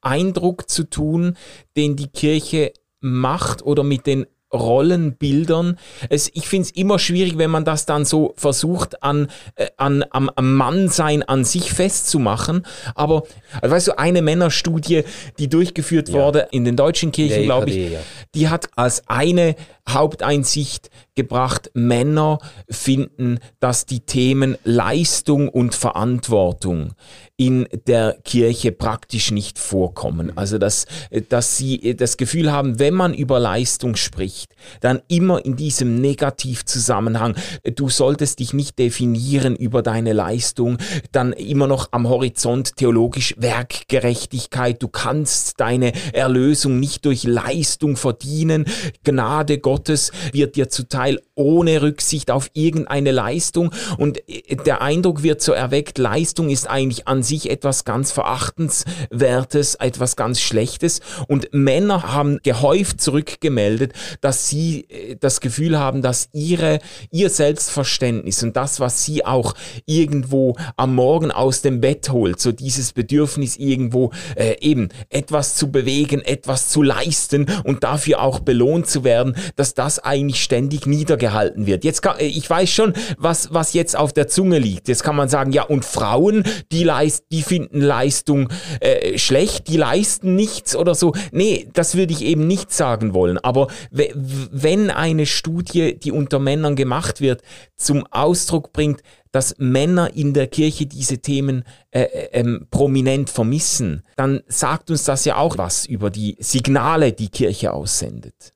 Eindruck 0.00 0.68
zu 0.68 0.84
tun, 0.84 1.36
den 1.76 1.96
die 1.96 2.08
Kirche 2.08 2.72
macht 3.00 3.62
oder 3.62 3.84
mit 3.84 4.06
den 4.06 4.26
Rollenbildern. 4.52 5.78
Es, 6.08 6.30
ich 6.32 6.48
finde 6.48 6.68
es 6.68 6.70
immer 6.70 6.98
schwierig, 6.98 7.38
wenn 7.38 7.50
man 7.50 7.64
das 7.64 7.86
dann 7.86 8.04
so 8.04 8.34
versucht, 8.36 9.02
an, 9.02 9.28
äh, 9.56 9.68
an, 9.76 10.04
am, 10.10 10.30
am 10.34 10.54
Mannsein 10.54 11.22
an 11.22 11.44
sich 11.44 11.72
festzumachen. 11.72 12.66
Aber, 12.94 13.24
also 13.60 13.74
weißt 13.74 13.88
du, 13.88 13.98
eine 13.98 14.22
Männerstudie, 14.22 15.04
die 15.38 15.48
durchgeführt 15.48 16.08
ja. 16.08 16.14
wurde 16.14 16.48
in 16.50 16.64
den 16.64 16.76
deutschen 16.76 17.12
Kirchen, 17.12 17.44
glaube 17.44 17.70
ich, 17.70 17.92
ja. 17.92 18.00
die 18.34 18.48
hat 18.48 18.68
als 18.76 19.08
eine 19.08 19.54
Haupteinsicht 19.88 20.90
gebracht, 21.18 21.72
Männer 21.74 22.38
finden, 22.70 23.40
dass 23.58 23.86
die 23.86 24.00
Themen 24.00 24.56
Leistung 24.62 25.48
und 25.48 25.74
Verantwortung 25.74 26.92
in 27.36 27.68
der 27.86 28.18
Kirche 28.24 28.72
praktisch 28.72 29.30
nicht 29.30 29.58
vorkommen. 29.58 30.32
Also 30.36 30.58
dass, 30.58 30.86
dass 31.28 31.56
sie 31.56 31.96
das 31.96 32.16
Gefühl 32.16 32.52
haben, 32.52 32.78
wenn 32.78 32.94
man 32.94 33.14
über 33.14 33.38
Leistung 33.38 33.96
spricht, 33.96 34.54
dann 34.80 35.00
immer 35.08 35.44
in 35.44 35.54
diesem 35.54 36.00
Negativzusammenhang, 36.00 37.36
du 37.76 37.88
solltest 37.88 38.40
dich 38.40 38.54
nicht 38.54 38.78
definieren 38.78 39.54
über 39.54 39.82
deine 39.82 40.12
Leistung, 40.12 40.78
dann 41.12 41.32
immer 41.32 41.66
noch 41.66 41.88
am 41.92 42.08
Horizont 42.08 42.76
theologisch 42.76 43.34
Werkgerechtigkeit, 43.38 44.82
du 44.82 44.88
kannst 44.88 45.60
deine 45.60 45.92
Erlösung 46.12 46.80
nicht 46.80 47.04
durch 47.04 47.24
Leistung 47.24 47.96
verdienen, 47.96 48.66
Gnade 49.04 49.58
Gottes 49.58 50.12
wird 50.32 50.56
dir 50.56 50.68
zuteil 50.68 51.07
ohne 51.34 51.82
Rücksicht 51.82 52.30
auf 52.30 52.50
irgendeine 52.52 53.12
Leistung 53.12 53.72
und 53.96 54.20
der 54.66 54.82
Eindruck 54.82 55.22
wird 55.22 55.40
so 55.40 55.52
erweckt, 55.52 55.98
Leistung 55.98 56.50
ist 56.50 56.68
eigentlich 56.68 57.08
an 57.08 57.22
sich 57.22 57.50
etwas 57.50 57.84
ganz 57.84 58.12
Verachtenswertes, 58.12 59.76
etwas 59.76 60.16
ganz 60.16 60.40
Schlechtes. 60.40 61.00
Und 61.26 61.48
Männer 61.52 62.12
haben 62.12 62.38
gehäuft 62.42 63.00
zurückgemeldet, 63.00 63.92
dass 64.20 64.48
sie 64.48 64.86
äh, 64.88 65.16
das 65.18 65.40
Gefühl 65.40 65.78
haben, 65.78 66.02
dass 66.02 66.28
ihre, 66.32 66.80
ihr 67.10 67.30
Selbstverständnis 67.30 68.42
und 68.42 68.56
das, 68.56 68.80
was 68.80 69.04
sie 69.04 69.24
auch 69.24 69.54
irgendwo 69.86 70.56
am 70.76 70.94
Morgen 70.94 71.30
aus 71.30 71.62
dem 71.62 71.80
Bett 71.80 72.10
holt, 72.10 72.40
so 72.40 72.52
dieses 72.52 72.92
Bedürfnis 72.92 73.56
irgendwo 73.56 74.12
äh, 74.36 74.56
eben 74.60 74.88
etwas 75.08 75.54
zu 75.54 75.70
bewegen, 75.70 76.20
etwas 76.22 76.68
zu 76.68 76.82
leisten 76.82 77.46
und 77.64 77.84
dafür 77.84 78.22
auch 78.22 78.40
belohnt 78.40 78.88
zu 78.88 79.04
werden, 79.04 79.36
dass 79.56 79.74
das 79.74 79.98
eigentlich 79.98 80.42
ständig 80.42 80.86
niedergehalten 80.98 81.66
wird. 81.66 81.84
Jetzt 81.84 82.02
kann, 82.02 82.18
äh, 82.18 82.26
ich 82.26 82.48
weiß 82.48 82.68
schon, 82.68 82.92
was, 83.16 83.52
was 83.52 83.72
jetzt 83.72 83.96
auf 83.96 84.12
der 84.12 84.28
Zunge 84.28 84.58
liegt. 84.58 84.88
Jetzt 84.88 85.02
kann 85.02 85.16
man 85.16 85.28
sagen, 85.28 85.52
ja, 85.52 85.62
und 85.62 85.84
Frauen, 85.84 86.42
die 86.72 86.84
leisten, 86.84 87.26
die 87.30 87.42
finden 87.42 87.80
Leistung 87.80 88.48
äh, 88.80 89.16
schlecht, 89.18 89.68
die 89.68 89.76
leisten 89.76 90.34
nichts 90.34 90.74
oder 90.74 90.94
so. 90.94 91.12
Nee, 91.32 91.68
das 91.72 91.94
würde 91.94 92.12
ich 92.12 92.22
eben 92.22 92.46
nicht 92.46 92.72
sagen 92.72 93.14
wollen. 93.14 93.38
Aber 93.38 93.68
wenn 93.90 94.90
eine 94.90 95.26
Studie, 95.26 95.98
die 95.98 96.12
unter 96.12 96.38
Männern 96.38 96.76
gemacht 96.76 97.20
wird, 97.20 97.42
zum 97.76 98.06
Ausdruck 98.10 98.72
bringt, 98.72 99.02
dass 99.30 99.54
Männer 99.58 100.14
in 100.14 100.32
der 100.32 100.46
Kirche 100.46 100.86
diese 100.86 101.18
Themen 101.18 101.64
äh, 101.90 102.02
äh 102.02 102.28
ähm, 102.32 102.66
prominent 102.70 103.30
vermissen, 103.30 104.02
dann 104.16 104.40
sagt 104.46 104.90
uns 104.90 105.04
das 105.04 105.24
ja 105.24 105.36
auch 105.36 105.58
was 105.58 105.86
über 105.86 106.10
die 106.10 106.36
Signale, 106.40 107.12
die 107.12 107.28
Kirche 107.28 107.72
aussendet. 107.72 108.54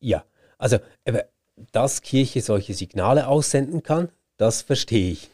Ja, 0.00 0.24
also 0.58 0.78
dass 1.72 2.02
Kirche 2.02 2.40
solche 2.40 2.74
Signale 2.74 3.28
aussenden 3.28 3.82
kann, 3.82 4.10
das 4.36 4.62
verstehe 4.62 5.12
ich. 5.12 5.30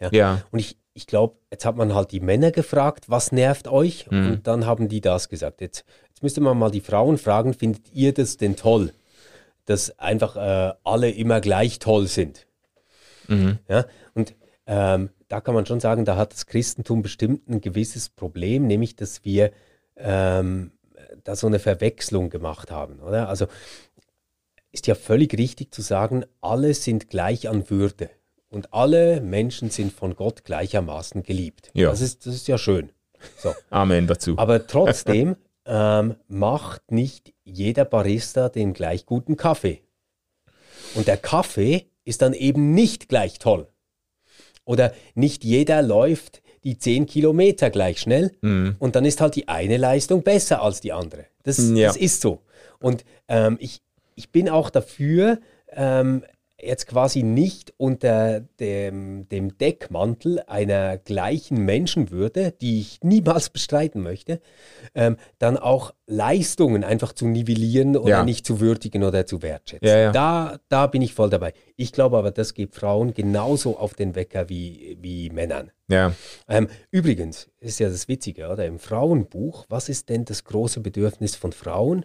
Ja. 0.00 0.08
ja. 0.12 0.42
Und 0.50 0.58
ich, 0.58 0.76
ich 0.94 1.06
glaube, 1.06 1.36
jetzt 1.50 1.64
hat 1.64 1.76
man 1.76 1.94
halt 1.94 2.12
die 2.12 2.20
Männer 2.20 2.50
gefragt, 2.50 3.04
was 3.08 3.32
nervt 3.32 3.68
euch? 3.68 4.10
Mhm. 4.10 4.30
Und 4.30 4.46
dann 4.46 4.66
haben 4.66 4.88
die 4.88 5.00
das 5.00 5.28
gesagt. 5.28 5.60
Jetzt, 5.60 5.84
jetzt 6.08 6.22
müsste 6.22 6.40
man 6.40 6.58
mal 6.58 6.70
die 6.70 6.80
Frauen 6.80 7.18
fragen, 7.18 7.54
findet 7.54 7.92
ihr 7.92 8.12
das 8.12 8.36
denn 8.36 8.56
toll? 8.56 8.92
Dass 9.66 9.98
einfach 9.98 10.36
äh, 10.36 10.74
alle 10.84 11.10
immer 11.10 11.40
gleich 11.40 11.78
toll 11.78 12.06
sind. 12.06 12.46
Mhm. 13.28 13.58
Ja? 13.68 13.84
Und 14.14 14.34
ähm, 14.66 15.10
da 15.28 15.40
kann 15.40 15.54
man 15.54 15.66
schon 15.66 15.80
sagen, 15.80 16.04
da 16.04 16.16
hat 16.16 16.32
das 16.32 16.46
Christentum 16.46 17.02
bestimmt 17.02 17.48
ein 17.48 17.60
gewisses 17.60 18.08
Problem, 18.08 18.66
nämlich 18.66 18.96
dass 18.96 19.24
wir 19.24 19.52
ähm, 19.96 20.72
da 21.24 21.36
so 21.36 21.46
eine 21.46 21.58
Verwechslung 21.58 22.30
gemacht 22.30 22.70
haben. 22.70 23.00
Oder? 23.00 23.28
Also 23.28 23.46
ist 24.72 24.86
ja 24.86 24.94
völlig 24.94 25.36
richtig 25.36 25.74
zu 25.74 25.82
sagen, 25.82 26.24
alle 26.40 26.74
sind 26.74 27.10
gleich 27.10 27.48
an 27.48 27.70
Würde. 27.70 28.10
Und 28.48 28.74
alle 28.74 29.20
Menschen 29.20 29.70
sind 29.70 29.92
von 29.92 30.16
Gott 30.16 30.44
gleichermaßen 30.44 31.22
geliebt. 31.22 31.70
Ja. 31.72 31.90
Das, 31.90 32.00
ist, 32.00 32.26
das 32.26 32.34
ist 32.34 32.48
ja 32.48 32.58
schön. 32.58 32.90
So. 33.38 33.54
Amen 33.70 34.06
dazu. 34.06 34.36
Aber 34.38 34.66
trotzdem 34.66 35.36
ähm, 35.66 36.16
macht 36.26 36.90
nicht 36.90 37.32
jeder 37.44 37.84
Barista 37.84 38.48
den 38.48 38.72
gleich 38.72 39.06
guten 39.06 39.36
Kaffee. 39.36 39.82
Und 40.94 41.06
der 41.06 41.16
Kaffee 41.16 41.86
ist 42.04 42.22
dann 42.22 42.32
eben 42.32 42.74
nicht 42.74 43.08
gleich 43.08 43.38
toll. 43.38 43.68
Oder 44.64 44.92
nicht 45.14 45.44
jeder 45.44 45.82
läuft 45.82 46.42
die 46.64 46.76
10 46.76 47.06
Kilometer 47.06 47.70
gleich 47.70 48.00
schnell 48.00 48.32
mhm. 48.42 48.76
und 48.78 48.94
dann 48.94 49.04
ist 49.04 49.20
halt 49.20 49.34
die 49.34 49.48
eine 49.48 49.76
Leistung 49.78 50.22
besser 50.22 50.62
als 50.62 50.80
die 50.80 50.92
andere. 50.92 51.26
Das, 51.42 51.58
ja. 51.70 51.88
das 51.88 51.96
ist 51.96 52.20
so. 52.20 52.42
Und 52.78 53.04
ähm, 53.28 53.56
ich, 53.60 53.80
ich 54.20 54.30
bin 54.32 54.50
auch 54.50 54.68
dafür, 54.68 55.38
ähm, 55.72 56.24
jetzt 56.62 56.86
quasi 56.86 57.22
nicht 57.22 57.72
unter 57.78 58.40
dem, 58.60 59.26
dem 59.30 59.56
Deckmantel 59.56 60.40
einer 60.46 60.98
gleichen 60.98 61.64
Menschenwürde, 61.64 62.52
die 62.52 62.80
ich 62.80 62.98
niemals 63.02 63.48
bestreiten 63.54 64.02
möchte, 64.02 64.42
ähm, 64.94 65.16
dann 65.38 65.56
auch 65.56 65.94
Leistungen 66.06 66.84
einfach 66.84 67.14
zu 67.14 67.26
nivellieren 67.26 67.96
oder 67.96 68.10
ja. 68.10 68.24
nicht 68.24 68.44
zu 68.44 68.60
würdigen 68.60 69.04
oder 69.04 69.24
zu 69.24 69.40
wertschätzen. 69.40 69.88
Ja, 69.88 69.96
ja. 69.96 70.12
Da, 70.12 70.58
da 70.68 70.86
bin 70.86 71.00
ich 71.00 71.14
voll 71.14 71.30
dabei. 71.30 71.54
Ich 71.76 71.92
glaube 71.92 72.18
aber, 72.18 72.30
das 72.30 72.52
geht 72.52 72.74
Frauen 72.74 73.14
genauso 73.14 73.78
auf 73.78 73.94
den 73.94 74.14
Wecker 74.14 74.50
wie, 74.50 74.98
wie 75.00 75.30
Männern. 75.30 75.70
Ähm, 76.46 76.68
übrigens, 76.90 77.48
ist 77.58 77.80
ja 77.80 77.88
das 77.88 78.06
Witzige, 78.06 78.50
oder? 78.50 78.66
Im 78.66 78.78
Frauenbuch, 78.78 79.64
was 79.70 79.88
ist 79.88 80.10
denn 80.10 80.26
das 80.26 80.44
große 80.44 80.80
Bedürfnis 80.80 81.36
von 81.36 81.52
Frauen? 81.52 82.04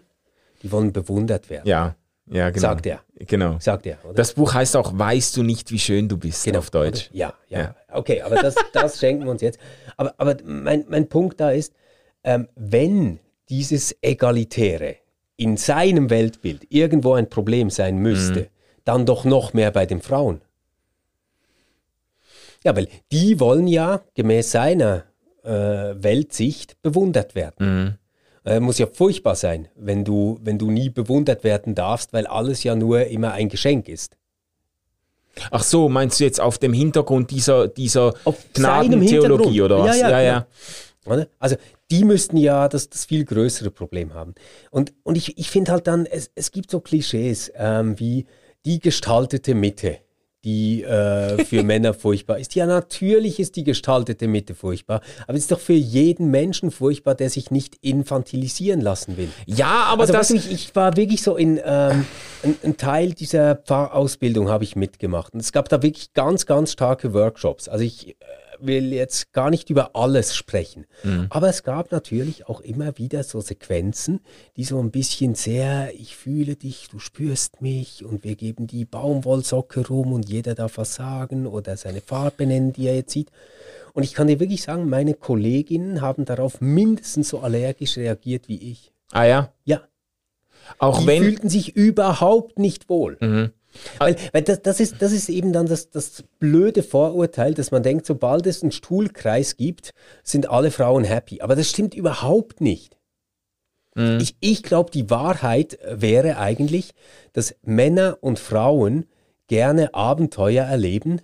Die 0.64 0.72
wollen 0.72 0.94
bewundert 0.94 1.50
werden. 1.50 1.68
Ja. 1.68 1.96
Ja, 2.28 2.50
genau. 2.50 2.62
Sagt 2.62 2.86
er. 2.88 3.02
Genau. 3.20 3.58
Sagt 3.60 3.86
er. 3.86 4.04
Oder? 4.04 4.16
Das 4.16 4.34
Buch 4.34 4.54
heißt 4.54 4.76
auch 4.76 4.98
Weißt 4.98 5.38
du 5.38 5.44
nicht, 5.44 5.72
wie 5.72 5.80
schön 5.80 6.10
du 6.10 6.18
bist 6.18 6.44
genau. 6.44 6.60
auf 6.60 6.72
Deutsch. 6.72 7.10
Ja, 7.14 7.34
ja, 7.50 7.60
ja. 7.60 7.76
Okay, 7.92 8.22
aber 8.22 8.36
das, 8.36 8.56
das 8.74 9.00
schenken 9.00 9.26
wir 9.26 9.32
uns 9.32 9.42
jetzt. 9.42 9.60
Aber, 9.98 10.14
aber 10.18 10.38
mein, 10.44 10.86
mein 10.90 11.08
Punkt 11.08 11.40
da 11.40 11.52
ist, 11.52 11.74
ähm, 12.24 12.48
wenn 12.56 13.20
dieses 13.50 13.96
Egalitäre 14.02 14.98
in 15.38 15.58
seinem 15.58 16.10
Weltbild 16.10 16.66
irgendwo 16.70 17.14
ein 17.14 17.30
Problem 17.30 17.70
sein 17.70 17.98
müsste, 17.98 18.42
mhm. 18.42 18.48
dann 18.86 19.06
doch 19.06 19.26
noch 19.26 19.54
mehr 19.54 19.72
bei 19.72 19.86
den 19.86 20.02
Frauen. 20.02 20.42
Ja, 22.64 22.76
weil 22.76 22.88
die 23.12 23.40
wollen 23.40 23.68
ja 23.68 24.02
gemäß 24.16 24.52
seiner 24.52 25.04
äh, 25.44 25.50
Weltsicht 25.50 26.82
bewundert 26.82 27.36
werden. 27.36 27.56
Mhm. 27.84 27.94
Äh, 28.46 28.60
muss 28.60 28.78
ja 28.78 28.86
furchtbar 28.86 29.36
sein, 29.36 29.68
wenn 29.76 30.06
du, 30.06 30.40
wenn 30.44 30.60
du 30.60 30.70
nie 30.70 30.90
bewundert 30.90 31.44
werden 31.44 31.74
darfst, 31.74 32.14
weil 32.14 32.28
alles 32.28 32.64
ja 32.64 32.76
nur 32.76 33.06
immer 33.08 33.32
ein 33.32 33.50
Geschenk 33.50 33.90
ist. 33.90 34.18
Ach 35.52 35.64
so, 35.64 35.90
meinst 35.90 36.20
du 36.20 36.24
jetzt 36.24 36.40
auf 36.40 36.58
dem 36.58 36.72
Hintergrund 36.72 37.32
dieser, 37.32 37.68
dieser 37.68 38.14
Gnadentheologie 38.54 39.62
oder 39.62 39.80
was? 39.80 40.00
Ja, 40.00 40.10
ja. 40.10 40.22
ja, 40.22 40.48
ja. 41.08 41.26
Also 41.40 41.56
die 41.92 42.04
müssten 42.04 42.38
ja 42.38 42.68
das, 42.68 42.90
das 42.90 43.06
viel 43.06 43.26
größere 43.26 43.70
Problem 43.70 44.14
haben. 44.14 44.34
Und, 44.72 44.94
und 45.04 45.18
ich, 45.18 45.38
ich 45.38 45.50
finde 45.50 45.72
halt 45.72 45.88
dann, 45.88 46.06
es, 46.06 46.32
es 46.36 46.52
gibt 46.52 46.72
so 46.72 46.80
Klischees 46.80 47.52
ähm, 47.56 48.00
wie 48.00 48.26
die 48.66 48.80
gestaltete 48.80 49.56
Mitte 49.56 50.00
die 50.46 50.84
äh, 50.84 51.44
für 51.44 51.64
Männer 51.64 51.94
furchtbar 51.94 52.40
ist. 52.40 52.56
Ja, 52.56 52.66
natürlich 52.66 53.40
ist 53.40 53.56
die 53.56 53.64
gestaltete 53.64 54.28
Mitte 54.28 54.56
furchtbar, 54.56 55.02
aber 55.28 55.36
es 55.36 55.44
ist 55.44 55.52
doch 55.52 55.60
für 55.60 55.74
jeden 55.74 56.32
Menschen 56.32 56.72
furchtbar, 56.72 57.16
der 57.16 57.30
sich 57.30 57.52
nicht 57.52 57.78
infantilisieren 57.82 58.80
lassen 58.80 59.18
will. 59.18 59.30
Ja, 59.46 59.86
aber 59.88 60.02
also, 60.02 60.14
das... 60.14 60.30
Ich, 60.30 60.52
ich 60.52 60.76
war 60.76 60.96
wirklich 60.96 61.22
so 61.22 61.36
in... 61.36 61.60
Ähm, 61.66 62.06
ein, 62.44 62.56
ein, 62.64 62.78
Teil 62.78 63.14
dieser 63.14 63.56
Pfarrausbildung 63.56 64.50
habe 64.50 64.64
ich 64.64 64.76
mitgemacht 64.76 65.34
und 65.34 65.40
es 65.40 65.52
gab 65.52 65.68
da 65.68 65.82
wirklich 65.82 66.14
ganz, 66.14 66.46
ganz 66.46 66.72
starke 66.72 67.14
Workshops. 67.14 67.68
Also 67.68 67.84
ich... 67.84 68.16
Will 68.68 68.94
jetzt 68.94 69.34
gar 69.34 69.50
nicht 69.50 69.70
über 69.70 69.96
alles 69.96 70.36
sprechen. 70.36 70.86
Mhm. 71.04 71.28
Aber 71.30 71.50
es 71.50 71.64
gab 71.64 71.92
natürlich 71.92 72.48
auch 72.48 72.62
immer 72.62 72.98
wieder 72.98 73.24
so 73.24 73.42
Sequenzen, 73.42 74.22
die 74.58 74.64
so 74.64 74.80
ein 74.80 74.92
bisschen 74.92 75.36
sehr, 75.36 75.94
ich 75.94 76.16
fühle 76.16 76.56
dich, 76.56 76.88
du 76.90 77.00
spürst 77.00 77.62
mich 77.62 78.04
und 78.04 78.24
wir 78.24 78.36
geben 78.36 78.68
die 78.68 78.86
Baumwollsocke 78.86 79.88
rum 79.88 80.14
und 80.14 80.30
jeder 80.30 80.56
darf 80.56 80.78
was 80.78 80.96
sagen 80.96 81.48
oder 81.48 81.78
seine 81.78 82.02
Farbe 82.02 82.46
nennen, 82.46 82.74
die 82.74 82.88
er 82.88 82.96
jetzt 82.96 83.12
sieht. 83.12 83.32
Und 83.94 84.04
ich 84.04 84.14
kann 84.14 84.28
dir 84.28 84.40
wirklich 84.40 84.62
sagen, 84.62 84.90
meine 84.90 85.14
Kolleginnen 85.14 86.02
haben 86.02 86.26
darauf 86.26 86.60
mindestens 86.60 87.30
so 87.30 87.40
allergisch 87.40 87.98
reagiert 87.98 88.48
wie 88.48 88.72
ich. 88.72 88.92
Ah 89.12 89.24
ja? 89.24 89.54
Ja. 89.64 89.82
Auch 90.80 91.00
die 91.00 91.08
wenn 91.08 91.24
fühlten 91.24 91.50
sich 91.50 91.76
überhaupt 91.76 92.60
nicht 92.60 92.90
wohl. 92.90 93.18
Mhm. 93.22 93.52
Weil, 93.98 94.16
weil 94.32 94.42
das, 94.42 94.62
das, 94.62 94.80
ist, 94.80 95.02
das 95.02 95.12
ist 95.12 95.30
eben 95.30 95.54
dann 95.54 95.68
das, 95.68 95.90
das 95.90 96.24
blöde 96.40 96.84
Vorurteil, 96.84 97.54
dass 97.54 97.72
man 97.72 97.84
denkt, 97.84 98.06
sobald 98.06 98.46
es 98.48 98.62
einen 98.62 98.72
Stuhlkreis 98.72 99.58
gibt, 99.58 99.92
sind 100.24 100.50
alle 100.50 100.72
Frauen 100.72 101.04
happy. 101.04 101.42
Aber 101.42 101.56
das 101.56 101.70
stimmt 101.70 101.94
überhaupt 101.94 102.62
nicht. 102.62 102.98
Mhm. 103.96 104.20
Ich, 104.22 104.36
ich 104.40 104.64
glaube, 104.64 104.92
die 104.92 105.10
Wahrheit 105.10 105.80
wäre 105.88 106.38
eigentlich, 106.38 106.94
dass 107.34 107.56
Männer 107.64 108.18
und 108.22 108.40
Frauen 108.40 109.06
gerne 109.48 109.94
Abenteuer 109.94 110.66
erleben. 110.66 111.22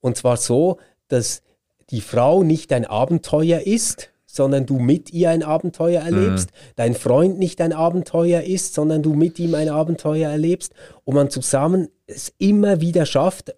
Und 0.00 0.16
zwar 0.16 0.36
so, 0.36 0.78
dass 1.08 1.42
die 1.90 2.00
Frau 2.00 2.42
nicht 2.42 2.72
ein 2.72 2.84
Abenteuer 2.84 3.60
ist, 3.60 4.10
sondern 4.34 4.66
du 4.66 4.78
mit 4.78 5.12
ihr 5.12 5.30
ein 5.30 5.42
Abenteuer 5.42 6.02
erlebst, 6.02 6.50
mhm. 6.50 6.72
dein 6.76 6.94
Freund 6.94 7.38
nicht 7.38 7.60
ein 7.60 7.72
Abenteuer 7.72 8.42
ist, 8.42 8.74
sondern 8.74 9.02
du 9.02 9.14
mit 9.14 9.38
ihm 9.38 9.54
ein 9.54 9.68
Abenteuer 9.68 10.30
erlebst 10.30 10.72
und 11.04 11.14
man 11.14 11.30
zusammen 11.30 11.88
es 12.06 12.32
immer 12.38 12.80
wieder 12.80 13.06
schafft, 13.06 13.54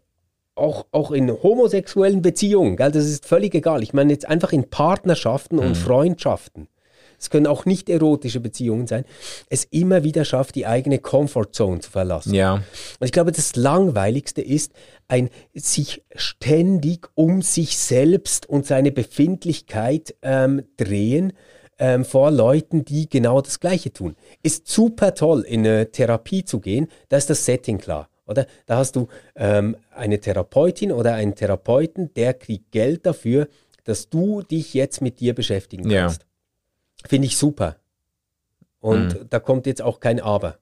auch, 0.55 0.87
auch 0.91 1.11
in 1.11 1.31
homosexuellen 1.31 2.23
Beziehungen, 2.23 2.77
gell, 2.77 2.91
das 2.91 3.05
ist 3.05 3.27
völlig 3.27 3.55
egal. 3.55 3.83
Ich 3.83 3.93
meine 3.93 4.13
jetzt 4.13 4.27
einfach 4.27 4.53
in 4.53 4.71
Partnerschaften 4.71 5.57
mhm. 5.57 5.63
und 5.63 5.77
Freundschaften 5.77 6.69
es 7.19 7.31
können 7.31 7.47
auch 7.47 7.65
nicht 7.65 7.89
erotische 7.89 8.41
Beziehungen 8.41 8.87
sein, 8.87 9.05
es 9.49 9.65
immer 9.65 10.05
wieder 10.05 10.25
schafft, 10.25 10.55
die 10.55 10.67
eigene 10.67 10.99
Comfortzone 10.99 11.81
zu 11.81 11.91
verlassen. 11.91 12.35
Ja. 12.35 12.55
Und 12.55 13.05
ich 13.05 13.13
glaube, 13.13 13.33
das 13.33 13.57
Langweiligste 13.57 14.43
ist, 14.43 14.73
ein 15.09 15.31
sich 15.55 16.03
ständig 16.15 17.09
um 17.15 17.43
sich 17.43 17.79
selbst 17.79 18.49
und 18.49 18.67
seine 18.67 18.93
Befindlichkeit 18.93 20.15
ähm, 20.23 20.63
drehen 20.77 21.33
ähm, 21.79 22.05
vor 22.05 22.31
Leuten, 22.31 22.85
die 22.85 23.09
genau 23.09 23.41
das 23.41 23.61
Gleiche 23.61 23.93
tun. 23.93 24.17
Ist 24.43 24.69
super 24.69 25.15
toll, 25.15 25.43
in 25.43 25.61
eine 25.61 25.91
Therapie 25.91 26.45
zu 26.45 26.61
gehen, 26.61 26.89
da 27.09 27.17
ist 27.17 27.31
das 27.31 27.45
Setting 27.45 27.79
klar. 27.79 28.09
Oder? 28.27 28.47
Da 28.67 28.79
hast 28.79 28.97
du 28.97 29.09
ähm, 29.37 29.77
eine 29.91 30.19
Therapeutin 30.19 30.91
oder 30.91 31.15
einen 31.15 31.35
Therapeuten, 31.35 32.13
der 32.15 32.35
kriegt 32.35 32.73
Geld 32.73 33.07
dafür, 33.07 33.49
dass 33.85 34.09
du 34.09 34.43
dich 34.43 34.75
jetzt 34.75 35.01
mit 35.01 35.21
dir 35.21 35.35
beschäftigen 35.35 35.89
kannst. 35.89 36.23
Ja. 36.23 36.27
Finde 37.09 37.27
ich 37.27 37.37
super. 37.37 37.77
Und 38.81 39.15
mhm. 39.15 39.27
da 39.31 39.39
kommt 39.39 39.67
jetzt 39.67 39.83
auch 39.83 40.01
kein 40.01 40.21
Aber. 40.21 40.59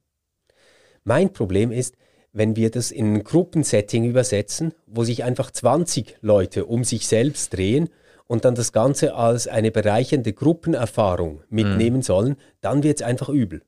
Mein 1.05 1.33
Problem 1.33 1.71
ist, 1.71 1.97
wenn 2.33 2.57
wir 2.57 2.71
das 2.71 2.91
in 2.91 3.15
ein 3.15 3.25
Gruppensetting 3.25 4.05
übersetzen, 4.05 4.75
wo 4.87 5.05
sich 5.05 5.23
einfach 5.25 5.51
20 5.51 6.19
Leute 6.21 6.67
um 6.67 6.83
sich 6.83 7.07
selbst 7.07 7.53
drehen 7.55 7.91
und 8.27 8.45
dann 8.45 8.55
das 8.55 8.73
Ganze 8.73 9.15
als 9.15 9.47
eine 9.47 9.71
bereichernde 9.71 10.33
Gruppenerfahrung 10.33 11.43
mitnehmen 11.49 11.99
mhm. 11.99 12.03
sollen, 12.03 12.37
dann 12.61 12.83
wird 12.83 13.01
es 13.01 13.07
einfach 13.07 13.29
übel. 13.29 13.63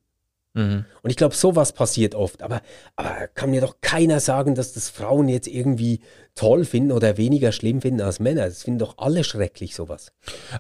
Mhm. 0.57 0.87
Und 1.03 1.11
ich 1.11 1.17
glaube, 1.17 1.35
sowas 1.35 1.73
passiert 1.73 2.15
oft. 2.15 2.43
Aber, 2.43 2.63
aber 2.97 3.29
kann 3.35 3.51
mir 3.51 3.61
doch 3.61 3.77
keiner 3.81 4.19
sagen, 4.21 4.55
dass 4.55 4.73
das 4.73 4.89
Frauen 4.89 5.29
jetzt 5.29 5.47
irgendwie 5.47 6.01
toll 6.35 6.65
finden 6.65 6.93
oder 6.93 7.17
weniger 7.17 7.51
schlimm 7.51 7.81
finden 7.81 8.03
als 8.03 8.21
Männer. 8.21 8.45
Das 8.47 8.63
finden 8.63 8.79
doch 8.79 8.99
alle 8.99 9.25
schrecklich, 9.25 9.75
sowas. 9.75 10.13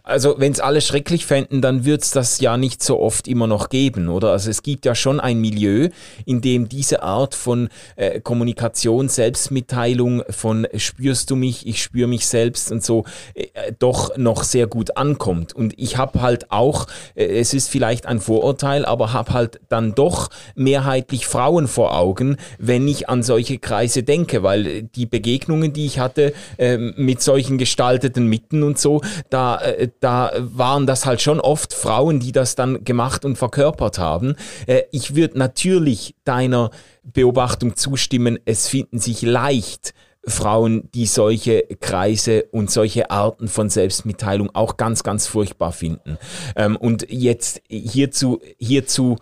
Also, 0.03 0.36
wenn 0.38 0.53
es 0.53 0.61
alle 0.61 0.80
schrecklich 0.80 1.26
fänden, 1.26 1.61
dann 1.61 1.84
wird 1.84 2.03
es 2.03 2.11
das 2.11 2.40
ja 2.40 2.57
nicht 2.57 2.82
so 2.82 2.99
oft 2.99 3.28
immer 3.28 3.47
noch 3.47 3.68
geben, 3.68 4.09
oder? 4.09 4.32
Also, 4.32 4.51
es 4.51 4.62
gibt 4.62 4.86
ja 4.86 4.94
schon 4.94 5.20
ein 5.20 5.38
Milieu, 5.38 5.90
in 6.24 6.40
dem 6.40 6.68
diese 6.68 7.03
Art 7.03 7.34
von 7.34 7.68
äh, 7.97 8.20
Kommunikation, 8.20 9.09
Selbstmitteilung, 9.09 10.22
von 10.30 10.66
spürst 10.76 11.30
du 11.30 11.36
mich, 11.36 11.66
ich 11.66 11.82
spüre 11.82 12.09
mich 12.09 12.26
selbst 12.26 12.72
und 12.72 12.82
so, 12.82 13.05
äh, 13.34 13.72
doch 13.78 14.16
noch 14.16 14.44
sehr 14.44 14.66
gut 14.66 14.97
ankommt. 14.97 15.53
Und 15.53 15.74
ich 15.78 15.99
habe 15.99 16.22
halt 16.22 16.51
auch, 16.51 16.86
äh, 17.14 17.24
es 17.24 17.53
ist 17.53 17.68
vielleicht 17.68 18.07
ein 18.07 18.20
Vorurteil, 18.20 18.86
aber 18.86 19.12
habe 19.12 19.34
halt 19.34 19.61
dann 19.68 19.86
doch 19.95 20.28
mehrheitlich 20.55 21.26
Frauen 21.26 21.68
vor 21.68 21.97
Augen, 21.97 22.37
wenn 22.59 22.89
ich 22.89 23.09
an 23.09 23.22
solche 23.22 23.59
Kreise 23.59 24.03
denke, 24.03 24.43
weil 24.43 24.82
die 24.82 25.07
Begegnungen, 25.07 25.72
die 25.72 25.87
ich 25.87 25.99
hatte 25.99 26.32
äh, 26.59 26.76
mit 26.76 27.22
solchen 27.22 27.59
gestalteten 27.59 28.26
Mitten 28.26 28.62
und 28.62 28.78
so, 28.78 29.03
da, 29.30 29.59
äh, 29.59 29.89
da 30.01 30.32
waren 30.39 30.87
das 30.87 31.07
halt 31.07 31.20
schon 31.20 31.41
oft 31.41 31.72
Frauen, 31.72 32.20
die 32.20 32.32
das 32.32 32.55
dann 32.55 32.84
gemacht 32.84 33.24
und 33.24 33.37
verkörpert 33.37 33.99
haben. 33.99 34.37
Äh, 34.66 34.82
ich 34.93 35.14
würde 35.14 35.39
natürlich 35.39 36.14
deiner 36.24 36.70
Beobachtung 37.03 37.76
zustimmen, 37.76 38.39
es 38.45 38.68
finden 38.68 38.99
sich 38.99 39.22
leicht 39.22 39.95
Frauen, 40.26 40.91
die 40.93 41.07
solche 41.07 41.62
Kreise 41.80 42.45
und 42.51 42.70
solche 42.70 43.11
Arten 43.11 43.49
von 43.49 43.70
Selbstmitteilung 43.70 44.51
auch 44.55 44.76
ganz, 44.76 45.03
ganz 45.05 45.26
furchtbar 45.26 45.72
finden. 45.72 46.18
Ähm, 46.57 46.76
und 46.76 47.07
jetzt 47.09 47.62
hierzu, 47.68 48.41
hierzu 48.59 49.16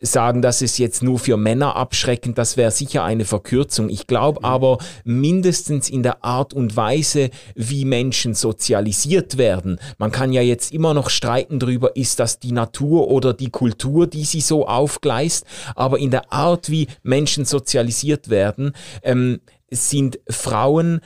sagen, 0.00 0.42
das 0.42 0.62
ist 0.62 0.78
jetzt 0.78 1.02
nur 1.02 1.18
für 1.18 1.36
Männer 1.36 1.76
abschreckend, 1.76 2.38
das 2.38 2.56
wäre 2.56 2.70
sicher 2.70 3.04
eine 3.04 3.24
Verkürzung. 3.24 3.90
Ich 3.90 4.06
glaube 4.06 4.42
aber 4.44 4.78
mindestens 5.04 5.90
in 5.90 6.02
der 6.02 6.24
Art 6.24 6.54
und 6.54 6.76
Weise, 6.76 7.30
wie 7.54 7.84
Menschen 7.84 8.34
sozialisiert 8.34 9.36
werden. 9.36 9.78
Man 9.98 10.10
kann 10.10 10.32
ja 10.32 10.42
jetzt 10.42 10.72
immer 10.72 10.94
noch 10.94 11.10
streiten 11.10 11.58
darüber, 11.58 11.96
ist 11.96 12.18
das 12.18 12.38
die 12.38 12.52
Natur 12.52 13.08
oder 13.08 13.34
die 13.34 13.50
Kultur, 13.50 14.06
die 14.06 14.24
sie 14.24 14.40
so 14.40 14.66
aufgleist, 14.66 15.44
aber 15.74 15.98
in 15.98 16.10
der 16.10 16.32
Art, 16.32 16.70
wie 16.70 16.88
Menschen 17.02 17.44
sozialisiert 17.44 18.30
werden, 18.30 18.72
ähm, 19.02 19.40
sind 19.70 20.18
Frauen 20.28 21.00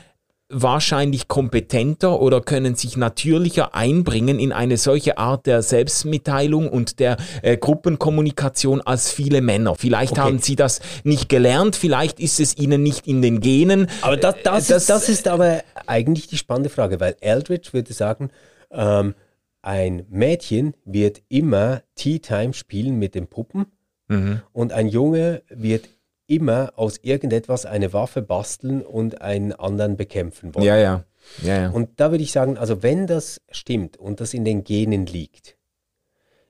wahrscheinlich 0.55 1.29
kompetenter 1.29 2.21
oder 2.21 2.41
können 2.41 2.77
sich 2.77 2.97
natürlicher 2.97 3.75
einbringen 3.75 4.39
in 4.39 4.53
eine 4.53 4.77
solche 4.77 5.19
Art 5.19 5.47
der 5.47 5.63
Selbstmitteilung 5.63 6.69
und 6.69 7.01
der 7.01 7.17
äh, 7.43 7.57
Gruppenkommunikation 7.57 8.81
als 8.81 9.11
viele 9.13 9.41
Männer. 9.41 9.75
Vielleicht 9.75 10.13
okay. 10.13 10.21
haben 10.21 10.39
sie 10.39 10.57
das 10.57 10.81
nicht 11.03 11.29
gelernt, 11.29 11.77
vielleicht 11.77 12.21
ist 12.21 12.41
es 12.41 12.57
ihnen 12.57 12.83
nicht 12.83 13.07
in 13.07 13.21
den 13.21 13.41
Genen. 13.41 13.89
Aber 14.03 14.17
das, 14.17 14.37
das, 14.45 14.69
das, 14.69 14.83
ist, 14.83 14.91
das 14.91 15.09
ist 15.09 15.29
aber 15.29 15.63
eigentlich 15.87 16.29
die 16.29 16.39
spannende 16.39 16.71
Frage, 16.71 17.01
weil 17.01 17.17
Eldridge 17.21 17.71
würde 17.73 17.93
sagen, 17.93 18.31
ähm, 18.71 19.15
ein 19.63 20.07
Mädchen 20.11 20.75
wird 20.85 21.23
immer 21.29 21.83
Tea 21.95 22.19
Time 22.19 22.53
spielen 22.53 22.99
mit 22.99 23.15
den 23.15 23.27
Puppen 23.27 23.67
mhm. 24.09 24.41
und 24.53 24.73
ein 24.73 24.89
Junge 24.89 25.43
wird 25.49 25.89
immer 26.27 26.73
aus 26.77 26.99
irgendetwas 27.03 27.67
eine 27.67 27.93
Waffe 27.93 28.23
basteln 28.23 28.83
und 28.83 29.21
einen 29.21 29.53
anderen 29.53 29.97
bekämpfen 29.97 30.55
wollen. 30.55 30.65
Ja, 30.65 30.77
ja. 30.77 31.05
ja, 31.43 31.63
ja. 31.63 31.71
Und 31.71 31.91
da 31.97 32.11
würde 32.11 32.25
ich 32.25 32.33
sagen, 32.33 32.57
also 32.57 32.83
wenn 32.83 33.07
das 33.07 33.41
stimmt 33.51 33.97
und 33.97 34.21
das 34.21 34.35
in 34.35 34.45
den 34.45 34.65
Genen 34.65 35.07
liegt, 35.07 35.57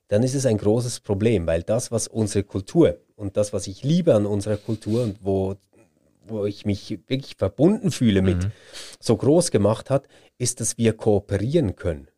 dann 0.08 0.22
ist 0.22 0.34
es 0.34 0.46
ein 0.46 0.58
großes 0.58 1.00
Problem, 1.00 1.46
weil 1.46 1.62
das, 1.62 1.90
was 1.90 2.06
unsere 2.06 2.44
Kultur 2.44 2.98
und 3.16 3.36
das, 3.36 3.52
was 3.52 3.66
ich 3.66 3.82
liebe 3.82 4.14
an 4.14 4.26
unserer 4.26 4.56
Kultur 4.56 5.02
und 5.02 5.18
wo, 5.22 5.56
wo 6.26 6.46
ich 6.46 6.66
mich 6.66 7.00
wirklich 7.08 7.36
verbunden 7.36 7.90
fühle 7.90 8.22
mit, 8.22 8.44
mhm. 8.44 8.52
so 9.00 9.16
groß 9.16 9.50
gemacht 9.50 9.90
hat, 9.90 10.06
ist, 10.38 10.60
dass 10.60 10.78
wir 10.78 10.92
kooperieren 10.92 11.76
können. 11.76 12.08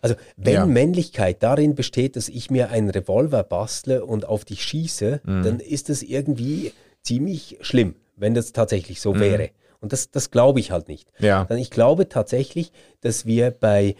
Also 0.00 0.14
wenn 0.36 0.54
ja. 0.54 0.66
Männlichkeit 0.66 1.42
darin 1.42 1.74
besteht, 1.74 2.16
dass 2.16 2.28
ich 2.28 2.50
mir 2.50 2.70
einen 2.70 2.90
Revolver 2.90 3.42
bastle 3.42 4.04
und 4.04 4.26
auf 4.26 4.44
dich 4.44 4.62
schieße, 4.62 5.20
mhm. 5.24 5.42
dann 5.42 5.60
ist 5.60 5.88
das 5.88 6.02
irgendwie 6.02 6.72
ziemlich 7.02 7.58
schlimm, 7.60 7.94
wenn 8.16 8.34
das 8.34 8.52
tatsächlich 8.52 9.00
so 9.00 9.14
mhm. 9.14 9.20
wäre. 9.20 9.50
Und 9.80 9.92
das, 9.92 10.10
das 10.10 10.30
glaube 10.30 10.60
ich 10.60 10.70
halt 10.70 10.88
nicht. 10.88 11.10
Ja. 11.18 11.44
Dann 11.44 11.58
ich 11.58 11.70
glaube 11.70 12.08
tatsächlich, 12.08 12.72
dass 13.00 13.24
wir 13.24 13.50
bei 13.50 13.96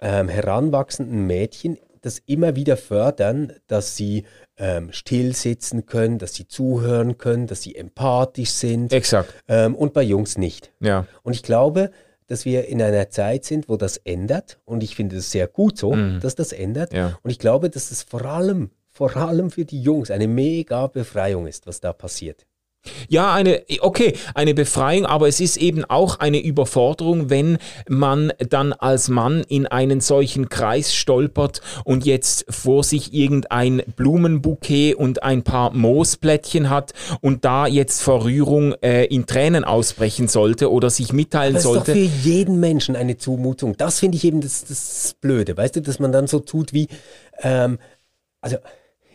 ähm, 0.00 0.28
heranwachsenden 0.28 1.26
Mädchen 1.26 1.78
das 2.04 2.20
immer 2.26 2.54
wieder 2.54 2.76
fördern, 2.76 3.52
dass 3.66 3.96
sie 3.96 4.24
ähm, 4.58 4.92
still 4.92 5.34
sitzen 5.34 5.86
können, 5.86 6.18
dass 6.18 6.34
sie 6.34 6.46
zuhören 6.46 7.18
können, 7.18 7.46
dass 7.46 7.62
sie 7.62 7.74
empathisch 7.74 8.50
sind. 8.50 8.92
Exakt. 8.92 9.34
Ähm, 9.48 9.74
und 9.74 9.94
bei 9.94 10.02
Jungs 10.02 10.36
nicht. 10.38 10.72
Ja. 10.80 11.06
Und 11.22 11.32
ich 11.34 11.42
glaube, 11.42 11.90
dass 12.26 12.44
wir 12.44 12.68
in 12.68 12.80
einer 12.80 13.10
Zeit 13.10 13.44
sind, 13.44 13.68
wo 13.68 13.76
das 13.76 13.96
ändert. 13.98 14.58
Und 14.64 14.82
ich 14.82 14.94
finde 14.96 15.16
es 15.16 15.30
sehr 15.30 15.46
gut 15.46 15.78
so, 15.78 15.92
mhm. 15.92 16.20
dass 16.20 16.34
das 16.34 16.52
ändert. 16.52 16.92
Ja. 16.92 17.18
Und 17.22 17.30
ich 17.30 17.38
glaube, 17.38 17.70
dass 17.70 17.90
es 17.90 18.02
vor 18.02 18.24
allem, 18.24 18.70
vor 18.90 19.16
allem 19.16 19.50
für 19.50 19.64
die 19.64 19.80
Jungs 19.80 20.10
eine 20.10 20.28
mega 20.28 20.86
Befreiung 20.86 21.46
ist, 21.46 21.66
was 21.66 21.80
da 21.80 21.92
passiert. 21.92 22.46
Ja, 23.08 23.32
eine, 23.32 23.62
okay, 23.80 24.14
eine 24.34 24.54
Befreiung, 24.54 25.06
aber 25.06 25.28
es 25.28 25.40
ist 25.40 25.56
eben 25.56 25.84
auch 25.84 26.18
eine 26.20 26.38
Überforderung, 26.38 27.30
wenn 27.30 27.58
man 27.88 28.32
dann 28.38 28.72
als 28.72 29.08
Mann 29.08 29.42
in 29.48 29.66
einen 29.66 30.00
solchen 30.00 30.48
Kreis 30.48 30.94
stolpert 30.94 31.60
und 31.84 32.04
jetzt 32.04 32.46
vor 32.50 32.84
sich 32.84 33.14
irgendein 33.14 33.82
Blumenbouquet 33.96 34.94
und 34.94 35.22
ein 35.22 35.42
paar 35.42 35.72
Moosplättchen 35.72 36.70
hat 36.70 36.92
und 37.20 37.44
da 37.44 37.66
jetzt 37.66 38.02
vor 38.02 38.24
Rührung 38.24 38.74
äh, 38.82 39.04
in 39.04 39.26
Tränen 39.26 39.64
ausbrechen 39.64 40.28
sollte 40.28 40.70
oder 40.70 40.90
sich 40.90 41.12
mitteilen 41.12 41.54
das 41.54 41.62
sollte. 41.62 41.92
Das 41.92 41.96
ist 41.96 42.06
doch 42.06 42.22
für 42.22 42.28
jeden 42.28 42.60
Menschen 42.60 42.96
eine 42.96 43.16
Zumutung. 43.16 43.76
Das 43.76 43.98
finde 43.98 44.16
ich 44.16 44.24
eben 44.24 44.40
das, 44.40 44.64
das 44.64 45.16
Blöde, 45.20 45.56
weißt 45.56 45.76
du, 45.76 45.82
dass 45.82 45.98
man 45.98 46.12
dann 46.12 46.26
so 46.26 46.40
tut 46.40 46.72
wie, 46.72 46.88
ähm, 47.42 47.78
also 48.40 48.56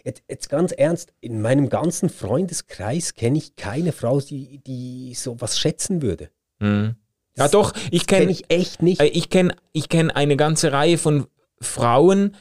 Jetzt, 0.10 0.24
jetzt, 0.28 0.50
ganz 0.50 0.72
ernst, 0.72 1.14
in 1.22 1.40
meinem 1.40 1.70
ganzen 1.70 2.10
Freundeskreis 2.10 3.14
kenne 3.14 3.38
ich 3.38 3.56
keine 3.56 3.92
Frau, 3.92 4.20
die, 4.20 4.60
die 4.66 5.14
sowas 5.14 5.60
schätzen 5.60 6.02
würde. 6.02 6.32
Mhm. 6.58 6.96
Ja, 7.38 7.48
doch, 7.48 7.74
ich 7.92 8.08
kenne 8.08 8.22
kenn 8.22 8.32
ich 8.32 8.50
echt 8.50 8.82
nicht. 8.82 9.02
Äh, 9.02 9.06
ich 9.06 9.30
kenne 9.30 9.56
ich 9.72 9.88
kenn 9.88 10.10
eine 10.10 10.36
ganze 10.36 10.72
Reihe 10.72 10.98
von 10.98 11.28
Frauen, 11.62 12.36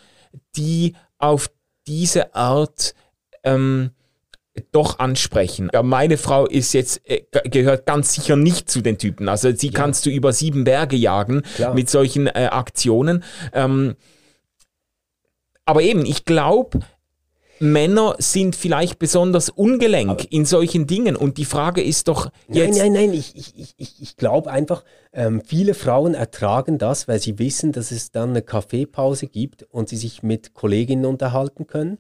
die 0.57 0.95
auf 1.19 1.51
diese 1.87 2.35
Art 2.35 2.95
ähm, 3.45 3.91
doch 4.73 4.99
ansprechen. 4.99 5.69
Ja, 5.75 5.83
meine 5.83 6.17
Frau 6.17 6.47
ist 6.47 6.73
jetzt 6.73 7.03
äh, 7.05 7.23
gehört 7.45 7.85
ganz 7.85 8.15
sicher 8.15 8.37
nicht 8.37 8.71
zu 8.71 8.81
den 8.81 8.97
Typen. 8.97 9.29
Also 9.29 9.55
sie 9.55 9.67
ja. 9.67 9.73
kannst 9.75 10.07
du 10.07 10.11
über 10.11 10.33
sieben 10.33 10.65
Berge 10.65 10.97
jagen 10.97 11.43
Klar. 11.57 11.75
mit 11.75 11.91
solchen 11.91 12.29
äh, 12.29 12.49
Aktionen. 12.51 13.25
Ähm, 13.53 13.95
aber 15.67 15.83
eben, 15.83 16.07
ich 16.07 16.25
glaube, 16.25 16.81
Männer 17.61 18.17
sind 18.19 18.57
vielleicht 18.57 18.99
besonders 18.99 19.51
ungelenk 19.51 20.11
aber 20.11 20.33
in 20.33 20.45
solchen 20.45 20.87
Dingen. 20.87 21.17
Und 21.17 21.39
die 21.39 21.45
Frage 21.45 21.83
ist 21.83 22.09
doch 22.09 22.31
jetzt. 22.49 22.79
Nein, 22.79 22.93
nein, 22.93 23.09
nein, 23.09 23.13
ich, 23.15 23.37
ich, 23.37 23.75
ich, 23.77 24.03
ich 24.03 24.17
glaube 24.17 24.51
einfach, 24.51 24.85
ähm, 25.13 25.43
viele 25.45 25.75
Frauen 25.75 26.15
ertragen 26.15 26.79
das, 26.79 27.09
weil 27.09 27.21
sie 27.21 27.39
wissen, 27.39 27.73
dass 27.73 27.91
es 27.91 28.11
dann 28.11 28.31
eine 28.31 28.43
Kaffeepause 28.43 29.27
gibt 29.27 29.65
und 29.71 29.89
sie 29.89 29.97
sich 29.97 30.23
mit 30.23 30.55
Kolleginnen 30.55 31.07
unterhalten 31.07 31.67
können. 31.67 31.99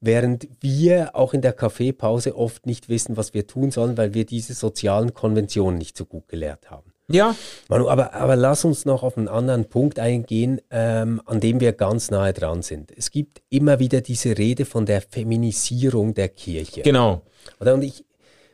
Während 0.00 0.48
wir 0.60 1.16
auch 1.16 1.32
in 1.32 1.40
der 1.40 1.52
Kaffeepause 1.52 2.36
oft 2.36 2.66
nicht 2.66 2.88
wissen, 2.88 3.16
was 3.16 3.34
wir 3.34 3.46
tun 3.46 3.70
sollen, 3.70 3.96
weil 3.96 4.14
wir 4.14 4.26
diese 4.26 4.54
sozialen 4.54 5.14
Konventionen 5.14 5.78
nicht 5.78 5.96
so 5.96 6.04
gut 6.04 6.28
gelehrt 6.28 6.70
haben. 6.70 6.92
Ja. 7.08 7.36
Manu, 7.68 7.88
aber, 7.88 8.14
aber 8.14 8.34
lass 8.34 8.64
uns 8.64 8.84
noch 8.84 9.02
auf 9.02 9.16
einen 9.16 9.28
anderen 9.28 9.66
Punkt 9.66 9.98
eingehen, 9.98 10.60
ähm, 10.70 11.22
an 11.24 11.40
dem 11.40 11.60
wir 11.60 11.72
ganz 11.72 12.10
nahe 12.10 12.32
dran 12.32 12.62
sind. 12.62 12.90
Es 12.96 13.10
gibt 13.10 13.42
immer 13.48 13.78
wieder 13.78 14.00
diese 14.00 14.36
Rede 14.36 14.64
von 14.64 14.86
der 14.86 15.00
Feminisierung 15.00 16.14
der 16.14 16.28
Kirche. 16.28 16.82
Genau. 16.82 17.22
Oder? 17.60 17.74
Und 17.74 17.82
ich 17.82 18.04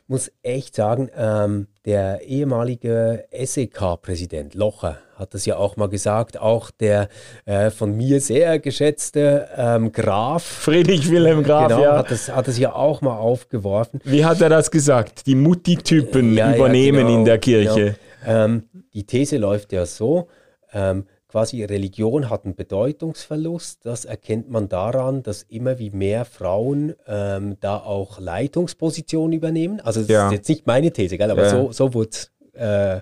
muss 0.07 0.31
echt 0.43 0.77
sagen, 0.77 1.11
ähm, 1.17 1.69
der 1.87 2.21
ehemalige 2.23 3.25
SEK-Präsident 3.33 4.55
Locher 4.55 4.99
hat 5.17 5.33
das 5.33 5.47
ja 5.47 5.57
auch 5.57 5.77
mal 5.77 5.89
gesagt, 5.89 6.39
auch 6.39 6.71
der 6.71 7.09
äh, 7.47 7.71
von 7.71 7.97
mir 7.97 8.21
sehr 8.21 8.59
geschätzte 8.59 9.49
ähm, 9.57 9.93
Graf. 9.93 10.43
Friedrich 10.43 11.11
Wilhelm 11.11 11.43
Graf, 11.43 11.69
genau, 11.69 11.83
ja. 11.83 11.97
Hat 11.97 12.11
das, 12.11 12.29
hat 12.29 12.47
das 12.49 12.59
ja 12.59 12.75
auch 12.75 13.01
mal 13.01 13.17
aufgeworfen. 13.17 14.01
Wie 14.05 14.25
hat 14.25 14.41
er 14.41 14.51
das 14.51 14.71
gesagt? 14.71 15.27
Die 15.27 15.35
Mutti-Typen 15.35 16.37
ja, 16.37 16.55
übernehmen 16.55 16.99
ja, 16.99 17.07
genau, 17.07 17.19
in 17.19 17.25
der 17.25 17.39
Kirche. 17.39 17.85
Genau. 17.85 17.95
Ähm, 18.27 18.69
die 18.95 19.05
These 19.05 19.39
läuft 19.39 19.73
ja 19.73 19.87
so, 19.87 20.29
ähm, 20.73 21.07
quasi 21.29 21.65
Religion 21.65 22.29
hat 22.29 22.45
einen 22.45 22.55
Bedeutungsverlust. 22.55 23.87
Das 23.87 24.05
erkennt 24.05 24.51
man 24.51 24.69
daran, 24.69 25.23
dass 25.23 25.43
immer 25.45 25.79
wie 25.79 25.91
mehr 25.91 26.25
Frauen 26.27 26.95
ähm, 27.07 27.57
da 27.61 27.79
auch 27.79 28.21
Leitungspositionen 28.21 29.33
übernehmen. 29.33 29.81
Also 29.81 30.01
das 30.01 30.11
ja. 30.11 30.27
ist 30.27 30.33
jetzt 30.33 30.49
nicht 30.49 30.67
meine 30.67 30.93
These, 30.93 31.17
gell? 31.17 31.31
aber 31.31 31.45
ja. 31.45 31.49
so, 31.49 31.73
so 31.73 31.95
wurde 31.95 32.11
es 32.11 32.31
äh, 32.53 33.01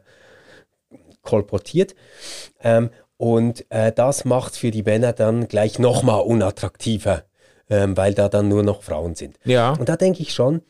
kolportiert. 1.23 1.95
Ähm, 2.63 2.91
und 3.17 3.67
äh, 3.71 3.93
das 3.93 4.25
macht 4.25 4.57
für 4.57 4.71
die 4.71 4.85
Männer 4.85 5.13
dann 5.13 5.49
gleich 5.49 5.79
nochmal 5.79 6.23
unattraktiver, 6.23 7.25
ähm, 7.69 7.97
weil 7.97 8.15
da 8.15 8.29
dann 8.29 8.49
nur 8.49 8.63
noch 8.63 8.83
Frauen 8.83 9.15
sind. 9.17 9.39
Ja. 9.45 9.73
Und 9.73 9.89
da 9.89 9.97
denke 9.97 10.23
ich 10.23 10.33
schon, 10.33 10.63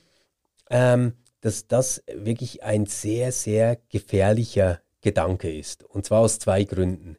ähm, 0.70 1.12
dass 1.40 1.66
das 1.66 2.02
wirklich 2.12 2.62
ein 2.62 2.86
sehr, 2.86 3.32
sehr 3.32 3.78
gefährlicher 3.88 4.80
Gedanke 5.00 5.50
ist. 5.54 5.84
Und 5.84 6.04
zwar 6.04 6.20
aus 6.20 6.38
zwei 6.38 6.64
Gründen. 6.64 7.16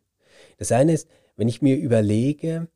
Das 0.58 0.72
eine 0.72 0.94
ist, 0.94 1.08
wenn 1.36 1.48
ich 1.48 1.62
mir 1.62 1.76
überlege, 1.78 2.68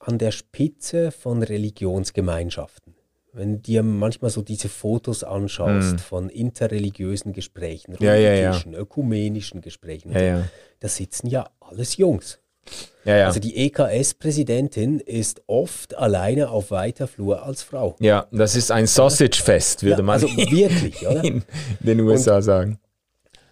an 0.00 0.18
der 0.18 0.30
Spitze 0.30 1.10
von 1.10 1.42
Religionsgemeinschaften, 1.42 2.94
wenn 3.32 3.54
du 3.54 3.58
dir 3.58 3.82
manchmal 3.82 4.30
so 4.30 4.42
diese 4.42 4.68
Fotos 4.68 5.24
anschaust 5.24 5.96
mm. 5.96 5.98
von 5.98 6.28
interreligiösen 6.28 7.32
Gesprächen, 7.32 7.96
ja, 8.00 8.14
ja, 8.14 8.34
ja. 8.34 8.62
ökumenischen 8.72 9.60
Gesprächen, 9.60 10.12
da 10.80 10.88
sitzen 10.88 11.26
ja 11.26 11.50
alles 11.60 11.96
Jungs. 11.96 12.38
Ja, 13.04 13.16
ja. 13.16 13.26
Also 13.26 13.40
die 13.40 13.56
EKS-Präsidentin 13.56 14.98
ist 14.98 15.42
oft 15.46 15.96
alleine 15.96 16.50
auf 16.50 16.70
weiter 16.70 17.06
Flur 17.06 17.42
als 17.42 17.62
Frau. 17.62 17.96
Ja, 18.00 18.26
das 18.32 18.56
ist 18.56 18.70
ein 18.70 18.86
Sausage-Fest, 18.86 19.82
würde 19.82 20.02
man 20.02 20.14
also 20.14 20.28
wirklich, 20.36 21.06
oder? 21.06 21.22
in 21.22 21.42
den 21.80 22.00
USA 22.00 22.36
Und, 22.36 22.42
sagen. 22.42 22.78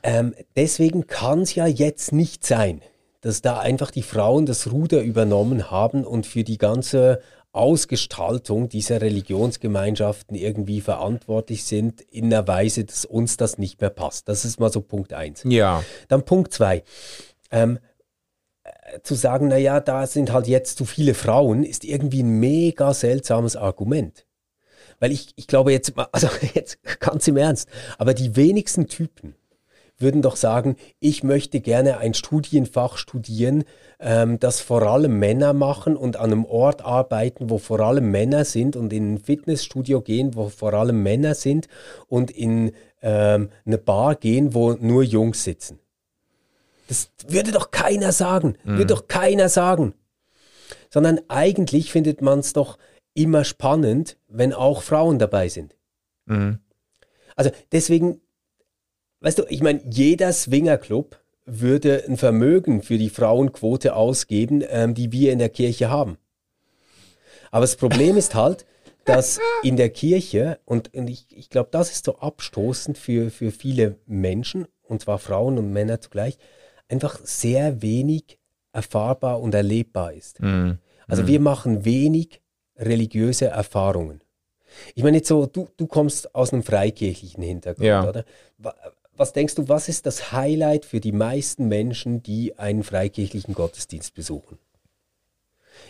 Ähm, 0.02 0.34
deswegen 0.56 1.06
kann 1.06 1.42
es 1.42 1.54
ja 1.54 1.66
jetzt 1.66 2.12
nicht 2.12 2.46
sein, 2.46 2.80
dass 3.20 3.42
da 3.42 3.58
einfach 3.60 3.90
die 3.90 4.02
Frauen 4.02 4.46
das 4.46 4.72
Ruder 4.72 5.02
übernommen 5.02 5.70
haben 5.70 6.04
und 6.04 6.26
für 6.26 6.44
die 6.44 6.58
ganze 6.58 7.20
Ausgestaltung 7.52 8.70
dieser 8.70 9.02
Religionsgemeinschaften 9.02 10.34
irgendwie 10.34 10.80
verantwortlich 10.80 11.64
sind 11.64 12.00
in 12.00 12.26
einer 12.26 12.48
Weise, 12.48 12.84
dass 12.84 13.04
uns 13.04 13.36
das 13.36 13.58
nicht 13.58 13.80
mehr 13.80 13.90
passt. 13.90 14.28
Das 14.28 14.46
ist 14.46 14.58
mal 14.58 14.72
so 14.72 14.80
Punkt 14.80 15.12
eins. 15.12 15.42
Ja. 15.44 15.84
Dann 16.08 16.24
Punkt 16.24 16.54
zwei. 16.54 16.82
Ähm, 17.50 17.78
zu 19.02 19.14
sagen, 19.14 19.48
naja, 19.48 19.80
da 19.80 20.06
sind 20.06 20.32
halt 20.32 20.46
jetzt 20.46 20.76
zu 20.78 20.84
viele 20.84 21.14
Frauen, 21.14 21.64
ist 21.64 21.84
irgendwie 21.84 22.22
ein 22.22 22.40
mega 22.40 22.94
seltsames 22.94 23.56
Argument. 23.56 24.26
Weil 25.00 25.12
ich, 25.12 25.32
ich 25.36 25.46
glaube 25.46 25.72
jetzt, 25.72 25.92
also 26.12 26.28
jetzt 26.54 26.78
ganz 27.00 27.26
im 27.28 27.36
Ernst, 27.36 27.68
aber 27.98 28.14
die 28.14 28.36
wenigsten 28.36 28.86
Typen 28.86 29.34
würden 29.98 30.20
doch 30.20 30.36
sagen, 30.36 30.76
ich 31.00 31.22
möchte 31.22 31.60
gerne 31.60 31.98
ein 31.98 32.12
Studienfach 32.12 32.98
studieren, 32.98 33.64
ähm, 34.00 34.38
das 34.38 34.60
vor 34.60 34.82
allem 34.82 35.18
Männer 35.18 35.52
machen 35.52 35.96
und 35.96 36.16
an 36.16 36.32
einem 36.32 36.44
Ort 36.44 36.84
arbeiten, 36.84 37.50
wo 37.50 37.58
vor 37.58 37.80
allem 37.80 38.10
Männer 38.10 38.44
sind 38.44 38.76
und 38.76 38.92
in 38.92 39.14
ein 39.14 39.18
Fitnessstudio 39.18 40.00
gehen, 40.00 40.34
wo 40.34 40.48
vor 40.48 40.74
allem 40.74 41.02
Männer 41.02 41.34
sind 41.34 41.68
und 42.08 42.30
in 42.30 42.72
ähm, 43.00 43.48
eine 43.64 43.78
Bar 43.78 44.16
gehen, 44.16 44.54
wo 44.54 44.72
nur 44.72 45.02
Jungs 45.02 45.44
sitzen. 45.44 45.78
Das 46.92 47.10
würde 47.26 47.52
doch 47.52 47.70
keiner 47.70 48.12
sagen. 48.12 48.58
Mhm. 48.64 48.72
Würde 48.72 48.94
doch 48.94 49.08
keiner 49.08 49.48
sagen. 49.48 49.94
Sondern 50.90 51.20
eigentlich 51.28 51.90
findet 51.90 52.20
man 52.20 52.40
es 52.40 52.52
doch 52.52 52.76
immer 53.14 53.44
spannend, 53.44 54.18
wenn 54.28 54.52
auch 54.52 54.82
Frauen 54.82 55.18
dabei 55.18 55.48
sind. 55.48 55.74
Mhm. 56.26 56.58
Also 57.34 57.50
deswegen, 57.72 58.20
weißt 59.20 59.38
du, 59.38 59.44
ich 59.48 59.62
meine, 59.62 59.80
jeder 59.88 60.34
Swingerclub 60.34 61.18
würde 61.46 62.04
ein 62.06 62.18
Vermögen 62.18 62.82
für 62.82 62.98
die 62.98 63.08
Frauenquote 63.08 63.96
ausgeben, 63.96 64.62
ähm, 64.68 64.92
die 64.92 65.12
wir 65.12 65.32
in 65.32 65.38
der 65.38 65.48
Kirche 65.48 65.88
haben. 65.88 66.18
Aber 67.50 67.62
das 67.62 67.76
Problem 67.76 68.18
ist 68.18 68.34
halt, 68.34 68.66
dass 69.06 69.40
in 69.62 69.78
der 69.78 69.88
Kirche, 69.88 70.58
und, 70.66 70.92
und 70.92 71.08
ich, 71.08 71.26
ich 71.30 71.48
glaube, 71.48 71.70
das 71.72 71.90
ist 71.90 72.04
so 72.04 72.18
abstoßend 72.18 72.98
für, 72.98 73.30
für 73.30 73.50
viele 73.50 73.96
Menschen, 74.04 74.66
und 74.82 75.00
zwar 75.00 75.18
Frauen 75.18 75.56
und 75.56 75.72
Männer 75.72 76.02
zugleich, 76.02 76.36
einfach 76.92 77.18
sehr 77.24 77.82
wenig 77.82 78.38
erfahrbar 78.72 79.40
und 79.40 79.54
erlebbar 79.54 80.12
ist. 80.12 80.40
Mhm. 80.40 80.78
Also 81.08 81.26
wir 81.26 81.40
machen 81.40 81.84
wenig 81.84 82.40
religiöse 82.76 83.46
Erfahrungen. 83.46 84.22
Ich 84.94 85.02
meine 85.02 85.18
jetzt 85.18 85.28
so, 85.28 85.46
du, 85.46 85.68
du 85.76 85.86
kommst 85.86 86.34
aus 86.34 86.52
einem 86.52 86.62
freikirchlichen 86.62 87.42
Hintergrund, 87.42 87.86
ja. 87.86 88.08
oder? 88.08 88.24
Was 89.14 89.32
denkst 89.34 89.56
du, 89.56 89.68
was 89.68 89.88
ist 89.88 90.06
das 90.06 90.32
Highlight 90.32 90.86
für 90.86 91.00
die 91.00 91.12
meisten 91.12 91.68
Menschen, 91.68 92.22
die 92.22 92.58
einen 92.58 92.82
freikirchlichen 92.82 93.54
Gottesdienst 93.54 94.14
besuchen? 94.14 94.58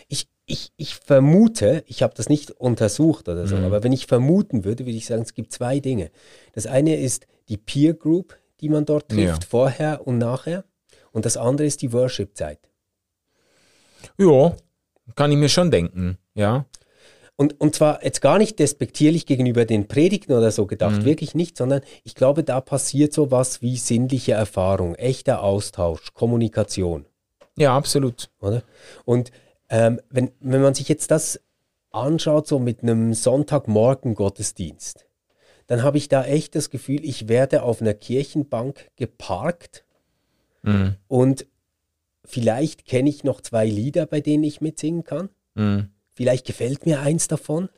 Ich, 0.09 0.27
ich, 0.45 0.73
ich 0.75 0.95
vermute, 0.95 1.83
ich 1.87 2.03
habe 2.03 2.13
das 2.15 2.27
nicht 2.27 2.51
untersucht 2.51 3.29
oder 3.29 3.47
so, 3.47 3.55
mhm. 3.55 3.63
aber 3.63 3.83
wenn 3.83 3.93
ich 3.93 4.07
vermuten 4.07 4.65
würde, 4.65 4.85
würde 4.85 4.97
ich 4.97 5.05
sagen, 5.05 5.21
es 5.21 5.33
gibt 5.33 5.53
zwei 5.53 5.79
Dinge. 5.79 6.11
Das 6.53 6.67
eine 6.67 6.97
ist 6.97 7.27
die 7.47 7.57
Peer 7.57 7.93
Group, 7.93 8.37
die 8.59 8.69
man 8.69 8.85
dort 8.85 9.09
trifft, 9.09 9.43
ja. 9.43 9.49
vorher 9.49 10.05
und 10.05 10.17
nachher. 10.17 10.65
Und 11.13 11.25
das 11.25 11.37
andere 11.37 11.65
ist 11.65 11.81
die 11.81 11.93
Worship-Zeit. 11.93 12.59
Ja, 14.17 14.55
kann 15.15 15.31
ich 15.31 15.37
mir 15.37 15.49
schon 15.49 15.71
denken, 15.71 16.17
ja. 16.33 16.65
Und, 17.35 17.59
und 17.59 17.73
zwar 17.73 18.03
jetzt 18.03 18.21
gar 18.21 18.37
nicht 18.37 18.59
despektierlich 18.59 19.25
gegenüber 19.25 19.65
den 19.65 19.87
Predigten 19.87 20.33
oder 20.33 20.51
so 20.51 20.67
gedacht, 20.67 21.01
mhm. 21.01 21.05
wirklich 21.05 21.33
nicht, 21.33 21.57
sondern 21.57 21.81
ich 22.03 22.13
glaube, 22.13 22.43
da 22.43 22.61
passiert 22.61 23.13
so 23.13 23.31
was 23.31 23.61
wie 23.61 23.77
sinnliche 23.77 24.33
Erfahrung, 24.33 24.95
echter 24.95 25.41
Austausch, 25.41 26.13
Kommunikation. 26.13 27.05
Ja, 27.57 27.75
absolut. 27.75 28.29
Oder? 28.39 28.63
Und 29.05 29.31
ähm, 29.69 29.99
wenn, 30.09 30.31
wenn 30.41 30.61
man 30.61 30.75
sich 30.75 30.89
jetzt 30.89 31.09
das 31.09 31.39
anschaut, 31.91 32.47
so 32.47 32.59
mit 32.59 32.83
einem 32.83 33.13
Sonntagmorgen-Gottesdienst, 33.13 35.05
dann 35.67 35.81
habe 35.81 35.97
ich 35.97 36.09
da 36.09 36.25
echt 36.25 36.55
das 36.55 36.69
Gefühl, 36.69 37.03
ich 37.03 37.27
werde 37.29 37.63
auf 37.63 37.81
einer 37.81 37.93
Kirchenbank 37.93 38.89
geparkt 38.95 39.82
Mhm. 40.63 40.95
Und 41.07 41.45
vielleicht 42.25 42.85
kenne 42.85 43.09
ich 43.09 43.23
noch 43.23 43.41
zwei 43.41 43.65
Lieder, 43.65 44.05
bei 44.05 44.21
denen 44.21 44.43
ich 44.43 44.61
mitsingen 44.61 45.03
kann. 45.03 45.29
Mhm. 45.55 45.89
Vielleicht 46.15 46.45
gefällt 46.45 46.85
mir 46.85 47.01
eins 47.01 47.27
davon. 47.27 47.69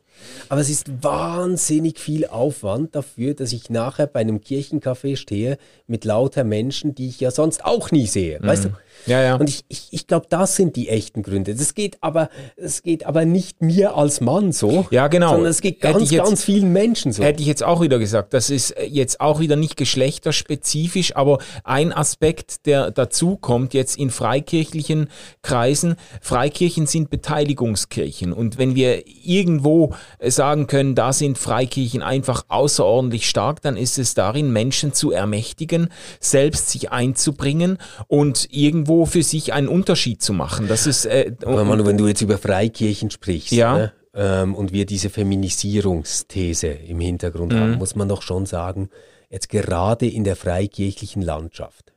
Aber 0.47 0.61
es 0.61 0.69
ist 0.69 1.03
wahnsinnig 1.03 1.99
viel 1.99 2.25
Aufwand 2.25 2.95
dafür, 2.95 3.33
dass 3.33 3.51
ich 3.51 3.69
nachher 3.69 4.07
bei 4.07 4.21
einem 4.21 4.39
Kirchencafé 4.39 5.17
stehe 5.17 5.57
mit 5.88 6.05
lauter 6.05 6.43
Menschen, 6.43 6.95
die 6.95 7.09
ich 7.09 7.19
ja 7.19 7.31
sonst 7.31 7.65
auch 7.65 7.91
nie 7.91 8.07
sehe. 8.07 8.39
Mhm. 8.39 8.47
Weißt 8.47 8.65
du? 8.65 8.69
Ja, 9.05 9.21
ja. 9.21 9.35
Und 9.35 9.49
ich, 9.49 9.65
ich, 9.67 9.87
ich 9.91 10.07
glaube, 10.07 10.25
das 10.29 10.55
sind 10.55 10.75
die 10.75 10.89
echten 10.89 11.21
Gründe. 11.21 11.55
Das 11.55 11.73
geht 11.73 11.97
aber, 12.01 12.29
es 12.55 12.81
geht 12.81 13.05
aber 13.05 13.25
nicht 13.25 13.61
mir 13.61 13.95
als 13.95 14.21
Mann 14.21 14.51
so. 14.51 14.87
Ja, 14.89 15.07
genau. 15.07 15.31
Sondern 15.31 15.51
es 15.51 15.61
geht 15.61 15.81
ganz, 15.81 16.09
jetzt, 16.09 16.23
ganz 16.23 16.43
vielen 16.43 16.73
Menschen 16.73 17.11
so. 17.11 17.23
Hätte 17.23 17.41
ich 17.41 17.47
jetzt 17.47 17.63
auch 17.63 17.81
wieder 17.81 17.99
gesagt. 17.99 18.33
Das 18.33 18.49
ist 18.49 18.75
jetzt 18.87 19.21
auch 19.21 19.39
wieder 19.39 19.55
nicht 19.55 19.77
geschlechterspezifisch, 19.77 21.15
aber 21.15 21.39
ein 21.63 21.93
Aspekt, 21.93 22.65
der 22.65 22.91
dazu 22.91 23.37
kommt 23.37 23.73
jetzt 23.73 23.97
in 23.97 24.09
freikirchlichen 24.09 25.09
Kreisen. 25.41 25.95
Freikirchen 26.21 26.87
sind 26.87 27.09
Beteiligungskirchen. 27.09 28.33
Und 28.33 28.57
wenn 28.57 28.75
wir 28.75 29.03
irgendwo 29.23 29.93
äh, 30.19 30.31
sagen 30.31 30.67
können, 30.67 30.95
da 30.95 31.13
sind 31.13 31.37
Freikirchen 31.37 32.01
einfach 32.01 32.45
außerordentlich 32.47 33.29
stark, 33.29 33.61
dann 33.61 33.77
ist 33.77 33.99
es 33.99 34.13
darin, 34.13 34.51
Menschen 34.51 34.93
zu 34.93 35.11
ermächtigen, 35.11 35.89
selbst 36.19 36.69
sich 36.69 36.91
einzubringen 36.91 37.77
und 38.07 38.47
irgendwo 38.86 39.05
für 39.05 39.23
sich 39.23 39.53
einen 39.53 39.67
Unterschied 39.67 40.21
zu 40.21 40.33
machen. 40.33 40.67
Das 40.67 40.86
ist. 40.88 41.05
Äh, 41.05 41.31
Manu, 41.45 41.86
wenn 41.86 41.97
du 41.97 42.07
jetzt 42.07 42.21
über 42.21 42.38
Freikirchen 42.38 43.09
sprichst, 43.09 43.51
Ja. 43.51 43.77
ne, 43.77 43.93
ähm, 44.13 44.55
und 44.55 44.71
wir 44.71 44.86
diese 44.86 45.09
Feminisierungsthese 45.09 46.67
im 46.67 46.99
Hintergrund 46.99 47.53
Mhm. 47.53 47.59
haben, 47.59 47.73
muss 47.75 47.95
man 47.95 48.07
doch 48.07 48.21
schon 48.21 48.45
sagen, 48.45 48.89
jetzt 49.29 49.49
gerade 49.49 50.07
in 50.07 50.23
der 50.23 50.36
freikirchlichen 50.36 51.21
Landschaft, 51.21 51.93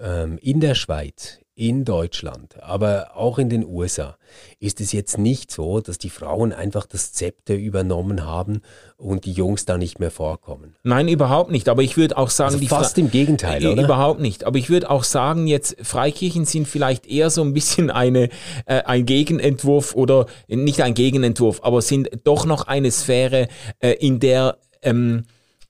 ähm, 0.00 0.38
in 0.40 0.60
der 0.60 0.74
Schweiz, 0.74 1.38
in 1.54 1.84
Deutschland, 1.84 2.62
aber 2.62 3.14
auch 3.14 3.38
in 3.38 3.50
den 3.50 3.64
USA, 3.66 4.16
ist 4.58 4.80
es 4.80 4.92
jetzt 4.92 5.18
nicht 5.18 5.50
so, 5.50 5.80
dass 5.80 5.98
die 5.98 6.08
Frauen 6.08 6.52
einfach 6.54 6.86
das 6.86 7.12
Zepter 7.12 7.54
übernommen 7.54 8.24
haben 8.24 8.62
und 8.96 9.26
die 9.26 9.32
Jungs 9.32 9.66
da 9.66 9.76
nicht 9.76 9.98
mehr 10.00 10.10
vorkommen. 10.10 10.76
Nein, 10.82 11.08
überhaupt 11.08 11.50
nicht. 11.50 11.68
Aber 11.68 11.82
ich 11.82 11.98
würde 11.98 12.16
auch 12.16 12.30
sagen, 12.30 12.54
Also 12.54 12.66
fast 12.66 12.94
Fra- 12.94 13.00
im 13.02 13.10
Gegenteil, 13.10 13.66
oder? 13.66 13.84
Überhaupt 13.84 14.20
nicht. 14.20 14.44
Aber 14.44 14.58
ich 14.58 14.70
würde 14.70 14.88
auch 14.88 15.04
sagen, 15.04 15.46
jetzt 15.46 15.76
Freikirchen 15.82 16.46
sind 16.46 16.66
vielleicht 16.66 17.06
eher 17.06 17.28
so 17.28 17.42
ein 17.42 17.52
bisschen 17.52 17.90
eine, 17.90 18.30
äh, 18.64 18.82
ein 18.84 19.04
Gegenentwurf 19.04 19.94
oder 19.94 20.26
nicht 20.48 20.80
ein 20.80 20.94
Gegenentwurf, 20.94 21.60
aber 21.62 21.82
sind 21.82 22.08
doch 22.24 22.46
noch 22.46 22.66
eine 22.66 22.90
Sphäre, 22.90 23.48
äh, 23.80 23.90
in 23.92 24.20
der, 24.20 24.56
ähm, 24.80 25.24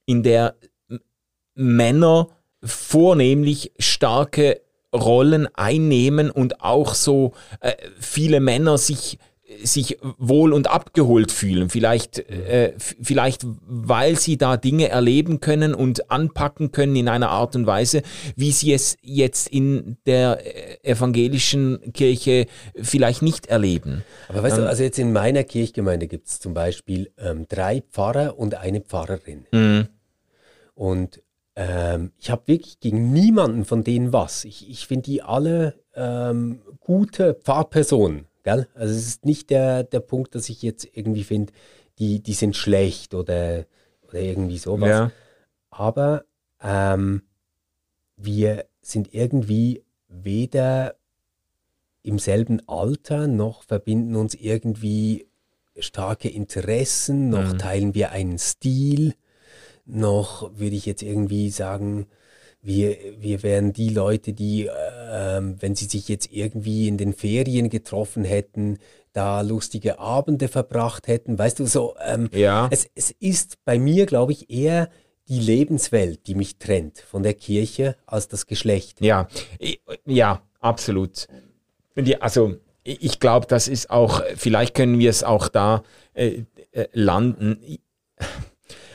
in 0.06 0.22
der 0.22 0.54
Männer 1.54 2.28
vornehmlich 2.62 3.72
starke 3.78 4.60
Rollen 4.94 5.48
einnehmen 5.54 6.30
und 6.30 6.60
auch 6.60 6.94
so 6.94 7.32
äh, 7.60 7.72
viele 7.98 8.40
Männer 8.40 8.78
sich 8.78 9.18
sich 9.62 9.98
wohl 10.18 10.52
und 10.52 10.70
abgeholt 10.70 11.32
fühlen. 11.32 11.70
Vielleicht, 11.70 12.18
äh, 12.30 12.72
vielleicht, 12.78 13.46
weil 13.66 14.18
sie 14.18 14.36
da 14.36 14.56
Dinge 14.56 14.88
erleben 14.88 15.40
können 15.40 15.74
und 15.74 16.10
anpacken 16.10 16.72
können 16.72 16.96
in 16.96 17.08
einer 17.08 17.30
Art 17.30 17.56
und 17.56 17.66
Weise, 17.66 18.02
wie 18.36 18.52
sie 18.52 18.72
es 18.72 18.96
jetzt 19.02 19.48
in 19.48 19.96
der 20.06 20.40
äh, 20.44 20.90
evangelischen 20.90 21.92
Kirche 21.92 22.46
vielleicht 22.80 23.22
nicht 23.22 23.46
erleben. 23.46 24.04
Aber 24.28 24.42
weißt 24.42 24.58
du, 24.58 24.68
also 24.68 24.82
jetzt 24.82 24.98
in 24.98 25.12
meiner 25.12 25.44
Kirchgemeinde 25.44 26.06
gibt 26.06 26.28
es 26.28 26.40
zum 26.40 26.54
Beispiel 26.54 27.10
ähm, 27.18 27.46
drei 27.48 27.82
Pfarrer 27.90 28.38
und 28.38 28.54
eine 28.54 28.80
Pfarrerin. 28.80 29.88
Und 30.74 31.21
ähm, 31.56 32.12
ich 32.18 32.30
habe 32.30 32.42
wirklich 32.46 32.80
gegen 32.80 33.12
niemanden 33.12 33.64
von 33.64 33.84
denen 33.84 34.12
was. 34.12 34.44
Ich, 34.44 34.68
ich 34.70 34.86
finde 34.86 35.04
die 35.04 35.22
alle 35.22 35.74
ähm, 35.94 36.62
gute 36.80 37.34
Pfarrpersonen. 37.34 38.26
Gell? 38.42 38.68
Also 38.74 38.94
es 38.94 39.06
ist 39.06 39.24
nicht 39.24 39.50
der, 39.50 39.84
der 39.84 40.00
Punkt, 40.00 40.34
dass 40.34 40.48
ich 40.48 40.62
jetzt 40.62 40.88
irgendwie 40.92 41.24
finde, 41.24 41.52
die, 41.98 42.22
die 42.22 42.32
sind 42.32 42.56
schlecht 42.56 43.14
oder, 43.14 43.66
oder 44.08 44.20
irgendwie 44.20 44.58
sowas. 44.58 44.88
Aber 45.70 46.24
ähm, 46.62 47.22
wir 48.16 48.66
sind 48.80 49.14
irgendwie 49.14 49.84
weder 50.08 50.96
im 52.02 52.18
selben 52.18 52.66
Alter, 52.68 53.28
noch 53.28 53.62
verbinden 53.62 54.16
uns 54.16 54.34
irgendwie 54.34 55.28
starke 55.78 56.28
Interessen, 56.28 57.30
noch 57.30 57.52
teilen 57.58 57.94
wir 57.94 58.10
einen 58.10 58.38
Stil, 58.38 59.14
noch 59.84 60.50
würde 60.58 60.76
ich 60.76 60.86
jetzt 60.86 61.02
irgendwie 61.02 61.50
sagen, 61.50 62.06
wir, 62.62 62.96
wir 63.18 63.42
wären 63.42 63.72
die 63.72 63.88
Leute, 63.88 64.32
die, 64.32 64.70
ähm, 65.10 65.56
wenn 65.60 65.74
sie 65.74 65.86
sich 65.86 66.08
jetzt 66.08 66.32
irgendwie 66.32 66.86
in 66.86 66.96
den 66.96 67.12
Ferien 67.12 67.68
getroffen 67.70 68.24
hätten, 68.24 68.78
da 69.12 69.40
lustige 69.40 69.98
Abende 69.98 70.48
verbracht 70.48 71.08
hätten. 71.08 71.38
Weißt 71.38 71.58
du, 71.58 71.66
so, 71.66 71.96
ähm, 72.04 72.30
Ja. 72.32 72.68
es, 72.70 72.88
es 72.94 73.10
ist 73.18 73.58
bei 73.64 73.78
mir, 73.78 74.06
glaube 74.06 74.32
ich, 74.32 74.48
eher 74.48 74.88
die 75.28 75.40
Lebenswelt, 75.40 76.26
die 76.26 76.34
mich 76.34 76.58
trennt 76.58 76.98
von 76.98 77.22
der 77.22 77.34
Kirche, 77.34 77.96
als 78.06 78.28
das 78.28 78.46
Geschlecht. 78.46 79.00
Ja, 79.00 79.28
ja, 80.06 80.42
absolut. 80.60 81.26
Also 82.20 82.56
ich 82.84 83.20
glaube, 83.20 83.46
das 83.46 83.68
ist 83.68 83.90
auch, 83.90 84.22
vielleicht 84.36 84.74
können 84.74 84.98
wir 84.98 85.10
es 85.10 85.22
auch 85.22 85.48
da 85.48 85.82
äh, 86.14 86.44
äh, 86.72 86.88
landen. 86.92 87.78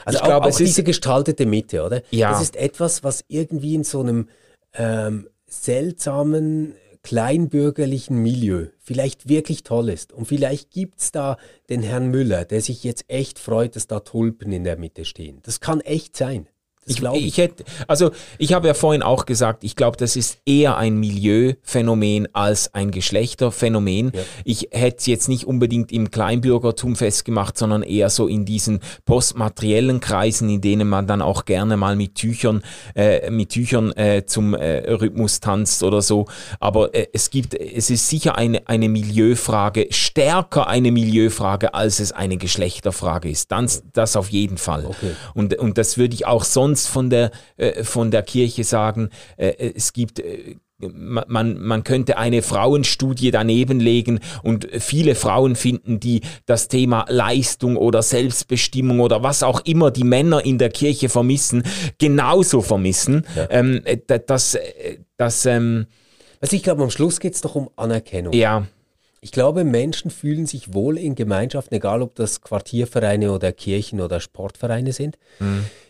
Also 0.08 0.20
Ich 0.20 0.24
glaube, 0.26 0.46
auch, 0.46 0.50
es 0.50 0.56
auch 0.56 0.60
ist- 0.62 0.68
diese 0.70 0.84
gestaltete 0.84 1.46
Mitte, 1.46 1.84
oder? 1.84 2.02
Ja. 2.12 2.32
Das 2.32 2.42
ist 2.42 2.56
etwas, 2.56 3.04
was 3.04 3.24
irgendwie 3.28 3.76
in 3.76 3.84
so 3.84 4.00
einem 4.00 4.30
ähm, 4.74 5.28
seltsamen, 5.48 6.76
kleinbürgerlichen 7.04 8.18
Milieu 8.22 8.68
vielleicht 8.80 9.30
wirklich 9.30 9.64
toll 9.64 9.90
ist. 9.90 10.12
Und 10.14 10.26
vielleicht 10.28 10.72
gibt 10.72 11.00
es 11.00 11.12
da 11.12 11.38
den 11.70 11.82
Herrn 11.84 12.08
Müller, 12.10 12.46
der 12.46 12.62
sich 12.62 12.84
jetzt 12.84 13.06
echt 13.08 13.40
freut, 13.40 13.76
dass 13.76 13.88
da 13.88 14.00
Tulpen 14.02 14.52
in 14.52 14.64
der 14.64 14.78
Mitte 14.78 15.04
stehen. 15.06 15.40
Das 15.44 15.60
kann 15.60 15.80
echt 15.82 16.16
sein. 16.18 16.48
Ich, 16.88 16.98
glaube 16.98 17.18
ich. 17.18 17.26
ich. 17.28 17.38
hätte, 17.38 17.64
also 17.88 18.12
ich 18.38 18.54
habe 18.54 18.68
ja 18.68 18.74
vorhin 18.74 19.04
auch 19.04 19.26
gesagt, 19.26 19.64
ich 19.64 19.76
glaube, 19.76 19.98
das 19.98 20.16
ist 20.16 20.40
eher 20.46 20.78
ein 20.78 20.98
Milieuphänomen 20.98 22.28
als 22.34 22.74
ein 22.74 22.92
Geschlechterphänomen. 22.92 24.12
Ja. 24.14 24.22
Ich 24.46 24.70
hätte 24.72 24.98
es 25.00 25.06
jetzt 25.06 25.28
nicht 25.28 25.46
unbedingt 25.46 25.92
im 25.92 26.12
Kleinbürgertum 26.12 26.96
festgemacht, 26.96 27.58
sondern 27.58 27.84
eher 27.84 28.10
so 28.10 28.28
in 28.28 28.46
diesen 28.46 28.80
postmateriellen 29.06 30.00
Kreisen, 30.00 30.50
in 30.50 30.62
denen 30.62 30.88
man 30.88 31.08
dann 31.08 31.22
auch 31.22 31.46
gerne 31.46 31.78
mal 31.78 31.96
mit 31.96 32.16
Tüchern, 32.16 32.64
äh, 32.96 33.30
mit 33.30 33.50
Tüchern 33.50 33.92
äh, 33.94 34.26
zum 34.26 34.54
äh, 34.54 34.90
Rhythmus 34.90 35.40
tanzt 35.40 35.84
oder 35.84 36.02
so. 36.02 36.26
Aber 36.60 36.96
äh, 36.96 37.08
es 37.14 37.30
gibt, 37.30 37.54
es 37.54 37.90
ist 37.90 38.08
sicher 38.10 38.38
eine, 38.38 38.68
eine 38.68 38.90
Milieufrage, 38.90 39.88
stärker 39.90 40.68
eine 40.68 40.92
Milieufrage, 40.92 41.74
als 41.74 42.00
es 42.00 42.12
eine 42.12 42.38
Geschlechterfrage 42.38 43.30
ist. 43.30 43.52
Dann, 43.52 43.70
das 43.94 44.16
auf 44.16 44.30
jeden 44.30 44.58
Fall. 44.58 44.86
Okay. 44.86 45.12
Und, 45.34 45.58
und 45.58 45.78
das 45.78 45.98
würde 45.98 46.14
ich 46.14 46.26
auch 46.26 46.44
sonst 46.44 46.77
von 46.86 47.10
der, 47.10 47.32
äh, 47.56 47.84
von 47.84 48.12
der 48.12 48.22
Kirche 48.22 48.64
sagen. 48.64 49.10
Äh, 49.38 49.72
es 49.76 49.94
gibt, 49.94 50.20
äh, 50.20 50.58
ma- 50.80 51.26
man, 51.28 51.58
man 51.60 51.84
könnte 51.84 52.20
eine 52.20 52.44
Frauenstudie 52.44 53.32
daneben 53.32 53.80
legen 53.80 54.20
und 54.44 54.68
viele 54.80 55.16
Frauen 55.16 55.56
finden, 55.56 56.00
die 56.00 56.22
das 56.46 56.68
Thema 56.68 57.06
Leistung 57.10 57.78
oder 57.78 58.04
Selbstbestimmung 58.04 59.00
oder 59.00 59.24
was 59.24 59.42
auch 59.42 59.62
immer 59.66 59.90
die 59.90 60.04
Männer 60.04 60.46
in 60.46 60.60
der 60.60 60.70
Kirche 60.70 61.10
vermissen, 61.10 61.64
genauso 61.98 62.62
vermissen. 62.62 63.26
Ähm, 63.50 63.82
äh, 63.86 63.98
da- 64.06 64.20
das, 64.20 64.54
äh, 64.54 65.00
das, 65.18 65.48
ähm, 65.48 65.88
Also 66.42 66.56
ich 66.56 66.62
glaube, 66.62 66.84
am 66.84 66.92
Schluss 66.92 67.20
geht 67.20 67.34
es 67.34 67.42
doch 67.42 67.56
um 67.56 67.70
Anerkennung. 67.78 68.34
ja, 68.34 68.68
Ich 69.20 69.32
glaube, 69.32 69.64
Menschen 69.64 70.12
fühlen 70.12 70.46
sich 70.46 70.76
wohl 70.76 70.96
in 71.00 71.16
Gemeinschaften, 71.16 71.74
egal 71.74 72.04
ob 72.04 72.14
das 72.14 72.42
Quartiervereine 72.42 73.32
oder 73.32 73.52
Kirchen 73.52 74.00
oder 74.00 74.20
Sportvereine 74.20 74.94
sind, 74.94 75.18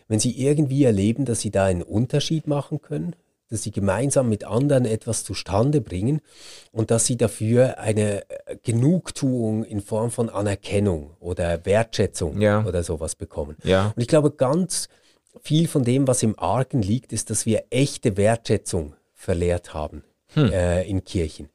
wenn 0.08 0.18
sie 0.18 0.38
irgendwie 0.42 0.84
erleben, 0.84 1.24
dass 1.24 1.40
sie 1.40 1.50
da 1.50 1.66
einen 1.66 1.82
Unterschied 1.82 2.46
machen 2.46 2.80
können, 2.80 3.14
dass 3.50 3.62
sie 3.62 3.70
gemeinsam 3.70 4.28
mit 4.28 4.44
anderen 4.44 4.84
etwas 4.84 5.24
zustande 5.24 5.80
bringen 5.80 6.20
und 6.72 6.90
dass 6.90 7.06
sie 7.06 7.16
dafür 7.16 7.78
eine 7.78 8.22
äh, 8.30 8.56
Genugtuung 8.62 9.64
in 9.64 9.80
Form 9.80 10.10
von 10.10 10.28
Anerkennung 10.28 11.10
oder 11.20 11.64
Wertschätzung 11.64 12.40
Ja. 12.40 12.64
oder 12.66 12.82
sowas 12.82 13.14
bekommen. 13.14 13.56
Ja. 13.64 13.92
Und 13.96 14.02
ich 14.02 14.08
glaube, 14.08 14.32
ganz 14.32 14.88
viel 15.40 15.68
von 15.68 15.82
dem, 15.84 16.06
was 16.06 16.22
im 16.22 16.38
Argen 16.38 16.82
liegt, 16.82 17.12
ist, 17.12 17.30
dass 17.30 17.46
wir 17.46 17.64
echte 17.70 18.16
Wertschätzung 18.16 18.94
verlehrt 19.14 19.72
haben 19.72 20.04
äh, 20.36 20.88
in 20.88 21.04
Kirchen. 21.04 21.48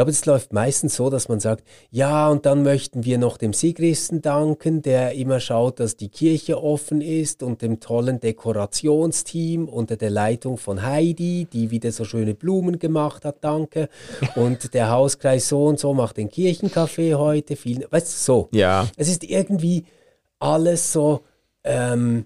Ich 0.00 0.02
glaube, 0.02 0.12
es 0.12 0.24
läuft 0.24 0.54
meistens 0.54 0.96
so, 0.96 1.10
dass 1.10 1.28
man 1.28 1.40
sagt, 1.40 1.62
ja, 1.90 2.30
und 2.30 2.46
dann 2.46 2.62
möchten 2.62 3.04
wir 3.04 3.18
noch 3.18 3.36
dem 3.36 3.52
Sigristen 3.52 4.22
danken, 4.22 4.80
der 4.80 5.12
immer 5.12 5.40
schaut, 5.40 5.78
dass 5.78 5.94
die 5.94 6.08
Kirche 6.08 6.62
offen 6.62 7.02
ist 7.02 7.42
und 7.42 7.60
dem 7.60 7.80
tollen 7.80 8.18
Dekorationsteam 8.18 9.68
unter 9.68 9.98
der 9.98 10.08
Leitung 10.08 10.56
von 10.56 10.86
Heidi, 10.86 11.46
die 11.52 11.70
wieder 11.70 11.92
so 11.92 12.06
schöne 12.06 12.32
Blumen 12.32 12.78
gemacht 12.78 13.26
hat, 13.26 13.44
danke. 13.44 13.90
Und 14.36 14.72
der 14.72 14.88
Hauskreis 14.88 15.50
so 15.50 15.66
und 15.66 15.78
so 15.78 15.92
macht 15.92 16.16
den 16.16 16.30
Kirchenkaffee 16.30 17.14
heute. 17.16 17.54
Vielen, 17.54 17.84
weißt 17.90 18.06
du, 18.06 18.16
so. 18.16 18.48
Ja. 18.52 18.88
Es 18.96 19.06
ist 19.06 19.22
irgendwie 19.22 19.84
alles 20.38 20.94
so 20.94 21.20
ähm, 21.62 22.24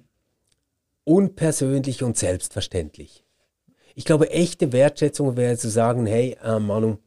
unpersönlich 1.02 2.04
und 2.04 2.16
selbstverständlich. 2.16 3.24
Ich 3.96 4.04
glaube, 4.04 4.30
echte 4.30 4.72
Wertschätzung 4.72 5.36
wäre 5.36 5.56
zu 5.56 5.68
sagen, 5.68 6.06
hey, 6.06 6.36
äh, 6.40 6.60
Manu, 6.60 6.98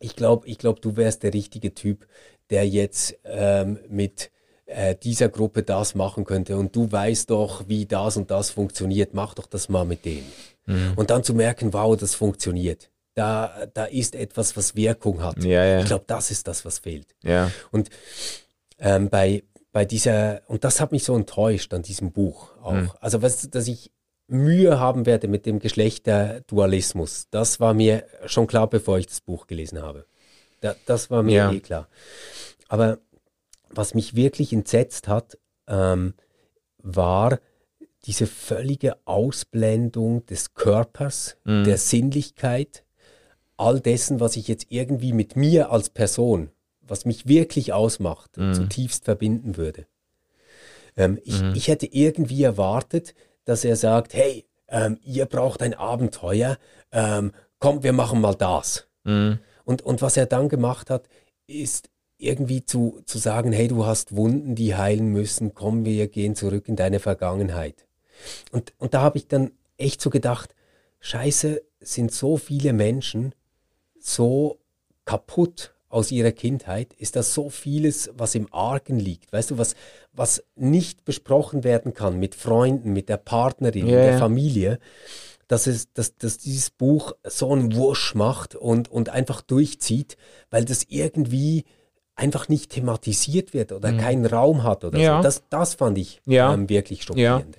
ich 0.00 0.16
glaube, 0.16 0.46
ich 0.46 0.58
glaub, 0.58 0.80
du 0.80 0.96
wärst 0.96 1.22
der 1.22 1.34
richtige 1.34 1.74
Typ, 1.74 2.06
der 2.50 2.68
jetzt 2.68 3.18
ähm, 3.24 3.78
mit 3.88 4.30
äh, 4.66 4.94
dieser 4.94 5.28
Gruppe 5.28 5.62
das 5.62 5.94
machen 5.94 6.24
könnte 6.24 6.56
und 6.56 6.74
du 6.74 6.90
weißt 6.90 7.30
doch, 7.30 7.68
wie 7.68 7.86
das 7.86 8.16
und 8.16 8.30
das 8.30 8.50
funktioniert, 8.50 9.14
mach 9.14 9.34
doch 9.34 9.46
das 9.46 9.68
mal 9.68 9.84
mit 9.84 10.04
denen. 10.04 10.30
Und 10.96 11.10
dann 11.10 11.22
zu 11.22 11.32
merken, 11.34 11.72
wow, 11.72 11.96
das 11.96 12.14
funktioniert. 12.14 12.90
Da, 13.14 13.66
da 13.72 13.84
ist 13.84 14.14
etwas, 14.14 14.56
was 14.56 14.74
Wirkung 14.74 15.22
hat. 15.22 15.42
Ja, 15.42 15.64
ja. 15.64 15.78
Ich 15.78 15.86
glaube, 15.86 16.04
das 16.06 16.30
ist 16.30 16.48
das, 16.48 16.64
was 16.64 16.80
fehlt. 16.80 17.14
ja. 17.22 17.50
Und 17.70 17.88
ähm, 18.78 19.08
bei, 19.08 19.42
bei 19.72 19.84
dieser, 19.84 20.42
und 20.48 20.64
das 20.64 20.80
hat 20.80 20.92
mich 20.92 21.04
so 21.04 21.14
enttäuscht 21.14 21.72
an 21.72 21.82
diesem 21.82 22.12
Buch 22.12 22.50
auch. 22.60 22.72
Hm. 22.72 22.90
Also, 23.00 23.22
was, 23.22 23.48
dass 23.48 23.68
ich 23.68 23.90
Mühe 24.28 24.80
haben 24.80 25.06
werde 25.06 25.28
mit 25.28 25.46
dem 25.46 25.58
Geschlechterdualismus, 25.60 27.28
das 27.30 27.60
war 27.60 27.74
mir 27.74 28.04
schon 28.26 28.46
klar, 28.46 28.68
bevor 28.68 28.98
ich 28.98 29.06
das 29.06 29.20
Buch 29.20 29.46
gelesen 29.46 29.82
habe. 29.82 30.06
Da, 30.60 30.74
das 30.86 31.10
war 31.10 31.22
mir 31.22 31.32
Ja. 31.36 31.52
eh 31.52 31.60
klar. 31.60 31.88
Aber 32.68 32.98
was 33.70 33.94
mich 33.94 34.16
wirklich 34.16 34.52
entsetzt 34.52 35.06
hat, 35.08 35.38
ähm, 35.68 36.14
war 36.78 37.38
diese 38.04 38.26
völlige 38.26 38.96
Ausblendung 39.04 40.24
des 40.26 40.54
Körpers, 40.54 41.36
Mhm. 41.44 41.64
der 41.64 41.78
Sinnlichkeit, 41.78 42.84
all 43.56 43.80
dessen, 43.80 44.20
was 44.20 44.36
ich 44.36 44.48
jetzt 44.48 44.66
irgendwie 44.70 45.12
mit 45.12 45.36
mir 45.36 45.70
als 45.70 45.90
Person, 45.90 46.50
was 46.80 47.04
mich 47.04 47.26
wirklich 47.26 47.72
ausmacht, 47.72 48.36
Mhm. 48.36 48.54
zutiefst 48.54 49.04
verbinden 49.04 49.56
würde. 49.56 49.86
Ähm, 50.96 51.18
ich, 51.24 51.42
ich 51.54 51.68
hätte 51.68 51.86
irgendwie 51.86 52.42
erwartet, 52.42 53.14
dass 53.46 53.64
er 53.64 53.76
sagt, 53.76 54.12
hey, 54.12 54.44
ähm, 54.68 54.98
ihr 55.02 55.24
braucht 55.24 55.62
ein 55.62 55.72
Abenteuer, 55.72 56.58
ähm, 56.92 57.32
komm, 57.58 57.82
wir 57.82 57.94
machen 57.94 58.20
mal 58.20 58.34
das. 58.34 58.86
Mhm. 59.04 59.38
Und, 59.64 59.82
und 59.82 60.02
was 60.02 60.16
er 60.16 60.26
dann 60.26 60.50
gemacht 60.50 60.90
hat, 60.90 61.08
ist 61.46 61.88
irgendwie 62.18 62.64
zu, 62.64 63.00
zu 63.06 63.18
sagen, 63.18 63.52
hey, 63.52 63.68
du 63.68 63.86
hast 63.86 64.14
Wunden, 64.14 64.54
die 64.54 64.74
heilen 64.74 65.08
müssen, 65.08 65.54
komm, 65.54 65.84
wir 65.84 66.08
gehen 66.08 66.34
zurück 66.34 66.68
in 66.68 66.76
deine 66.76 67.00
Vergangenheit. 67.00 67.86
Und, 68.50 68.72
und 68.78 68.94
da 68.94 69.02
habe 69.02 69.18
ich 69.18 69.28
dann 69.28 69.52
echt 69.76 70.00
so 70.00 70.10
gedacht, 70.10 70.54
scheiße, 71.00 71.62
sind 71.80 72.12
so 72.12 72.36
viele 72.36 72.72
Menschen 72.72 73.34
so 73.98 74.58
kaputt 75.04 75.75
aus 75.88 76.10
ihrer 76.10 76.32
Kindheit, 76.32 76.92
ist 76.94 77.16
das 77.16 77.32
so 77.32 77.48
vieles, 77.48 78.10
was 78.16 78.34
im 78.34 78.52
Argen 78.52 78.98
liegt, 78.98 79.32
weißt 79.32 79.52
du, 79.52 79.58
was, 79.58 79.74
was 80.12 80.42
nicht 80.56 81.04
besprochen 81.04 81.62
werden 81.64 81.94
kann 81.94 82.18
mit 82.18 82.34
Freunden, 82.34 82.92
mit 82.92 83.08
der 83.08 83.18
Partnerin, 83.18 83.86
Ja, 83.88 84.02
der 84.02 84.12
ja. 84.12 84.18
Familie, 84.18 84.78
dass, 85.48 85.66
es, 85.68 85.92
dass, 85.92 86.16
dass 86.16 86.38
dieses 86.38 86.70
Buch 86.70 87.12
so 87.22 87.52
einen 87.52 87.76
Wusch 87.76 88.14
macht 88.14 88.56
und, 88.56 88.90
und 88.90 89.10
einfach 89.10 89.42
durchzieht, 89.42 90.16
weil 90.50 90.64
das 90.64 90.84
irgendwie 90.88 91.64
einfach 92.16 92.48
nicht 92.48 92.72
thematisiert 92.72 93.54
wird 93.54 93.72
oder 93.72 93.92
keinen 93.92 94.26
Raum 94.26 94.64
hat 94.64 94.84
oder 94.84 94.98
Mhm. 94.98 95.04
Ja. 95.04 95.16
so. 95.18 95.22
Das, 95.22 95.42
das 95.50 95.74
fand 95.74 95.98
ich 95.98 96.20
Ja. 96.26 96.52
ähm, 96.52 96.68
wirklich 96.68 97.04
schockierend. 97.04 97.56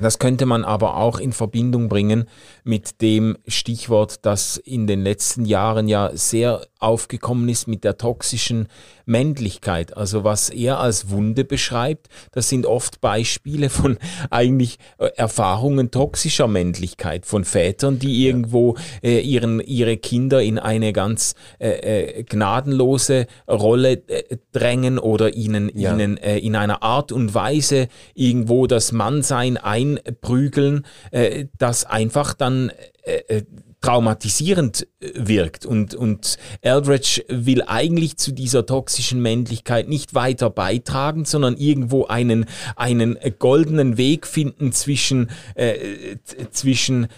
Das 0.00 0.18
könnte 0.18 0.46
man 0.46 0.64
aber 0.64 0.96
auch 0.96 1.18
in 1.20 1.32
Verbindung 1.32 1.88
bringen 1.88 2.26
mit 2.64 3.02
dem 3.02 3.36
Stichwort, 3.46 4.24
das 4.24 4.56
in 4.56 4.86
den 4.86 5.02
letzten 5.02 5.44
Jahren 5.44 5.86
ja 5.86 6.10
sehr 6.14 6.66
aufgekommen 6.82 7.48
ist 7.48 7.68
mit 7.68 7.84
der 7.84 7.96
toxischen 7.96 8.68
Männlichkeit. 9.06 9.96
Also 9.96 10.24
was 10.24 10.50
er 10.50 10.78
als 10.78 11.10
Wunde 11.10 11.44
beschreibt, 11.44 12.08
das 12.32 12.48
sind 12.48 12.66
oft 12.66 13.00
Beispiele 13.00 13.70
von 13.70 13.98
eigentlich 14.30 14.78
äh, 14.98 15.08
Erfahrungen 15.16 15.90
toxischer 15.90 16.48
Männlichkeit, 16.48 17.26
von 17.26 17.44
Vätern, 17.44 17.98
die 17.98 18.26
irgendwo 18.26 18.76
äh, 19.02 19.20
ihren, 19.20 19.60
ihre 19.60 19.96
Kinder 19.96 20.42
in 20.42 20.58
eine 20.58 20.92
ganz 20.92 21.34
äh, 21.58 21.70
äh, 22.18 22.22
gnadenlose 22.24 23.26
Rolle 23.48 24.02
äh, 24.08 24.36
drängen 24.52 24.98
oder 24.98 25.34
ihnen, 25.34 25.70
Ja. 25.74 25.92
ihnen 25.92 26.16
äh, 26.16 26.38
in 26.38 26.56
einer 26.56 26.82
Art 26.82 27.12
und 27.12 27.34
Weise 27.34 27.88
irgendwo 28.14 28.66
das 28.66 28.92
Mannsein 28.92 29.56
einprügeln, 29.56 30.84
äh, 31.10 31.46
das 31.58 31.84
einfach 31.84 32.34
dann 32.34 32.70
äh, 33.04 33.38
äh, 33.38 33.42
traumatisierend 33.82 34.88
äh, 35.00 35.10
wirkt. 35.14 35.66
Und, 35.66 35.94
und 35.94 36.38
Eldridge 36.62 37.22
will 37.28 37.62
eigentlich 37.66 38.16
zu 38.16 38.32
dieser 38.32 38.64
toxischen 38.64 39.20
Männlichkeit 39.20 39.88
nicht 39.88 40.14
weiter 40.14 40.48
beitragen, 40.48 41.26
sondern 41.26 41.56
irgendwo 41.56 42.06
einen, 42.06 42.46
einen 42.76 43.18
goldenen 43.38 43.98
Weg 43.98 44.26
finden 44.26 44.72
zwischen, 44.72 45.30
äh, 45.54 46.16
zwischen 46.50 47.08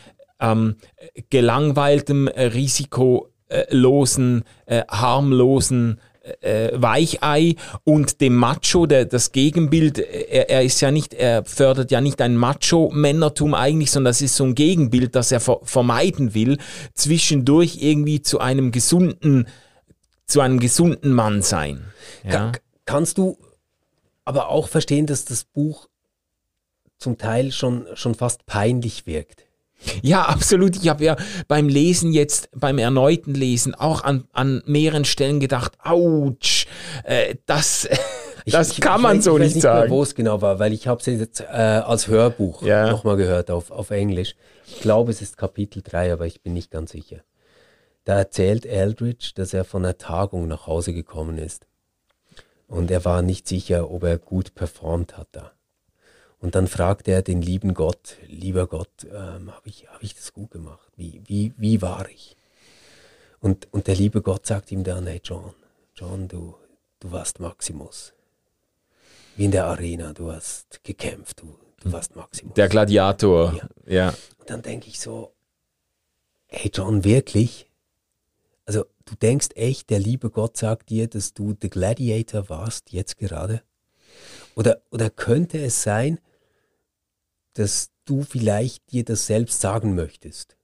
ähm, 0.40 0.76
gelangweiltem, 1.30 2.28
äh, 2.28 2.46
risikolosen, 2.46 4.44
äh, 4.66 4.82
harmlosen 4.90 6.00
äh, 6.40 6.70
Weichei 6.74 7.56
und 7.84 8.20
dem 8.20 8.34
Macho, 8.36 8.86
der, 8.86 9.04
das 9.04 9.32
Gegenbild, 9.32 9.98
er, 9.98 10.48
er 10.50 10.62
ist 10.62 10.80
ja 10.80 10.90
nicht, 10.90 11.14
er 11.14 11.44
fördert 11.44 11.90
ja 11.90 12.00
nicht 12.00 12.20
ein 12.20 12.36
Macho-Männertum 12.36 13.54
eigentlich, 13.54 13.90
sondern 13.90 14.10
das 14.10 14.20
ist 14.22 14.36
so 14.36 14.44
ein 14.44 14.54
Gegenbild, 14.54 15.14
das 15.14 15.32
er 15.32 15.40
ver 15.40 15.60
vermeiden 15.62 16.34
will, 16.34 16.58
zwischendurch 16.94 17.78
irgendwie 17.80 18.22
zu 18.22 18.40
einem 18.40 18.72
gesunden, 18.72 19.46
zu 20.26 20.40
einem 20.40 20.58
gesunden 20.60 21.12
Mann 21.12 21.42
sein. 21.42 21.84
Ja. 22.24 22.52
Ka- 22.52 22.58
Kannst 22.86 23.18
du 23.18 23.38
aber 24.24 24.48
auch 24.48 24.68
verstehen, 24.68 25.06
dass 25.06 25.24
das 25.24 25.44
Buch 25.44 25.88
zum 26.98 27.18
Teil 27.18 27.52
schon, 27.52 27.86
schon 27.94 28.14
fast 28.14 28.46
peinlich 28.46 29.06
wirkt? 29.06 29.43
Ja, 30.02 30.22
absolut. 30.28 30.76
Ich 30.76 30.88
habe 30.88 31.04
ja 31.04 31.16
beim 31.48 31.68
Lesen 31.68 32.12
jetzt, 32.12 32.48
beim 32.54 32.78
erneuten 32.78 33.34
Lesen 33.34 33.74
auch 33.74 34.02
an, 34.04 34.24
an 34.32 34.62
mehreren 34.66 35.04
Stellen 35.04 35.40
gedacht, 35.40 35.72
ouch, 35.84 36.66
äh, 37.04 37.36
das, 37.46 37.88
das 38.46 38.70
Ich- 38.72 38.80
kann 38.80 38.96
ich 38.96 39.02
man 39.02 39.18
weiß- 39.18 39.22
so 39.22 39.36
ich 39.36 39.40
weiß 39.40 39.46
nicht 39.46 39.54
nicht 39.56 39.62
sagen. 39.62 39.80
Mehr, 39.80 39.90
wo 39.90 40.02
es 40.02 40.14
genau 40.14 40.40
war, 40.42 40.58
weil 40.58 40.72
ich 40.72 40.86
habe 40.88 41.00
es 41.00 41.06
jetzt 41.06 41.40
äh, 41.40 41.44
als 41.44 42.08
Hörbuch 42.08 42.62
Ja. 42.62 42.90
nochmal 42.90 43.16
gehört 43.16 43.50
auf, 43.50 43.70
auf 43.70 43.90
Englisch. 43.90 44.34
Ich 44.66 44.80
glaube, 44.80 45.10
es 45.12 45.20
ist 45.22 45.36
Kapitel 45.36 45.82
3, 45.82 46.12
aber 46.12 46.26
ich 46.26 46.40
bin 46.42 46.52
nicht 46.54 46.70
ganz 46.70 46.92
sicher. 46.92 47.18
Da 48.04 48.18
erzählt 48.18 48.66
Eldridge, 48.66 49.30
dass 49.34 49.54
er 49.54 49.64
von 49.64 49.84
einer 49.84 49.96
Tagung 49.98 50.46
nach 50.48 50.66
Hause 50.66 50.92
gekommen 50.92 51.38
ist. 51.38 51.66
Und 52.66 52.90
er 52.90 53.04
war 53.04 53.22
nicht 53.22 53.46
sicher, 53.48 53.90
ob 53.90 54.02
er 54.04 54.18
gut 54.18 54.54
performt 54.54 55.16
hat 55.16 55.28
da. 55.32 55.52
Und 56.44 56.54
dann 56.54 56.66
fragt 56.66 57.08
er 57.08 57.22
den 57.22 57.40
lieben 57.40 57.72
Gott, 57.72 58.18
lieber 58.26 58.66
Gott, 58.66 58.90
ähm, 59.04 59.50
habe 59.50 59.66
ich, 59.66 59.88
hab 59.88 60.02
ich 60.02 60.14
das 60.14 60.34
gut 60.34 60.50
gemacht? 60.50 60.90
Wie, 60.94 61.22
wie, 61.24 61.54
wie 61.56 61.80
war 61.80 62.06
ich? 62.10 62.36
Und, 63.40 63.66
und 63.72 63.86
der 63.86 63.94
liebe 63.94 64.20
Gott 64.20 64.44
sagt 64.44 64.70
ihm 64.70 64.84
dann, 64.84 65.06
hey 65.06 65.22
John, 65.24 65.54
John, 65.96 66.28
du, 66.28 66.54
du 67.00 67.12
warst 67.12 67.40
Maximus. 67.40 68.12
Wie 69.36 69.46
in 69.46 69.52
der 69.52 69.64
Arena, 69.64 70.12
du 70.12 70.30
hast 70.30 70.84
gekämpft, 70.84 71.40
du, 71.40 71.56
du 71.80 71.92
warst 71.92 72.14
Maximus. 72.14 72.52
Der 72.52 72.68
Gladiator, 72.68 73.58
ja. 73.86 74.12
Und 74.38 74.50
dann 74.50 74.60
denke 74.60 74.88
ich 74.88 75.00
so, 75.00 75.32
hey 76.48 76.70
John, 76.74 77.04
wirklich? 77.04 77.70
Also 78.66 78.84
du 79.06 79.14
denkst 79.14 79.48
echt, 79.54 79.88
der 79.88 79.98
liebe 79.98 80.28
Gott 80.28 80.58
sagt 80.58 80.90
dir, 80.90 81.08
dass 81.08 81.32
du 81.32 81.54
der 81.54 81.70
Gladiator 81.70 82.50
warst, 82.50 82.92
jetzt 82.92 83.16
gerade? 83.16 83.62
Oder, 84.54 84.82
oder 84.90 85.08
könnte 85.08 85.58
es 85.58 85.82
sein, 85.82 86.20
dass 87.54 87.90
du 88.04 88.22
vielleicht 88.22 88.92
dir 88.92 89.04
das 89.04 89.26
selbst 89.26 89.60
sagen 89.60 89.94
möchtest? 89.94 90.56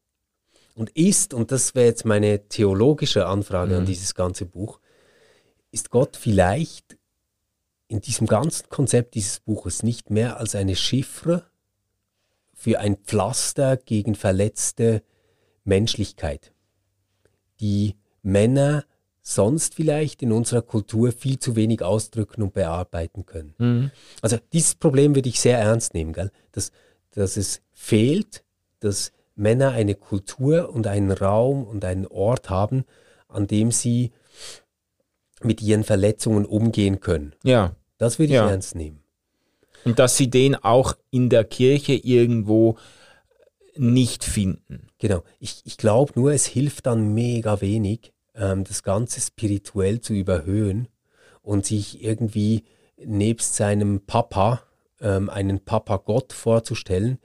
Und 0.75 0.91
ist, 0.91 1.35
und 1.35 1.51
das 1.51 1.75
wäre 1.75 1.87
jetzt 1.87 2.05
meine 2.05 2.49
theologische 2.49 3.27
Anfrage 3.27 3.77
an 3.77 3.87
dieses 3.87 4.15
ganze 4.15 4.47
Buch, 4.47 4.81
ist 5.73 5.91
Gott 5.91 6.17
vielleicht 6.17 6.97
in 7.89 8.01
diesem 8.01 8.27
ganzen 8.27 8.69
Konzept 8.69 9.15
dieses 9.15 9.41
Buches 9.41 9.83
nicht 9.83 10.11
mehr 10.11 10.39
als 10.39 10.55
eine 10.55 10.77
Chiffre 10.77 11.51
für 12.55 12.79
ein 12.79 12.97
Pflaster 12.97 13.77
gegen 13.77 14.15
verletzte 14.15 15.03
Menschlichkeit, 15.65 16.53
die 17.59 17.97
Männer 18.23 18.85
sonst 19.35 19.75
vielleicht 19.75 20.23
in 20.23 20.33
unserer 20.33 20.63
Kultur 20.63 21.13
viel 21.13 21.39
zu 21.39 21.57
wenig 21.57 21.83
ausdrücken 21.83 22.43
und 22.43 22.53
bearbeiten 22.55 23.27
können. 23.27 23.55
Mhm. 23.59 23.91
Also 24.23 24.39
dieses 24.53 24.75
Problem 24.75 25.15
würde 25.15 25.29
ich 25.29 25.41
sehr 25.41 25.59
ernst 25.59 25.95
nehmen, 25.95 26.13
gell? 26.13 26.31
Dass, 26.53 26.73
dass 27.13 27.37
es 27.37 27.61
fehlt, 27.73 28.45
dass 28.81 29.13
Männer 29.37 29.71
eine 29.71 29.95
Kultur 29.95 30.71
und 30.75 30.87
einen 30.87 31.13
Raum 31.13 31.65
und 31.65 31.85
einen 31.85 32.07
Ort 32.07 32.51
haben, 32.51 32.85
an 33.29 33.47
dem 33.47 33.71
sie 33.71 34.13
mit 35.43 35.63
ihren 35.63 35.85
Verletzungen 35.85 36.45
umgehen 36.45 37.01
können. 37.01 37.35
Ja. 37.45 37.75
Das 37.99 38.19
würde 38.19 38.33
ich 38.33 38.37
Ja. 38.37 38.49
ernst 38.51 38.75
nehmen. 38.75 39.03
Und 39.85 39.99
dass 39.99 40.17
sie 40.17 40.29
den 40.29 40.57
auch 40.57 40.95
in 41.11 41.31
der 41.31 41.45
Kirche 41.45 41.95
irgendwo 41.95 42.77
nicht 43.77 44.25
finden. 44.25 44.89
Genau. 44.99 45.23
Ich, 45.39 45.63
ich 45.65 45.77
glaube 45.79 46.13
nur, 46.17 46.33
es 46.33 46.45
hilft 46.47 46.87
dann 46.87 47.15
mega 47.15 47.61
wenig, 47.63 48.13
ähm, 48.35 48.65
das 48.65 48.83
Ganze 48.83 49.21
spirituell 49.21 50.01
zu 50.01 50.13
überhöhen 50.15 50.89
und 51.43 51.67
sich 51.67 52.03
irgendwie 52.03 52.65
nebst 52.97 53.57
seinem 53.57 54.01
Papa, 54.07 54.63
ähm, 55.01 55.31
einen 55.31 55.61
Papa 55.65 55.97
Gott 55.99 56.33
vorzustellen, 56.33 57.19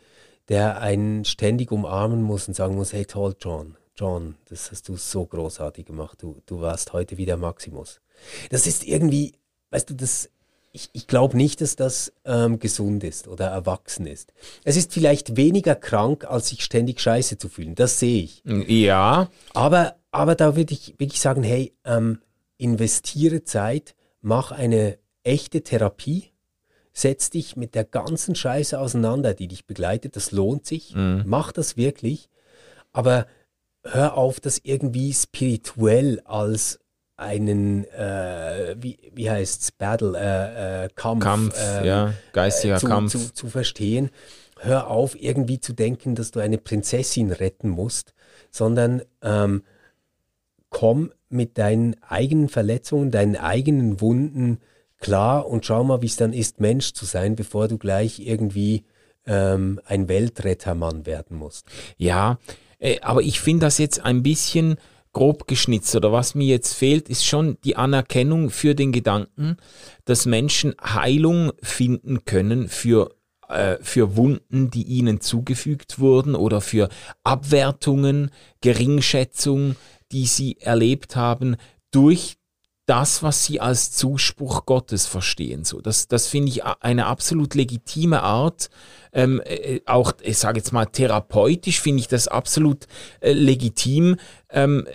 der 0.49 0.79
einen 0.81 1.25
ständig 1.25 1.71
umarmen 1.71 2.21
muss 2.21 2.47
und 2.47 2.53
sagen 2.53 2.75
muss, 2.75 2.93
hey 2.93 3.05
toll, 3.05 3.35
John, 3.39 3.77
John, 3.95 4.35
das 4.49 4.71
hast 4.71 4.87
du 4.89 4.97
so 4.97 5.25
großartig 5.25 5.85
gemacht, 5.85 6.21
du, 6.21 6.41
du 6.45 6.61
warst 6.61 6.93
heute 6.93 7.17
wieder 7.17 7.37
Maximus. 7.37 8.01
Das 8.49 8.67
ist 8.67 8.85
irgendwie, 8.85 9.33
weißt 9.71 9.89
du, 9.89 9.93
das, 9.95 10.29
ich, 10.71 10.89
ich 10.93 11.07
glaube 11.07 11.37
nicht, 11.37 11.61
dass 11.61 11.75
das 11.75 12.11
ähm, 12.25 12.59
gesund 12.59 13.03
ist 13.03 13.27
oder 13.27 13.47
erwachsen 13.47 14.05
ist. 14.05 14.33
Es 14.63 14.75
ist 14.75 14.93
vielleicht 14.93 15.37
weniger 15.37 15.75
krank, 15.75 16.25
als 16.25 16.49
sich 16.49 16.63
ständig 16.63 16.99
scheiße 16.99 17.37
zu 17.37 17.47
fühlen. 17.47 17.75
Das 17.75 17.99
sehe 17.99 18.23
ich. 18.23 18.43
Ja, 18.45 19.29
Aber, 19.53 19.95
aber 20.15 20.35
da 20.35 20.55
würde 20.55 20.73
ich 20.73 20.95
wirklich 20.97 21.19
sagen, 21.19 21.43
hey, 21.43 21.73
ähm, 21.83 22.21
investiere 22.57 23.43
Zeit, 23.43 23.95
mach 24.21 24.51
eine 24.51 24.97
echte 25.23 25.61
Therapie, 25.61 26.31
setz 26.93 27.29
dich 27.29 27.57
mit 27.57 27.75
der 27.75 27.83
ganzen 27.83 28.33
Scheiße 28.33 28.79
auseinander, 28.79 29.33
die 29.33 29.49
dich 29.49 29.65
begleitet. 29.65 30.15
Das 30.15 30.31
lohnt 30.31 30.65
sich. 30.65 30.93
Mach 31.25 31.51
das 31.51 31.75
wirklich. 31.75 32.29
Aber 32.93 33.27
hör 33.83 34.15
auf, 34.15 34.39
das 34.39 34.59
irgendwie 34.63 35.13
spirituell 35.13 36.21
als 36.23 36.79
einen, 37.17 37.83
äh, 37.91 38.75
wie, 38.79 38.97
wie 39.13 39.29
heißt 39.29 39.61
es, 39.63 39.71
Battle, 39.73 40.17
äh, 40.17 40.85
äh, 40.85 40.89
Kampf, 40.95 41.23
Kampf, 41.23 41.55
ähm, 41.59 41.85
ja, 41.85 42.13
geistiger 42.31 42.75
äh, 42.75 42.79
zu, 42.79 42.87
Kampf. 42.87 43.11
Zu, 43.11 43.33
zu 43.33 43.47
verstehen. 43.49 44.09
Hör 44.59 44.87
auf, 44.87 45.21
irgendwie 45.21 45.59
zu 45.59 45.73
denken, 45.73 46.15
dass 46.15 46.31
du 46.31 46.39
eine 46.39 46.57
Prinzessin 46.57 47.31
retten 47.31 47.69
musst, 47.69 48.13
sondern 48.49 49.01
ähm, 49.21 49.63
komm 50.75 51.13
mit 51.29 51.57
deinen 51.57 51.95
eigenen 52.03 52.49
Verletzungen, 52.49 53.09
deinen 53.09 53.37
eigenen 53.37 54.01
Wunden 54.01 54.59
klar 54.99 55.47
und 55.47 55.65
schau 55.65 55.85
mal, 55.85 56.01
wie 56.01 56.07
es 56.07 56.17
dann 56.17 56.33
ist, 56.33 56.59
Mensch 56.59 56.91
zu 56.91 57.05
sein, 57.05 57.37
bevor 57.37 57.69
du 57.69 57.77
gleich 57.77 58.19
irgendwie 58.19 58.83
ähm, 59.25 59.79
ein 59.85 60.09
Weltrettermann 60.09 61.05
werden 61.05 61.37
musst. 61.37 61.65
Ja, 61.95 62.39
äh, 62.77 62.99
aber 62.99 63.21
ich 63.21 63.39
finde 63.39 63.67
das 63.67 63.77
jetzt 63.77 64.03
ein 64.03 64.21
bisschen 64.21 64.75
grob 65.13 65.47
geschnitzt 65.47 65.95
oder 65.95 66.11
was 66.11 66.35
mir 66.35 66.47
jetzt 66.47 66.73
fehlt, 66.73 67.07
ist 67.07 67.25
schon 67.25 67.57
die 67.63 67.77
Anerkennung 67.77 68.49
für 68.49 68.75
den 68.75 68.91
Gedanken, 68.91 69.55
dass 70.03 70.25
Menschen 70.25 70.75
Heilung 70.83 71.53
finden 71.63 72.25
können 72.25 72.67
für 72.67 73.15
äh, 73.47 73.77
für 73.81 74.15
Wunden, 74.17 74.71
die 74.71 74.83
ihnen 74.83 75.21
zugefügt 75.21 75.99
wurden 75.99 76.35
oder 76.35 76.61
für 76.61 76.89
Abwertungen, 77.23 78.31
Geringschätzung, 78.61 79.75
die 80.11 80.25
sie 80.25 80.57
erlebt 80.59 81.15
haben 81.15 81.55
durch 81.91 82.37
das, 82.85 83.23
was 83.23 83.45
sie 83.45 83.59
als 83.59 83.91
Zuspruch 83.91 84.65
Gottes 84.65 85.07
verstehen. 85.07 85.63
So, 85.63 85.81
das, 85.81 86.07
das 86.07 86.27
finde 86.27 86.51
ich 86.51 86.63
eine 86.63 87.07
absolut 87.07 87.55
legitime 87.55 88.21
Art. 88.21 88.69
Ähm, 89.11 89.41
äh, 89.43 89.81
auch, 89.85 90.13
ich 90.21 90.37
sage 90.37 90.59
jetzt 90.59 90.71
mal, 90.71 90.85
therapeutisch 90.85 91.81
finde 91.81 92.01
ich 92.01 92.07
das 92.07 92.27
absolut 92.27 92.85
äh, 93.21 93.33
legitim, 93.33 94.17
ähm, 94.49 94.87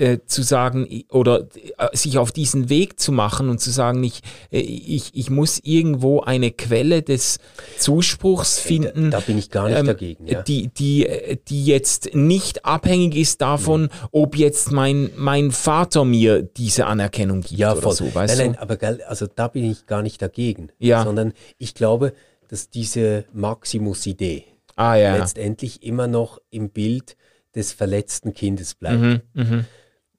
äh, 0.00 0.18
zu 0.24 0.42
sagen 0.42 1.04
oder 1.10 1.46
äh, 1.78 1.94
sich 1.94 2.16
auf 2.16 2.32
diesen 2.32 2.70
Weg 2.70 2.98
zu 2.98 3.12
machen 3.12 3.50
und 3.50 3.60
zu 3.60 3.70
sagen, 3.70 4.02
ich, 4.02 4.22
äh, 4.50 4.60
ich, 4.60 5.10
ich 5.12 5.28
muss 5.28 5.60
irgendwo 5.62 6.20
eine 6.20 6.50
Quelle 6.50 7.02
des 7.02 7.38
Zuspruchs 7.78 8.58
finden. 8.58 9.10
Da, 9.10 9.18
da 9.18 9.26
bin 9.26 9.36
ich 9.36 9.50
gar 9.50 9.68
nicht 9.68 9.78
ähm, 9.78 9.86
dagegen. 9.86 10.26
Ja. 10.26 10.42
Die, 10.42 10.68
die, 10.68 11.38
die 11.48 11.64
jetzt 11.66 12.14
nicht 12.14 12.64
abhängig 12.64 13.14
ist 13.14 13.42
davon, 13.42 13.82
mhm. 13.82 13.88
ob 14.10 14.36
jetzt 14.36 14.72
mein, 14.72 15.10
mein 15.16 15.50
Vater 15.50 16.04
mir 16.04 16.42
diese 16.42 16.86
Anerkennung 16.86 17.42
gibt 17.42 17.60
ja, 17.60 17.74
voll. 17.74 17.94
so. 17.94 18.14
Weißt 18.14 18.38
nein, 18.38 18.52
nein, 18.52 18.58
aber 18.58 18.78
also 19.06 19.26
da 19.26 19.48
bin 19.48 19.70
ich 19.70 19.84
gar 19.84 20.02
nicht 20.02 20.22
dagegen. 20.22 20.70
Ja. 20.78 21.04
Sondern 21.04 21.34
ich 21.58 21.74
glaube, 21.74 22.14
dass 22.48 22.70
diese 22.70 23.26
Maximus-Idee 23.34 24.44
ah, 24.76 24.94
ja. 24.94 25.16
letztendlich 25.16 25.82
immer 25.82 26.06
noch 26.06 26.40
im 26.48 26.70
Bild 26.70 27.16
des 27.54 27.72
verletzten 27.72 28.32
Kindes 28.32 28.74
bleibt. 28.74 29.00
Mhm, 29.00 29.20
mh. 29.34 29.64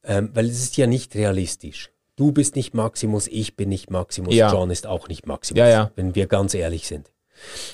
Ähm, 0.04 0.32
weil 0.34 0.46
es 0.48 0.62
ist 0.64 0.78
ja 0.78 0.88
nicht 0.88 1.16
realistisch. 1.16 1.92
Du 2.16 2.32
bist 2.32 2.56
nicht 2.56 2.74
Maximus, 2.74 3.28
ich 3.28 3.56
bin 3.56 3.70
nicht 3.70 3.90
Maximus, 3.90 4.34
Ja. 4.34 4.52
John 4.52 4.70
ist 4.72 4.86
auch 4.88 5.08
nicht 5.08 5.26
Maximus, 5.28 5.60
Ja, 5.60 5.68
ja. 5.70 5.92
wenn 5.96 6.14
wir 6.16 6.28
ganz 6.28 6.54
ehrlich 6.54 6.88
sind. 6.88 7.12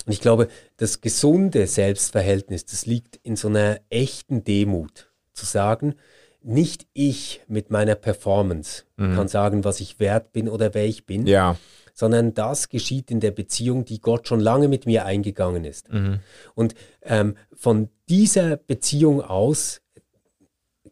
Und 0.06 0.14
ich 0.14 0.22
glaube, 0.22 0.48
das 0.78 1.02
gesunde 1.02 1.68
Selbstverhältnis, 1.68 2.66
das 2.66 2.86
liegt 2.86 3.18
in 3.18 3.36
so 3.36 3.48
einer 3.50 3.80
echten 3.90 4.44
Demut. 4.44 5.12
Zu 5.34 5.46
sagen, 5.46 5.96
nicht 6.42 6.88
ich 6.94 7.42
mit 7.48 7.72
meiner 7.72 7.96
Performance 7.96 8.84
kann 8.98 9.28
sagen, 9.28 9.64
was 9.66 9.80
ich 9.82 10.00
wert 10.00 10.32
bin 10.32 10.48
oder 10.48 10.74
wer 10.74 10.86
ich 10.86 11.06
bin, 11.06 11.22
Mhm. 11.22 11.28
Ja. 11.28 11.58
sondern 11.94 12.34
das 12.34 12.70
geschieht 12.70 13.12
in 13.12 13.20
der 13.20 13.32
Beziehung, 13.32 13.84
die 13.86 14.00
Gott 14.00 14.28
schon 14.28 14.40
lange 14.40 14.68
mit 14.68 14.86
mir 14.86 15.06
eingegangen 15.06 15.66
ist. 15.66 15.92
Mhm. 15.92 16.20
Und 16.56 16.76
ähm, 17.02 17.36
von 17.54 17.90
dieser 18.08 18.56
Beziehung 18.56 19.22
aus 19.22 19.82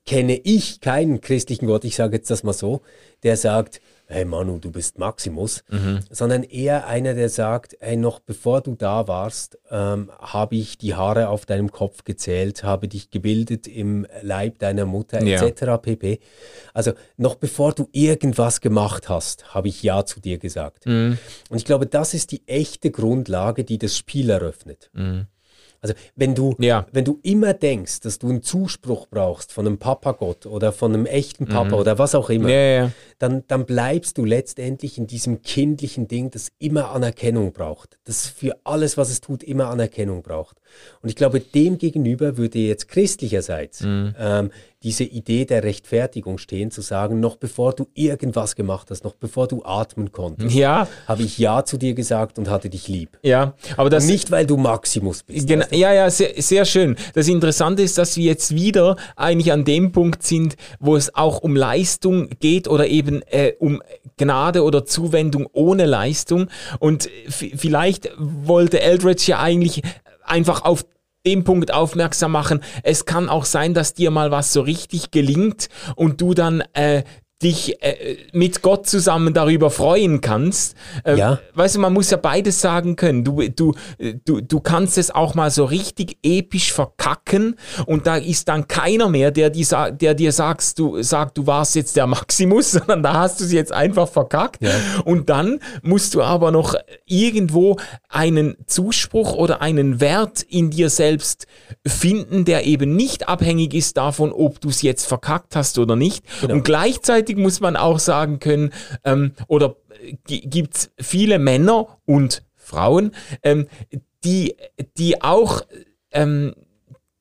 kenne 0.06 0.38
ich 0.44 0.82
keinen 0.82 1.22
christlichen 1.22 1.68
Gott, 1.68 1.84
ich 1.84 1.96
sage 1.96 2.18
jetzt 2.18 2.30
das 2.30 2.44
mal 2.44 2.54
so, 2.54 2.82
der 3.24 3.38
sagt, 3.38 3.82
hey 4.08 4.24
Manu, 4.24 4.60
du 4.60 4.72
bist 4.72 5.00
Maximus, 5.00 5.64
Mhm. 5.68 6.02
sondern 6.12 6.44
eher 6.44 6.86
einer, 6.86 7.16
der 7.16 7.28
sagt, 7.30 7.76
hey, 7.80 7.98
noch 7.98 8.20
bevor 8.20 8.62
du 8.62 8.76
da 8.76 9.08
warst, 9.08 9.58
ähm, 9.72 10.12
habe 10.20 10.58
ich 10.58 10.78
die 10.78 10.94
Haare 10.94 11.30
auf 11.30 11.48
deinem 11.48 11.72
Kopf 11.72 12.04
gezählt, 12.04 12.64
habe 12.64 12.88
dich 12.88 13.10
gebildet 13.10 13.66
im 13.66 14.06
Leib 14.22 14.60
deiner 14.60 14.86
Mutter, 14.86 15.24
Ja. 15.24 15.44
etc. 15.44 15.80
pp. 15.82 16.20
Also 16.76 16.92
noch 17.18 17.34
bevor 17.34 17.74
du 17.74 17.90
irgendwas 17.94 18.62
gemacht 18.62 19.10
hast, 19.10 19.56
habe 19.56 19.70
ich 19.70 19.82
Ja 19.82 20.06
zu 20.06 20.20
dir 20.20 20.38
gesagt. 20.38 20.86
Mhm. 20.86 21.18
Und 21.50 21.58
ich 21.58 21.66
glaube, 21.66 21.88
das 21.88 22.14
ist 22.14 22.32
die 22.32 22.48
echte 22.48 22.92
Grundlage, 22.92 23.64
die 23.64 23.80
das 23.80 23.98
Spiel 23.98 24.30
eröffnet. 24.30 24.92
Mhm. 24.94 25.26
Also 25.86 25.94
wenn 26.16 26.34
du, 26.36 26.56
Ja. 26.60 26.86
wenn 26.92 27.06
du 27.06 27.20
immer 27.24 27.54
denkst, 27.54 28.00
dass 28.02 28.18
du 28.20 28.30
einen 28.30 28.42
Zuspruch 28.42 29.08
brauchst 29.10 29.52
von 29.54 29.66
einem 29.66 29.78
Papagott 29.78 30.46
oder 30.46 30.72
von 30.72 30.94
einem 30.94 31.06
echten 31.06 31.46
Papa 31.46 31.76
oder 31.76 31.98
was 32.00 32.16
auch 32.16 32.30
immer, 32.30 32.46
Mhm. 32.48 32.54
Ja, 32.54 32.92
dann, 33.20 33.44
dann 33.48 33.66
bleibst 33.66 34.18
du 34.18 34.26
letztendlich 34.26 34.98
in 34.98 35.08
diesem 35.08 35.42
kindlichen 35.42 36.08
Ding, 36.08 36.32
das 36.32 36.52
immer 36.60 36.92
Anerkennung 36.92 37.54
braucht. 37.54 37.98
Das 38.06 38.26
für 38.28 38.58
alles, 38.64 38.98
was 38.98 39.10
es 39.10 39.22
tut, 39.22 39.44
immer 39.44 39.68
Anerkennung 39.70 40.22
braucht. 40.24 40.58
Und 41.02 41.08
ich 41.10 41.16
glaube, 41.16 41.40
dem 41.40 41.78
gegenüber 41.78 42.36
würde 42.38 42.60
jetzt 42.60 42.88
christlicherseits 42.90 43.82
Mhm. 43.82 44.16
ähm, 44.20 44.52
diese 44.84 45.04
Idee 45.04 45.46
der 45.46 45.64
Rechtfertigung 45.64 46.38
stehen, 46.38 46.70
zu 46.70 46.82
sagen, 46.82 47.20
noch 47.20 47.38
bevor 47.38 47.74
du 47.74 47.88
irgendwas 47.96 48.56
gemacht 48.56 48.92
hast, 48.92 49.04
noch 49.04 49.16
bevor 49.16 49.48
du 49.48 49.64
atmen 49.64 50.12
konntest, 50.12 50.54
Ja, 50.54 50.88
habe 51.08 51.24
ich 51.24 51.40
Ja 51.40 51.64
zu 51.66 51.78
dir 51.78 51.94
gesagt 51.96 52.38
und 52.38 52.50
hatte 52.50 52.70
dich 52.70 52.88
lieb. 52.88 53.18
ja. 53.24 53.54
Aber 53.78 53.90
das, 53.90 54.04
Und 54.04 54.12
nicht, 54.12 54.30
weil 54.32 54.46
du 54.46 54.58
Maximus 54.58 55.24
bist. 55.24 55.48
Genau, 55.48 55.66
ja, 55.76 55.94
ja, 55.94 56.10
sehr, 56.10 56.34
sehr 56.42 56.66
schön. 56.66 56.96
Das 57.14 57.28
Interessante 57.28 57.84
ist, 57.84 57.98
dass 57.98 58.18
wir 58.18 58.26
jetzt 58.26 58.56
wieder 58.56 58.96
eigentlich 59.16 59.52
an 59.52 59.66
dem 59.66 59.92
Punkt 59.92 60.24
sind, 60.24 60.56
wo 60.80 60.96
es 60.96 61.14
auch 61.14 61.40
um 61.40 61.56
Leistung 61.56 62.30
geht 62.40 62.68
oder 62.68 62.88
eben 62.88 63.22
äh, 63.24 63.54
um 63.60 63.82
Gnade 64.18 64.64
oder 64.64 64.86
Zuwendung 64.86 65.48
ohne 65.52 65.86
Leistung. 65.86 66.48
Und 66.80 67.10
vielleicht 67.28 68.10
wollte 68.18 68.82
Eldridge 68.82 69.26
ja 69.28 69.40
eigentlich 69.40 69.82
einfach 70.24 70.64
auf 70.64 70.86
dem 71.26 71.44
Punkt 71.44 71.74
aufmerksam 71.74 72.32
machen. 72.32 72.62
Es 72.84 73.06
kann 73.06 73.30
auch 73.30 73.46
sein, 73.46 73.74
dass 73.74 73.94
dir 73.94 74.12
mal 74.12 74.32
was 74.32 74.54
so 74.54 74.62
richtig 74.62 75.12
gelingt 75.12 75.70
und 75.96 76.22
du 76.22 76.34
dann 76.34 76.64
äh, 76.74 77.04
dich 77.46 77.82
äh, 77.84 78.18
mit 78.34 78.62
Gott 78.64 78.88
zusammen 78.88 79.34
darüber 79.34 79.70
freuen 79.70 80.20
kannst. 80.20 80.76
Ähm, 81.06 81.18
Ja. 81.18 81.40
Weißt 81.54 81.76
du, 81.76 81.80
man 81.80 81.94
muss 81.94 82.10
ja 82.10 82.18
beides 82.18 82.60
sagen 82.60 82.96
können. 82.96 83.24
Du, 83.24 83.48
du, 83.48 83.74
du, 84.26 84.42
du 84.42 84.60
kannst 84.60 84.98
es 84.98 85.12
auch 85.12 85.36
mal 85.36 85.52
so 85.52 85.66
richtig 85.66 86.18
episch 86.24 86.74
verkacken 86.74 87.56
und 87.86 88.08
da 88.08 88.18
ist 88.18 88.48
dann 88.48 88.68
keiner 88.68 89.10
mehr, 89.10 89.30
der, 89.32 89.52
die, 89.52 89.66
der 89.92 90.16
dir 90.16 90.32
sagst, 90.32 90.80
du, 90.80 91.02
sagt, 91.04 91.38
du 91.38 91.46
warst 91.46 91.76
jetzt 91.76 91.96
der 91.96 92.08
Maximus, 92.08 92.72
sondern 92.76 93.04
da 93.04 93.14
hast 93.14 93.40
du 93.40 93.46
es 93.46 93.52
jetzt 93.52 93.72
einfach 93.72 94.10
verkackt. 94.10 94.64
Ja. 94.64 94.72
Und 95.06 95.30
dann 95.30 95.60
musst 95.84 96.16
du 96.16 96.24
aber 96.24 96.52
noch 96.52 96.76
irgendwo 97.06 97.78
einen 98.10 98.56
Zuspruch 98.66 99.34
oder 99.36 99.62
einen 99.62 100.00
Wert 100.02 100.42
in 100.42 100.72
dir 100.72 100.90
selbst 100.90 101.46
finden, 101.86 102.46
der 102.46 102.66
eben 102.66 102.96
nicht 102.96 103.30
abhängig 103.30 103.76
ist 103.76 103.98
davon, 103.98 104.32
ob 104.34 104.60
du 104.62 104.70
es 104.70 104.82
jetzt 104.82 105.06
verkackt 105.06 105.56
hast 105.56 105.78
oder 105.78 105.96
nicht. 105.96 106.26
Und 106.42 106.64
gleichzeitig 106.64 107.35
muss 107.38 107.60
man 107.60 107.76
auch 107.76 108.00
sagen 108.00 108.40
können, 108.40 108.72
ähm, 109.04 109.34
oder 109.48 109.76
gibt 110.26 110.76
es 110.76 110.92
viele 111.00 111.40
Männer 111.40 111.98
und 112.06 112.44
Frauen, 112.56 113.12
ähm, 113.44 113.68
die, 114.24 114.56
die 114.98 115.22
auch 115.22 115.62
ähm, 116.12 116.54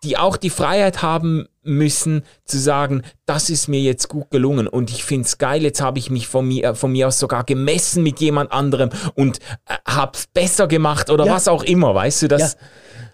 die 0.05 0.19
auch 0.19 0.37
die 0.37 0.51
Freiheit 0.51 1.01
haben 1.01 1.47
müssen 1.62 2.25
zu 2.45 2.59
sagen, 2.59 3.03
das 3.25 3.49
ist 3.49 3.69
mir 3.69 3.81
jetzt 3.81 4.09
gut 4.11 4.31
gelungen 4.31 4.69
und 4.69 4.91
ich 4.91 5.03
find's 5.03 5.39
geil, 5.39 5.62
jetzt 5.62 5.81
habe 5.81 5.99
ich 5.99 6.11
mich 6.11 6.29
von 6.29 6.47
mir, 6.47 6.75
von 6.75 6.93
mir 6.93 7.09
aus 7.09 7.19
sogar 7.19 7.43
gemessen 7.45 8.03
mit 8.03 8.21
jemand 8.21 8.53
anderem 8.53 8.91
und 9.15 9.39
äh, 9.67 9.77
hab's 9.87 10.27
besser 10.27 10.69
gemacht 10.69 11.09
oder 11.09 11.25
Ja. 11.25 11.33
was 11.33 11.49
auch 11.49 11.62
immer, 11.62 11.95
weißt 11.95 12.21
du, 12.23 12.29
das, 12.29 12.53
Ja, 12.53 12.59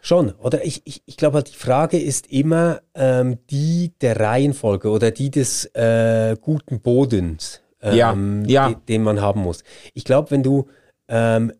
schon. 0.02 0.32
Oder 0.32 0.64
ich, 0.64 0.82
ich, 0.84 1.02
ich 1.06 1.16
glaube, 1.16 1.36
halt, 1.36 1.48
die 1.52 1.56
Frage 1.56 1.98
ist 1.98 2.26
immer 2.28 2.80
ähm, 2.94 3.38
die 3.50 3.92
der 4.00 4.18
Reihenfolge 4.20 4.90
oder 4.90 5.10
die 5.10 5.30
des 5.30 5.66
äh, 5.74 6.36
guten 6.40 6.80
Bodens, 6.80 7.60
ähm, 7.82 8.44
Ja, 8.46 8.68
ja. 8.68 8.68
de- 8.68 8.76
den 8.88 9.02
man 9.02 9.20
haben 9.20 9.40
muss. 9.42 9.62
Ich 9.94 10.04
glaube, 10.04 10.30
wenn 10.30 10.42
du 10.42 10.68
ähm, 11.08 11.52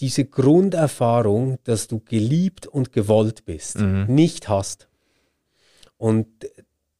diese 0.00 0.24
Grunderfahrung, 0.24 1.58
dass 1.64 1.86
du 1.86 2.00
geliebt 2.00 2.66
und 2.66 2.92
gewollt 2.92 3.44
bist, 3.44 3.80
Mhm. 3.80 4.06
nicht 4.08 4.48
hast 4.48 4.88
und 5.98 6.26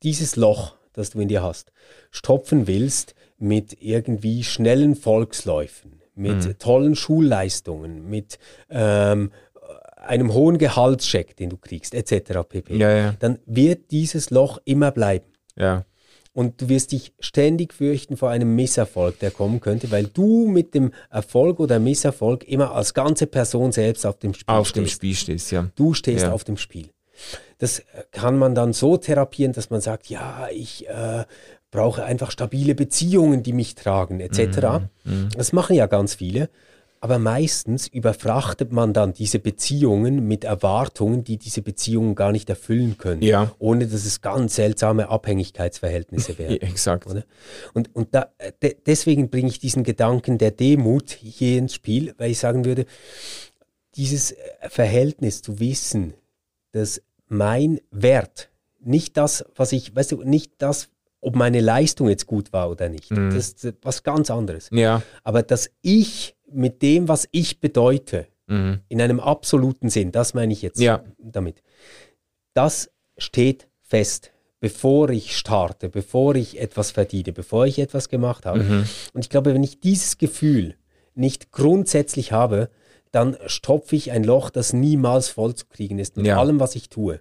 dieses 0.02 0.36
Loch, 0.36 0.76
das 0.92 1.10
du 1.10 1.20
in 1.20 1.28
dir 1.28 1.42
hast, 1.42 1.72
stopfen 2.10 2.66
willst 2.66 3.14
mit 3.38 3.80
irgendwie 3.80 4.44
schnellen 4.44 4.94
Volksläufen, 4.96 6.02
mit 6.14 6.44
Mhm. 6.44 6.58
tollen 6.58 6.94
Schulleistungen, 6.94 8.08
mit 8.10 8.38
ähm, 8.68 9.30
einem 10.00 10.32
hohen 10.32 10.58
Gehaltscheck, 10.58 11.36
den 11.36 11.50
du 11.50 11.56
kriegst, 11.56 11.94
etc. 11.94 12.40
pp. 12.48 12.76
Ja, 12.76 12.90
ja. 12.90 13.14
Dann 13.18 13.38
wird 13.46 13.90
dieses 13.90 14.30
Loch 14.30 14.58
immer 14.64 14.90
bleiben. 14.90 15.26
ja, 15.56 15.84
Und 16.32 16.60
du 16.60 16.68
wirst 16.68 16.92
dich 16.92 17.12
ständig 17.20 17.74
fürchten 17.74 18.16
vor 18.16 18.30
einem 18.30 18.54
Misserfolg, 18.54 19.18
der 19.18 19.30
kommen 19.30 19.60
könnte, 19.60 19.90
weil 19.90 20.04
du 20.06 20.46
mit 20.46 20.74
dem 20.74 20.92
Erfolg 21.10 21.60
oder 21.60 21.78
Misserfolg 21.78 22.44
immer 22.44 22.72
als 22.74 22.94
ganze 22.94 23.26
Person 23.26 23.72
selbst 23.72 24.06
auf 24.06 24.18
dem 24.18 24.34
Spiel 24.34 24.54
auf 24.54 24.68
stehst. 24.68 24.76
dem 24.76 24.88
Spiel 24.88 25.14
stehst, 25.14 25.50
ja. 25.50 25.68
Du 25.74 25.94
stehst 25.94 26.26
auf 26.26 26.44
dem 26.44 26.56
Spiel. 26.56 26.88
Das 27.58 27.80
äh, 27.80 27.84
kann 28.12 28.38
man 28.38 28.54
dann 28.54 28.72
so 28.72 28.96
therapieren, 28.96 29.52
dass 29.52 29.68
man 29.70 29.80
sagt, 29.80 30.06
ja, 30.06 30.48
ich 30.50 30.88
äh, 30.88 31.24
brauche 31.70 32.02
einfach 32.04 32.30
stabile 32.30 32.74
Beziehungen, 32.74 33.42
die 33.42 33.52
mich 33.52 33.74
tragen, 33.74 34.20
etc. 34.20 34.86
Mhm. 35.04 35.28
Das 35.36 35.52
machen 35.52 35.76
ja 35.76 35.86
ganz 35.86 36.14
viele. 36.14 36.48
Aber 37.02 37.18
meistens 37.18 37.86
überfrachtet 37.86 38.72
man 38.72 38.92
dann 38.92 39.14
diese 39.14 39.38
Beziehungen 39.38 40.28
mit 40.28 40.44
Erwartungen, 40.44 41.24
die 41.24 41.38
diese 41.38 41.62
Beziehungen 41.62 42.14
gar 42.14 42.30
nicht 42.30 42.50
erfüllen 42.50 42.98
können, 42.98 43.22
ja. 43.22 43.50
ohne 43.58 43.86
dass 43.86 44.04
es 44.04 44.20
ganz 44.20 44.56
seltsame 44.56 45.08
Abhängigkeitsverhältnisse 45.08 46.38
werden. 46.38 46.56
Exakt. 46.60 47.06
Oder? 47.06 47.24
Und, 47.72 47.94
und 47.94 48.14
da, 48.14 48.28
de, 48.62 48.76
deswegen 48.84 49.30
bringe 49.30 49.48
ich 49.48 49.58
diesen 49.58 49.82
Gedanken 49.82 50.36
der 50.36 50.50
Demut 50.50 51.10
hier 51.10 51.58
ins 51.58 51.74
Spiel, 51.74 52.14
weil 52.18 52.32
ich 52.32 52.38
sagen 52.38 52.66
würde, 52.66 52.84
dieses 53.94 54.34
Verhältnis 54.68 55.40
zu 55.40 55.58
wissen, 55.58 56.12
dass 56.72 57.02
mein 57.28 57.80
Wert, 57.90 58.50
nicht 58.78 59.16
das, 59.16 59.44
was 59.56 59.72
ich, 59.72 59.96
weißt 59.96 60.12
du, 60.12 60.22
nicht 60.22 60.52
das, 60.58 60.88
ob 61.20 61.36
meine 61.36 61.60
Leistung 61.60 62.08
jetzt 62.08 62.26
gut 62.26 62.52
war 62.52 62.70
oder 62.70 62.88
nicht, 62.88 63.10
mhm. 63.10 63.30
das 63.34 63.50
ist 63.50 63.74
was 63.82 64.02
ganz 64.02 64.30
anderes. 64.30 64.68
Ja. 64.72 65.02
Aber 65.22 65.42
dass 65.42 65.70
ich 65.82 66.36
mit 66.52 66.82
dem, 66.82 67.08
was 67.08 67.28
ich 67.32 67.60
bedeute, 67.60 68.26
mhm. 68.46 68.80
in 68.88 69.00
einem 69.00 69.20
absoluten 69.20 69.88
Sinn, 69.88 70.12
das 70.12 70.34
meine 70.34 70.52
ich 70.52 70.62
jetzt 70.62 70.80
ja. 70.80 71.02
damit, 71.18 71.62
das 72.54 72.90
steht 73.16 73.68
fest, 73.80 74.32
bevor 74.60 75.10
ich 75.10 75.36
starte, 75.36 75.88
bevor 75.88 76.34
ich 76.34 76.60
etwas 76.60 76.90
verdiene, 76.90 77.32
bevor 77.32 77.66
ich 77.66 77.78
etwas 77.78 78.08
gemacht 78.08 78.46
habe. 78.46 78.62
Mhm. 78.62 78.84
Und 79.14 79.24
ich 79.24 79.30
glaube, 79.30 79.54
wenn 79.54 79.62
ich 79.62 79.80
dieses 79.80 80.18
Gefühl 80.18 80.74
nicht 81.14 81.50
grundsätzlich 81.50 82.32
habe, 82.32 82.70
dann 83.10 83.36
stopfe 83.46 83.96
ich 83.96 84.12
ein 84.12 84.22
Loch, 84.22 84.50
das 84.50 84.72
niemals 84.72 85.28
voll 85.28 85.54
zu 85.54 85.66
kriegen 85.66 85.98
ist 85.98 86.16
mit 86.16 86.26
ja. 86.26 86.38
allem, 86.38 86.60
was 86.60 86.76
ich 86.76 86.88
tue. 86.88 87.20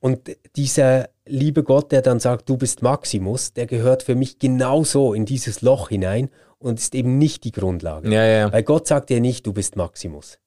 Und 0.00 0.36
dieser 0.56 1.08
liebe 1.24 1.62
Gott, 1.62 1.92
der 1.92 2.02
dann 2.02 2.20
sagt, 2.20 2.48
du 2.48 2.56
bist 2.56 2.82
Maximus, 2.82 3.52
der 3.54 3.66
gehört 3.66 4.02
für 4.02 4.14
mich 4.14 4.38
genauso 4.38 5.14
in 5.14 5.24
dieses 5.24 5.62
Loch 5.62 5.88
hinein 5.88 6.30
und 6.62 6.78
ist 6.78 6.94
eben 6.94 7.18
nicht 7.18 7.44
die 7.44 7.52
Grundlage. 7.52 8.10
Ja, 8.10 8.24
ja. 8.24 8.52
Weil 8.52 8.62
Gott 8.62 8.86
sagt 8.86 9.10
dir 9.10 9.20
nicht, 9.20 9.46
du 9.46 9.52
bist 9.52 9.76
Maximus. 9.76 10.38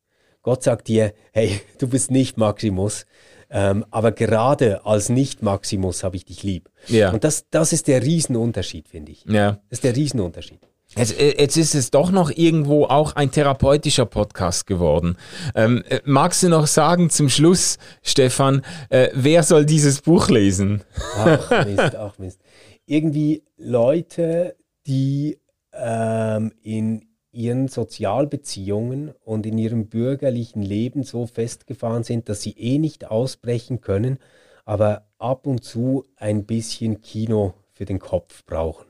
Gott 0.41 0.63
sagt 0.63 0.87
dir, 0.87 1.13
hey, 1.33 1.59
du 1.79 1.87
bist 1.87 2.11
nicht 2.11 2.37
Maximus, 2.37 3.05
ähm, 3.49 3.85
aber 3.91 4.11
gerade 4.11 4.85
als 4.85 5.09
Nicht-Maximus 5.09 6.03
habe 6.03 6.15
ich 6.15 6.25
dich 6.25 6.43
lieb. 6.43 6.69
Ja. 6.87 7.11
Und 7.11 7.23
das, 7.23 7.45
das 7.49 7.73
ist 7.73 7.87
der 7.87 8.03
Riesenunterschied, 8.03 8.87
finde 8.87 9.11
ich. 9.11 9.25
Ja. 9.25 9.53
Das 9.69 9.79
ist 9.79 9.83
der 9.83 9.95
Riesenunterschied. 9.95 10.59
Jetzt, 10.95 11.19
äh, 11.19 11.35
jetzt, 11.37 11.57
ist 11.57 11.75
es 11.75 11.91
doch 11.91 12.11
noch 12.11 12.31
irgendwo 12.31 12.85
auch 12.85 13.15
ein 13.15 13.31
therapeutischer 13.31 14.05
Podcast 14.05 14.67
geworden. 14.67 15.17
Ähm, 15.55 15.83
äh, 15.89 15.99
magst 16.05 16.43
du 16.43 16.49
noch 16.49 16.67
sagen 16.67 17.09
zum 17.09 17.27
Schluss, 17.27 17.77
Stefan, 18.01 18.61
äh, 18.89 19.09
wer 19.13 19.43
soll 19.43 19.65
dieses 19.65 20.01
Buch 20.01 20.29
lesen? 20.29 20.83
Ach 21.17 21.65
Mist, 21.65 21.95
ach 21.95 22.17
Mist. 22.17 22.39
Irgendwie 22.85 23.43
Leute, 23.57 24.55
die 24.85 25.39
ähm, 25.75 26.53
in 26.61 27.07
ihren 27.31 27.67
Sozialbeziehungen 27.67 29.13
und 29.23 29.45
in 29.45 29.57
ihrem 29.57 29.87
bürgerlichen 29.87 30.61
Leben 30.61 31.03
so 31.03 31.27
festgefahren 31.27 32.03
sind, 32.03 32.29
dass 32.29 32.41
sie 32.41 32.57
eh 32.57 32.79
nicht 32.79 33.05
ausbrechen 33.05 33.81
können, 33.81 34.19
aber 34.63 35.07
ab 35.17 35.45
und 35.45 35.63
zu 35.63 36.05
ein 36.15 36.45
bisschen 36.45 37.01
Kino 37.01 37.53
für 37.73 37.85
den 37.85 37.99
Kopf 37.99 38.45
brauchen. 38.45 38.87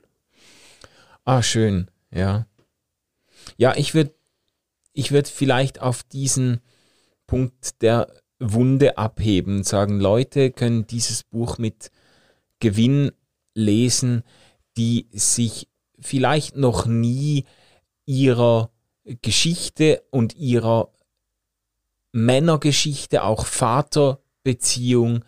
Ah, 1.23 1.41
schön, 1.41 1.89
ja. 2.11 2.45
Ja, 3.57 3.75
ich 3.75 3.93
würde 3.95 4.13
ich 4.93 5.11
würd 5.11 5.27
vielleicht 5.27 5.81
auf 5.81 6.03
diesen 6.03 6.61
Punkt 7.27 7.81
der 7.81 8.07
Wunde 8.39 8.97
abheben 8.97 9.57
und 9.57 9.65
sagen, 9.65 9.99
Leute 9.99 10.51
können 10.51 10.87
dieses 10.87 11.23
Buch 11.23 11.57
mit 11.57 11.91
Gewinn 12.59 13.11
lesen, 13.53 14.23
die 14.77 15.07
sich 15.11 15.67
vielleicht 16.05 16.55
noch 16.55 16.85
nie 16.85 17.45
ihrer 18.05 18.69
Geschichte 19.21 20.03
und 20.11 20.35
ihrer 20.35 20.89
Männergeschichte, 22.11 23.23
auch 23.23 23.45
Vaterbeziehung 23.45 25.25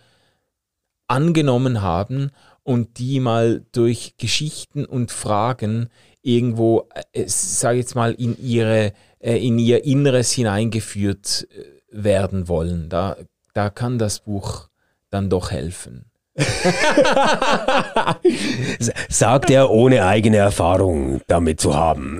angenommen 1.07 1.82
haben 1.82 2.32
und 2.63 2.97
die 2.97 3.19
mal 3.19 3.65
durch 3.71 4.15
Geschichten 4.17 4.86
und 4.86 5.11
Fragen 5.11 5.89
irgendwo, 6.21 6.88
äh, 7.13 7.28
sage 7.28 7.80
jetzt 7.80 7.95
mal, 7.95 8.13
in 8.13 8.38
ihre 8.41 8.93
äh, 9.19 9.38
in 9.45 9.59
ihr 9.59 9.84
Inneres 9.84 10.32
hineingeführt 10.32 11.47
äh, 11.51 11.63
werden 11.91 12.47
wollen. 12.47 12.89
Da, 12.89 13.17
da 13.53 13.69
kann 13.69 13.97
das 13.97 14.19
Buch 14.19 14.69
dann 15.09 15.30
doch 15.30 15.51
helfen. 15.51 16.05
Sagt 19.09 19.49
er, 19.49 19.71
ohne 19.71 20.05
eigene 20.05 20.38
Erfahrung 20.38 21.21
damit 21.27 21.59
zu 21.59 21.75
haben. 21.75 22.19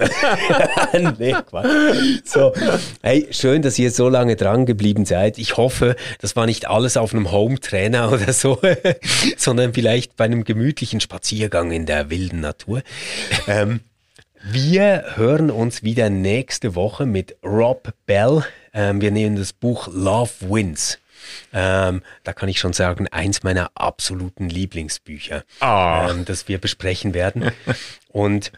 nee, 1.20 1.36
so, 2.24 2.52
hey, 3.04 3.28
schön, 3.30 3.62
dass 3.62 3.78
ihr 3.78 3.92
so 3.92 4.10
lange 4.10 4.36
dran 4.36 4.66
geblieben 4.66 5.06
seid. 5.06 5.38
Ich 5.38 5.58
hoffe, 5.58 5.96
das 6.20 6.36
war 6.36 6.48
nicht 6.48 6.68
alles 6.68 6.98
auf 6.98 7.14
einem 7.14 7.32
Home-Trainer 7.32 8.12
oder 8.12 8.34
so, 8.34 8.60
sondern 9.38 9.74
vielleicht 9.74 10.16
bei 10.16 10.26
einem 10.26 10.44
gemütlichen 10.44 11.00
Spaziergang 11.00 11.72
in 11.72 11.86
der 11.86 12.10
wilden 12.10 12.42
Natur. 12.42 12.82
Ähm, 13.48 13.82
wir 14.44 15.16
hören 15.16 15.52
uns 15.52 15.84
wieder 15.84 16.10
nächste 16.10 16.74
Woche 16.74 17.06
mit 17.06 17.38
Rob 17.44 17.94
Bell. 18.06 18.44
Ähm, 18.74 19.02
wir 19.02 19.12
nehmen 19.12 19.36
das 19.36 19.54
Buch 19.54 19.90
Love 19.92 20.32
Wins. 20.42 21.00
Ähm, 21.54 22.02
da 22.24 22.34
kann 22.34 22.50
ich 22.50 22.60
schon 22.60 22.74
sagen, 22.74 23.08
eins 23.10 23.44
meiner 23.44 23.72
absoluten 23.76 24.50
Lieblingsbücher, 24.50 25.44
oh. 25.62 26.10
ähm, 26.10 26.26
das 26.26 26.48
wir 26.48 26.60
besprechen 26.60 27.14
werden. 27.14 27.52
Und 28.08 28.52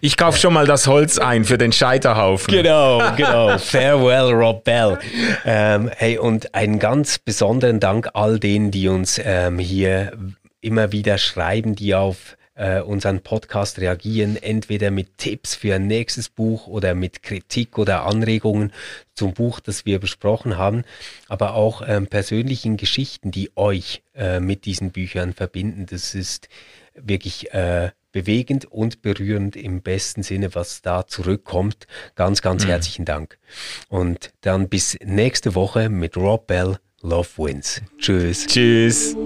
ich 0.00 0.16
kaufe 0.16 0.38
schon 0.38 0.54
mal 0.54 0.66
das 0.66 0.86
Holz 0.86 1.18
ein 1.18 1.44
für 1.44 1.58
den 1.58 1.72
Scheiterhaufen. 1.72 2.50
Genau, 2.50 3.02
genau. 3.14 3.58
Farewell, 3.58 4.32
Rob 4.32 4.64
Bell. 4.64 4.98
Ähm, 5.44 5.90
hey, 5.94 6.16
und 6.16 6.54
einen 6.54 6.78
ganz 6.78 7.18
besonderen 7.18 7.78
Dank 7.78 8.08
all 8.14 8.38
denen, 8.38 8.70
die 8.70 8.88
uns 8.88 9.20
ähm, 9.22 9.58
hier 9.58 10.12
immer 10.62 10.92
wieder 10.92 11.18
schreiben, 11.18 11.74
die 11.74 11.94
auf 11.94 12.38
äh, 12.54 12.80
unseren 12.80 13.20
Podcast 13.20 13.78
reagieren, 13.78 14.36
entweder 14.36 14.90
mit 14.90 15.18
Tipps 15.18 15.54
für 15.54 15.74
ein 15.74 15.86
nächstes 15.86 16.28
Buch 16.28 16.66
oder 16.66 16.94
mit 16.94 17.22
Kritik 17.22 17.78
oder 17.78 18.04
Anregungen 18.04 18.72
zum 19.14 19.32
Buch, 19.32 19.60
das 19.60 19.86
wir 19.86 19.98
besprochen 19.98 20.56
haben, 20.56 20.84
aber 21.28 21.54
auch 21.54 21.82
ähm, 21.86 22.06
persönlichen 22.06 22.76
Geschichten, 22.76 23.30
die 23.30 23.50
euch 23.56 24.02
äh, 24.14 24.40
mit 24.40 24.64
diesen 24.64 24.90
Büchern 24.90 25.32
verbinden. 25.32 25.86
Das 25.86 26.14
ist 26.14 26.48
wirklich 26.94 27.52
äh, 27.52 27.90
bewegend 28.12 28.66
und 28.66 29.02
berührend 29.02 29.56
im 29.56 29.80
besten 29.82 30.22
Sinne, 30.22 30.54
was 30.54 30.82
da 30.82 31.06
zurückkommt. 31.06 31.86
Ganz, 32.14 32.42
ganz 32.42 32.64
mhm. 32.64 32.68
herzlichen 32.68 33.04
Dank. 33.04 33.38
Und 33.88 34.32
dann 34.42 34.68
bis 34.68 34.98
nächste 35.02 35.54
Woche 35.54 35.88
mit 35.88 36.16
Rob 36.16 36.46
Bell. 36.46 36.78
Love 37.00 37.28
Wins. 37.36 37.82
Tschüss. 37.98 38.46
Tschüss. 38.46 39.16